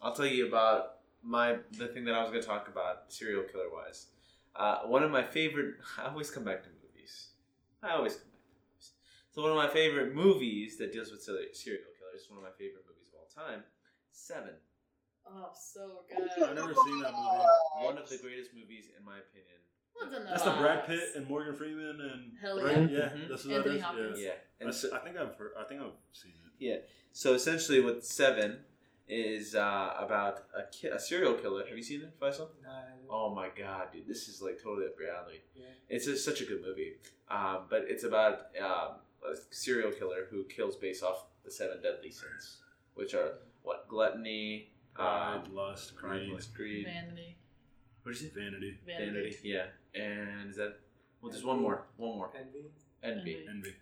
[0.01, 3.43] I'll tell you about my the thing that I was going to talk about serial
[3.43, 4.07] killer wise.
[4.55, 5.75] Uh, one of my favorite.
[5.97, 7.29] I always come back to movies.
[7.83, 8.91] I always come back to movies.
[9.31, 12.27] So one of my favorite movies that deals with serial serial killers.
[12.29, 13.63] One of my favorite movies of all time.
[14.11, 14.57] Seven.
[15.27, 16.43] oh, so good.
[16.43, 17.85] I've never seen that movie.
[17.85, 19.61] One of the greatest movies in my opinion.
[19.99, 20.85] What's in That's the Brad?
[20.85, 22.89] Pitt and Morgan Freeman and Hell right?
[22.89, 22.97] yeah.
[22.97, 23.29] Yeah, Mhm.
[23.29, 23.83] that's what Anthony that is.
[23.83, 24.19] Hopkins.
[24.19, 24.31] Yeah.
[24.61, 24.67] Yeah.
[24.67, 25.51] I, see- I think I've heard.
[25.59, 26.51] I think I've seen it.
[26.63, 26.77] Yeah.
[27.11, 28.59] So essentially, what Seven
[29.07, 31.65] is uh, about a, ki- a serial killer.
[31.67, 32.49] Have you seen it, Faisal?
[32.63, 32.85] not.
[33.09, 35.41] Oh my god, dude, this is like totally up your alley.
[35.55, 35.65] Yeah.
[35.89, 36.93] It's just such a good movie.
[37.29, 42.11] Um, but it's about um, a serial killer who kills based off the seven deadly
[42.11, 42.57] sins,
[42.93, 46.85] which are what gluttony, Pride, um, lust, pride, greed, lust, greed.
[46.85, 47.37] Vanity.
[48.03, 48.33] What is it?
[48.35, 49.11] vanity, Vanity.
[49.11, 49.37] Vanity.
[49.43, 49.65] Yeah.
[49.95, 50.79] And is that?
[51.21, 51.83] Well, there's one more.
[51.97, 52.31] One more.
[52.37, 52.65] Envy.
[53.03, 53.35] Envy.
[53.35, 53.47] Envy.
[53.49, 53.75] envy.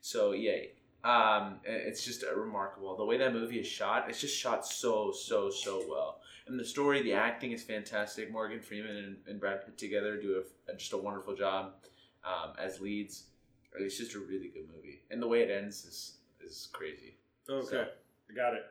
[0.00, 0.58] So yeah,
[1.04, 2.96] um, it's just uh, remarkable.
[2.96, 6.20] The way that movie is shot, it's just shot so so so well.
[6.46, 8.30] And the story, the acting is fantastic.
[8.30, 11.72] Morgan Freeman and, and Brad Pitt together do a, just a wonderful job
[12.24, 13.24] um, as leads.
[13.76, 17.16] It's just a really good movie, and the way it ends is is crazy.
[17.48, 17.86] Okay, So-
[18.30, 18.64] I got it.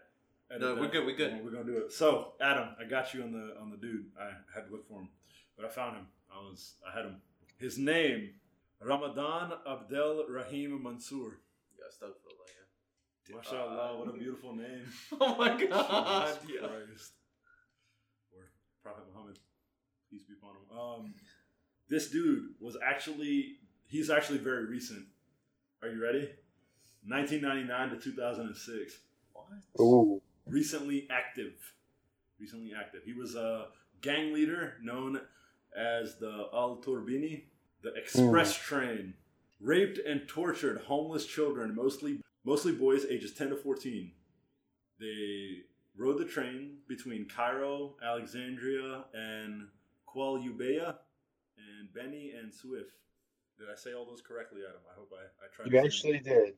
[0.49, 1.43] Edit No, we're good, we're good.
[1.43, 1.91] We're gonna do it.
[1.91, 4.05] So, Adam, I got you on the on the dude.
[4.19, 5.09] I had to look for him,
[5.57, 6.07] but I found him.
[6.35, 7.15] I was I had him.
[7.57, 8.31] His name,
[8.81, 11.39] Ramadan Abdel Rahim Mansour.
[11.77, 14.85] Yeah, stuck for the Mashallah, what a beautiful name.
[15.19, 16.27] Oh my god!
[16.41, 16.68] Jesus Yeah.
[16.68, 17.11] Christ.
[18.35, 18.43] Or
[18.84, 19.39] Prophet Muhammad,
[20.10, 20.77] peace be upon him.
[21.05, 21.14] Um,
[21.89, 23.57] this dude was actually
[23.88, 25.05] he's actually very recent.
[25.81, 26.30] Are you ready?
[27.07, 28.97] 1999 to 2006.
[29.34, 29.45] What?
[29.81, 30.22] Ooh.
[30.45, 31.53] Recently active.
[32.39, 33.01] Recently active.
[33.05, 33.68] He was a
[34.01, 35.19] gang leader known
[35.77, 37.43] as the Al Turbini,
[37.81, 37.97] the hmm.
[37.97, 39.13] Express Train.
[39.59, 44.11] Raped and tortured homeless children, mostly mostly boys ages 10 to 14.
[44.99, 45.59] They
[45.95, 49.67] rode the train between Cairo, Alexandria, and
[50.07, 50.95] Kuala Ubeya
[51.57, 52.91] and Benny and Swift.
[53.57, 54.81] Did I say all those correctly, Adam?
[54.91, 56.53] I hope I, I tried You to actually say, did.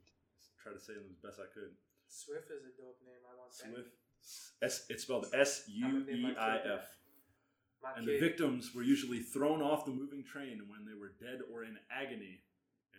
[0.63, 1.71] try to say them as best I could.
[2.07, 3.21] Swift is a dope name.
[3.29, 3.53] I want.
[3.53, 3.93] Swift.
[4.63, 6.87] S, it's spelled S U E I F.
[7.85, 8.15] My And kid.
[8.15, 11.77] the victims were usually thrown off the moving train when they were dead or in
[11.91, 12.41] agony.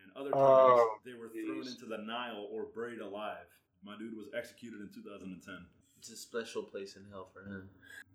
[0.05, 1.73] And other oh, times Oh, they were thrown jeez.
[1.73, 3.47] into the Nile or buried alive.
[3.85, 5.67] My dude was executed in 2010.
[5.99, 7.69] It's a special place in hell for him.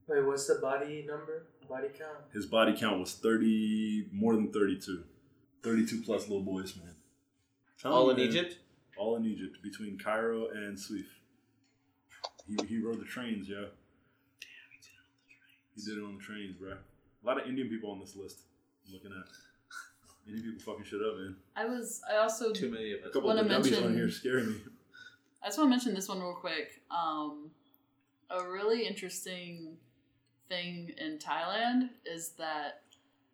[0.07, 1.47] Wait, what's the body number?
[1.67, 2.19] Body count?
[2.33, 5.03] His body count was 30, more than 32.
[5.63, 6.95] 32 plus little boys, man.
[7.81, 8.27] Tell All me, in man.
[8.29, 8.57] Egypt?
[8.97, 11.05] All in Egypt, between Cairo and Suif.
[12.47, 13.67] He, he rode the trains, yo.
[15.75, 16.71] He did it on the trains, bro.
[16.71, 18.39] A lot of Indian people on this list.
[18.87, 19.25] I'm looking at.
[20.27, 21.35] Indian people fucking shit up, man.
[21.55, 22.01] I was.
[22.11, 22.51] I also.
[22.51, 24.55] Too many of A couple Wanna of Punjabis on here scaring me.
[25.43, 26.81] I just want to mention this one real quick.
[26.91, 27.49] Um,
[28.29, 29.77] a really interesting
[30.49, 32.81] thing in Thailand is that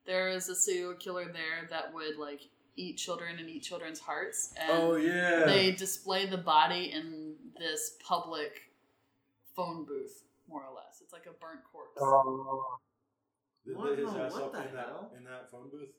[0.06, 2.42] there is a serial killer there that would like
[2.78, 5.44] eat children and eat children's hearts, and Oh yeah.
[5.46, 8.72] they display the body in this public
[9.56, 10.87] phone booth, more or less.
[11.08, 11.96] It's like a burnt corpse.
[12.02, 12.80] Oh,
[13.66, 13.92] They What?
[13.92, 15.14] lit his No, ass what up the in that hell?
[15.16, 15.96] in that phone booth.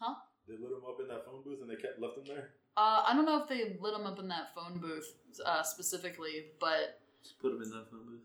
[0.00, 0.16] Huh?
[0.48, 2.50] They lit him up in that phone booth and they kept left him there.
[2.76, 5.14] Uh, I don't know if they lit him up in that phone booth
[5.46, 8.22] uh, specifically, but Just put him in that phone booth.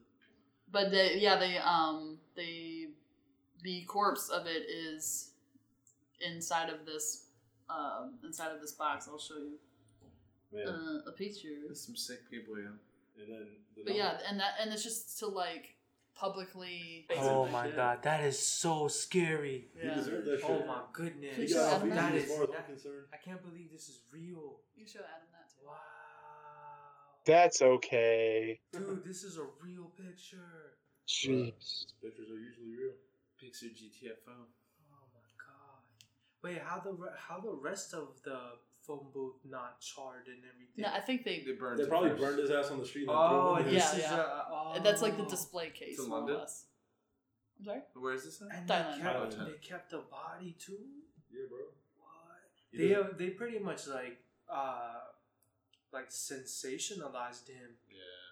[0.72, 2.88] but they yeah they um they
[3.62, 5.34] the corpse of it is
[6.20, 7.28] inside of this
[7.70, 9.08] um inside of this box.
[9.08, 9.60] I'll show you
[10.52, 10.68] Man.
[10.68, 11.62] uh, a picture.
[11.66, 12.74] There's some sick people, yeah.
[13.22, 15.76] and then the But yeah, and that and it's just to like
[16.16, 17.06] publicly.
[17.18, 19.68] Oh my god, that is so scary.
[19.80, 19.96] He Yeah.
[19.96, 20.62] deserved that oh shit.
[20.64, 21.36] Oh my goodness.
[21.38, 22.16] He Should got I off add easy that?
[22.16, 23.06] as far as That I'm concerned.
[23.14, 24.60] I can't believe this is real.
[24.76, 25.66] You show Adam that too.
[25.68, 25.76] Wow.
[27.26, 28.60] that's okay.
[28.72, 30.78] Dude, this is a real picture.
[31.08, 31.86] Jeez.
[32.02, 32.94] Pictures are usually real.
[33.42, 34.32] Pixar GTFO.
[34.32, 35.84] Oh my god.
[36.44, 38.40] Wait, how the re- how the rest of the
[38.86, 40.84] phone booth not charred and everything?
[40.84, 41.44] No, I think they.
[41.46, 42.22] They burned They probably first.
[42.22, 43.08] burned his ass on the street.
[43.08, 44.20] And Oh, threw him in this Yeah, is yeah.
[44.20, 44.80] A, oh.
[44.84, 46.38] That's like the display case, in more London?
[46.40, 46.66] less.
[47.60, 47.82] I'm sorry.
[47.96, 48.58] Where is this at?
[48.58, 48.98] And Thailand.
[48.98, 49.46] they kept, Thailand.
[49.46, 50.78] they kept the body too.
[51.32, 51.60] Yeah, bro.
[51.98, 52.42] What?
[52.72, 52.98] He They did.
[52.98, 54.18] uh, they pretty much like
[54.50, 55.00] uh
[55.92, 57.78] like sensationalized him.
[57.90, 58.30] Yeah.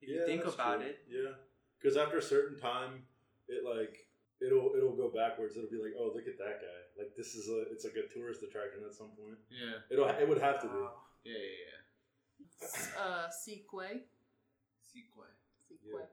[0.00, 0.88] If you think about true.
[0.88, 0.98] it.
[1.10, 1.32] Yeah,
[1.80, 3.02] because after a certain time,
[3.48, 4.06] it like
[4.44, 5.56] it'll it'll go backwards.
[5.56, 6.80] It'll be like, oh, look at that guy.
[6.98, 9.38] Like this is a it's like a tourist attraction at some point.
[9.50, 9.78] Yeah.
[9.90, 10.74] It'll it would have to be.
[10.76, 10.92] Wow.
[11.24, 14.02] Yeah, yeah, S- Uh, Sequay.
[14.02, 14.90] yeah.
[14.90, 15.30] Sequay.
[15.70, 16.06] Sequay.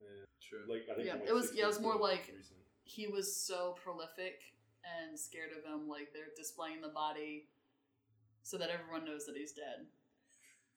[0.00, 0.24] Yeah.
[0.40, 0.64] True.
[0.68, 2.58] Like I think Yeah, like, it was- yeah, it was more like- recent.
[2.84, 4.40] He was so prolific
[4.82, 7.48] and scared of him, like they're displaying the body
[8.42, 9.84] so that everyone knows that he's dead,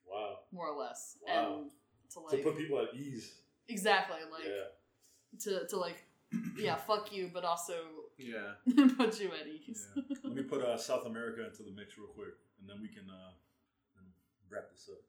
[0.06, 1.16] wow more or less.
[1.26, 1.62] Wow.
[1.62, 1.72] And
[2.10, 3.34] to to like put people at ease.
[3.70, 6.04] exactly like yeah, to to like
[6.58, 7.74] yeah fuck you, but also
[8.18, 8.54] Yeah.
[8.98, 9.88] put you at ease.
[9.96, 10.04] yeah.
[10.24, 13.10] Let me put uh, South America into the mix real quick, and then we can
[13.10, 13.32] uh,
[14.50, 15.00] wrap this up.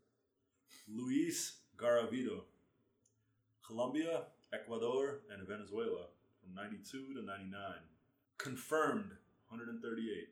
[0.89, 2.43] Luis Garavito,
[3.67, 4.23] Colombia,
[4.53, 6.07] Ecuador, and Venezuela
[6.43, 7.61] from 92 to 99.
[8.39, 9.11] Confirmed
[9.49, 10.29] 138.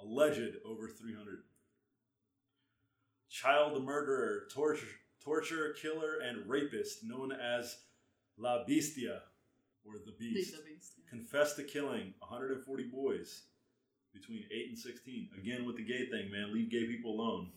[0.00, 1.38] Alleged over 300.
[3.30, 4.86] Child murderer, torture,
[5.22, 7.78] torture, killer, and rapist known as
[8.36, 9.22] La Bestia,
[9.86, 10.56] or the Beast.
[10.56, 10.92] The beast.
[10.98, 11.10] yeah.
[11.10, 13.42] Confessed to killing 140 boys
[14.14, 15.28] between 8 and 16.
[15.38, 16.52] Again with the gay thing, man.
[16.52, 17.48] Leave gay people alone.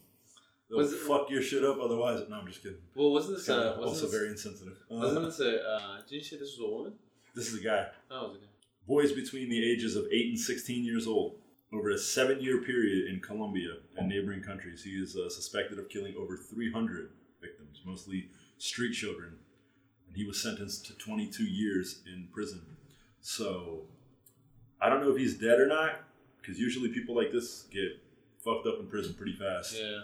[0.69, 2.21] They'll Was it- fuck your shit up otherwise.
[2.29, 2.79] No, I'm just kidding.
[2.95, 4.77] Well, wasn't this uh, wasn't also this, very insensitive.
[4.91, 5.63] Uh, Wasn't this a?
[5.63, 6.93] Uh, did you say this was a woman?
[7.35, 7.87] this is a guy.
[8.09, 8.47] Oh, it was a guy.
[8.87, 11.35] Boys between the ages of 8 and 16 years old.
[11.73, 15.89] Over a seven year period in Colombia and neighboring countries, he is uh, suspected of
[15.89, 17.09] killing over 300
[17.41, 18.29] victims, mostly
[18.59, 19.33] street children.
[20.15, 22.61] And he was sentenced to 22 years in prison.
[23.21, 23.81] So,
[24.81, 25.99] I don't know if he's dead or not,
[26.41, 28.01] because usually people like this get
[28.43, 29.75] fucked up in prison pretty fast.
[29.77, 30.01] Yeah.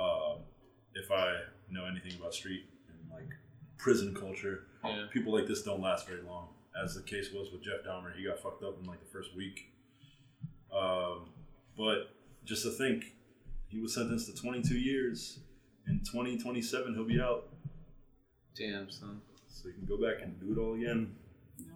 [0.00, 0.38] Um,
[0.94, 3.28] if I know anything about street and like
[3.76, 5.06] prison culture, Yeah.
[5.12, 6.48] people like this don't last very long.
[6.82, 9.36] As the case was with Jeff Dahmer, he got fucked up in like the first
[9.36, 9.72] week.
[10.72, 11.28] Um,
[11.76, 12.14] but
[12.46, 13.14] just to think,
[13.68, 15.40] he was sentenced to 22 years.
[15.86, 17.48] In 2027, he'll be out,
[18.56, 19.20] Damn, son.
[19.50, 21.14] So he can go back and do it all again.
[21.58, 21.66] Yeah.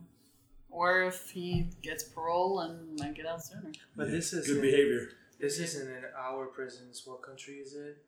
[0.71, 3.73] Or if he gets parole and might get out sooner.
[3.97, 5.11] But this is good behavior.
[5.41, 7.03] This isn't in our prisons.
[7.05, 7.99] What country is it?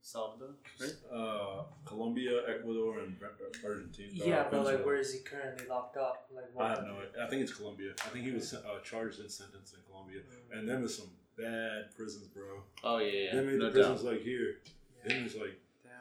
[0.00, 0.54] Salvador.
[0.80, 0.92] Right.
[1.12, 3.16] Uh, Colombia, Ecuador, and
[3.64, 4.10] Argentina.
[4.12, 6.30] Yeah, uh, but like, where is he currently locked up?
[6.34, 6.94] Like, what I have country?
[6.94, 7.26] no idea.
[7.26, 7.92] I think it's Colombia.
[8.06, 10.20] I think he was uh, charged and sentenced in Colombia.
[10.20, 10.58] Mm.
[10.58, 12.62] And them is some bad prisons, bro.
[12.84, 13.34] Oh yeah, yeah.
[13.34, 14.12] Them ain't no the prisons doubt.
[14.12, 14.56] like here.
[15.04, 15.14] Yeah.
[15.14, 15.92] Them is like Damn.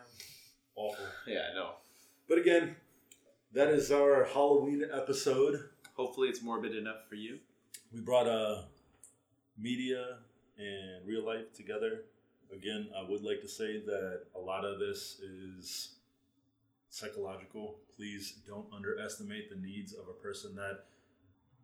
[0.75, 1.05] awful.
[1.25, 1.71] Yeah, I know.
[2.29, 2.75] But again,
[3.57, 5.69] that is our Halloween episode.
[5.95, 7.39] Hopefully, it's morbid enough for you.
[7.91, 8.61] we brought uh,
[9.57, 10.17] media
[10.59, 12.03] and real life together.
[12.53, 15.95] Again, I would like to say that a lot of this is
[16.91, 17.79] psychological.
[17.95, 20.85] Please don't underestimate the needs of a person that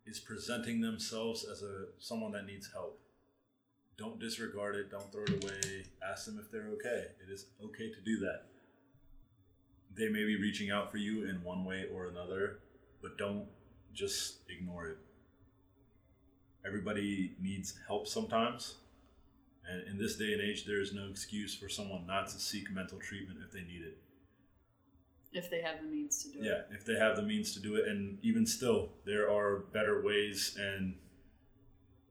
[0.04, 2.98] is presenting themselves as a someone that needs help.
[3.96, 4.90] Don't disregard it.
[4.90, 5.84] Don't throw it away.
[6.04, 7.04] Ask them if they're okay.
[7.24, 8.46] It is okay to do that.
[9.96, 12.58] They may be reaching out for you in one way or another,
[13.00, 13.46] but don't
[13.92, 14.98] just ignore it.
[16.66, 18.74] Everybody needs help sometimes.
[19.68, 22.70] And in this day and age, there is no excuse for someone not to seek
[22.70, 23.98] mental treatment if they need it.
[25.32, 26.44] If they have the means to do it.
[26.44, 27.88] Yeah, if they have the means to do it.
[27.88, 30.94] And even still, there are better ways and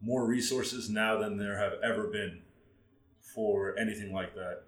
[0.02, 2.42] more resources now than there have ever been
[3.34, 4.64] for anything like that.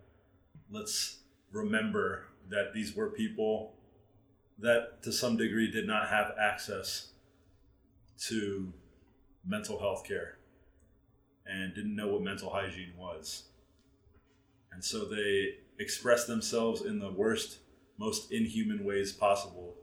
[0.71, 1.19] Let's
[1.51, 3.73] remember that these were people
[4.59, 7.11] that, to some degree, did not have access
[8.27, 8.73] to
[9.45, 10.37] mental health care
[11.45, 13.43] and didn't know what mental hygiene was.
[14.71, 17.59] And so they expressed themselves in the worst,
[17.97, 19.75] most inhuman ways possible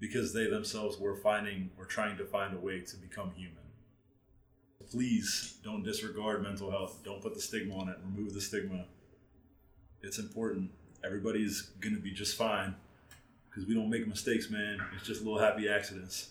[0.00, 3.56] because they themselves were finding or trying to find a way to become human.
[4.90, 7.02] Please don't disregard mental health.
[7.04, 7.96] Don't put the stigma on it.
[8.04, 8.86] Remove the stigma.
[10.02, 10.70] It's important.
[11.04, 12.74] Everybody's going to be just fine
[13.50, 14.78] because we don't make mistakes, man.
[14.96, 16.30] It's just little happy accidents.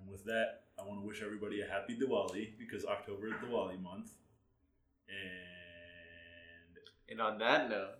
[0.00, 3.80] And with that, I want to wish everybody a happy Diwali because October is Diwali
[3.82, 4.10] month.
[5.08, 6.78] And
[7.08, 7.94] And on that note,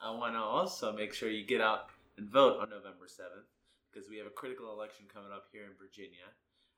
[0.00, 1.86] I want to also make sure you get out
[2.16, 3.46] and vote on November 7th
[3.92, 6.26] because we have a critical election coming up here in Virginia.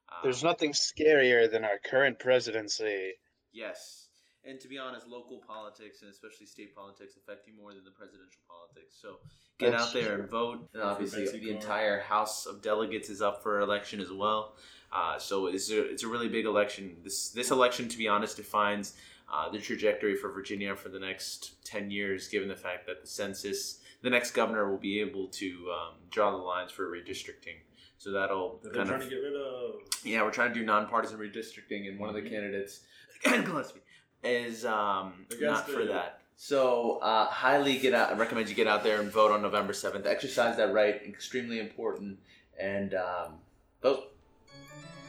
[0.08, 3.14] Uh, There's nothing scarier than our current presidency.
[3.52, 4.07] Yes.
[4.48, 7.90] And to be honest, local politics and especially state politics affect you more than the
[7.90, 8.94] presidential politics.
[9.00, 9.16] So
[9.58, 10.20] get That's out there true.
[10.22, 10.68] and vote.
[10.72, 14.54] And obviously, Betsy the entire House of Delegates is up for election as well.
[14.90, 16.96] Uh, so it's a, it's a really big election.
[17.04, 18.94] This this election, to be honest, defines
[19.30, 22.26] uh, the trajectory for Virginia for the next ten years.
[22.28, 26.30] Given the fact that the census, the next governor will be able to um, draw
[26.30, 27.58] the lines for redistricting.
[27.98, 29.74] So that'll that kind trying of to get rid of.
[30.04, 32.30] yeah, we're trying to do nonpartisan redistricting, and one of the Mhm.
[32.30, 32.80] candidates,
[33.24, 33.80] Gillespie,
[34.24, 35.88] is um, not for it.
[35.88, 36.20] that.
[36.36, 38.10] So, uh, highly get out.
[38.10, 40.06] I recommend you get out there and vote on November seventh.
[40.06, 42.18] Exercise that right, extremely important,
[42.58, 43.34] and um,
[43.82, 44.12] vote.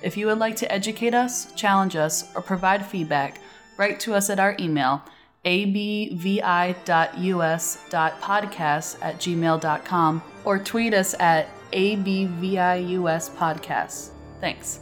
[0.01, 3.39] If you would like to educate us, challenge us, or provide feedback,
[3.77, 5.03] write to us at our email
[5.45, 6.41] abvi.us.podcast
[9.01, 14.09] at gmail.com or tweet us at abviuspodcast.
[14.41, 14.81] Thanks.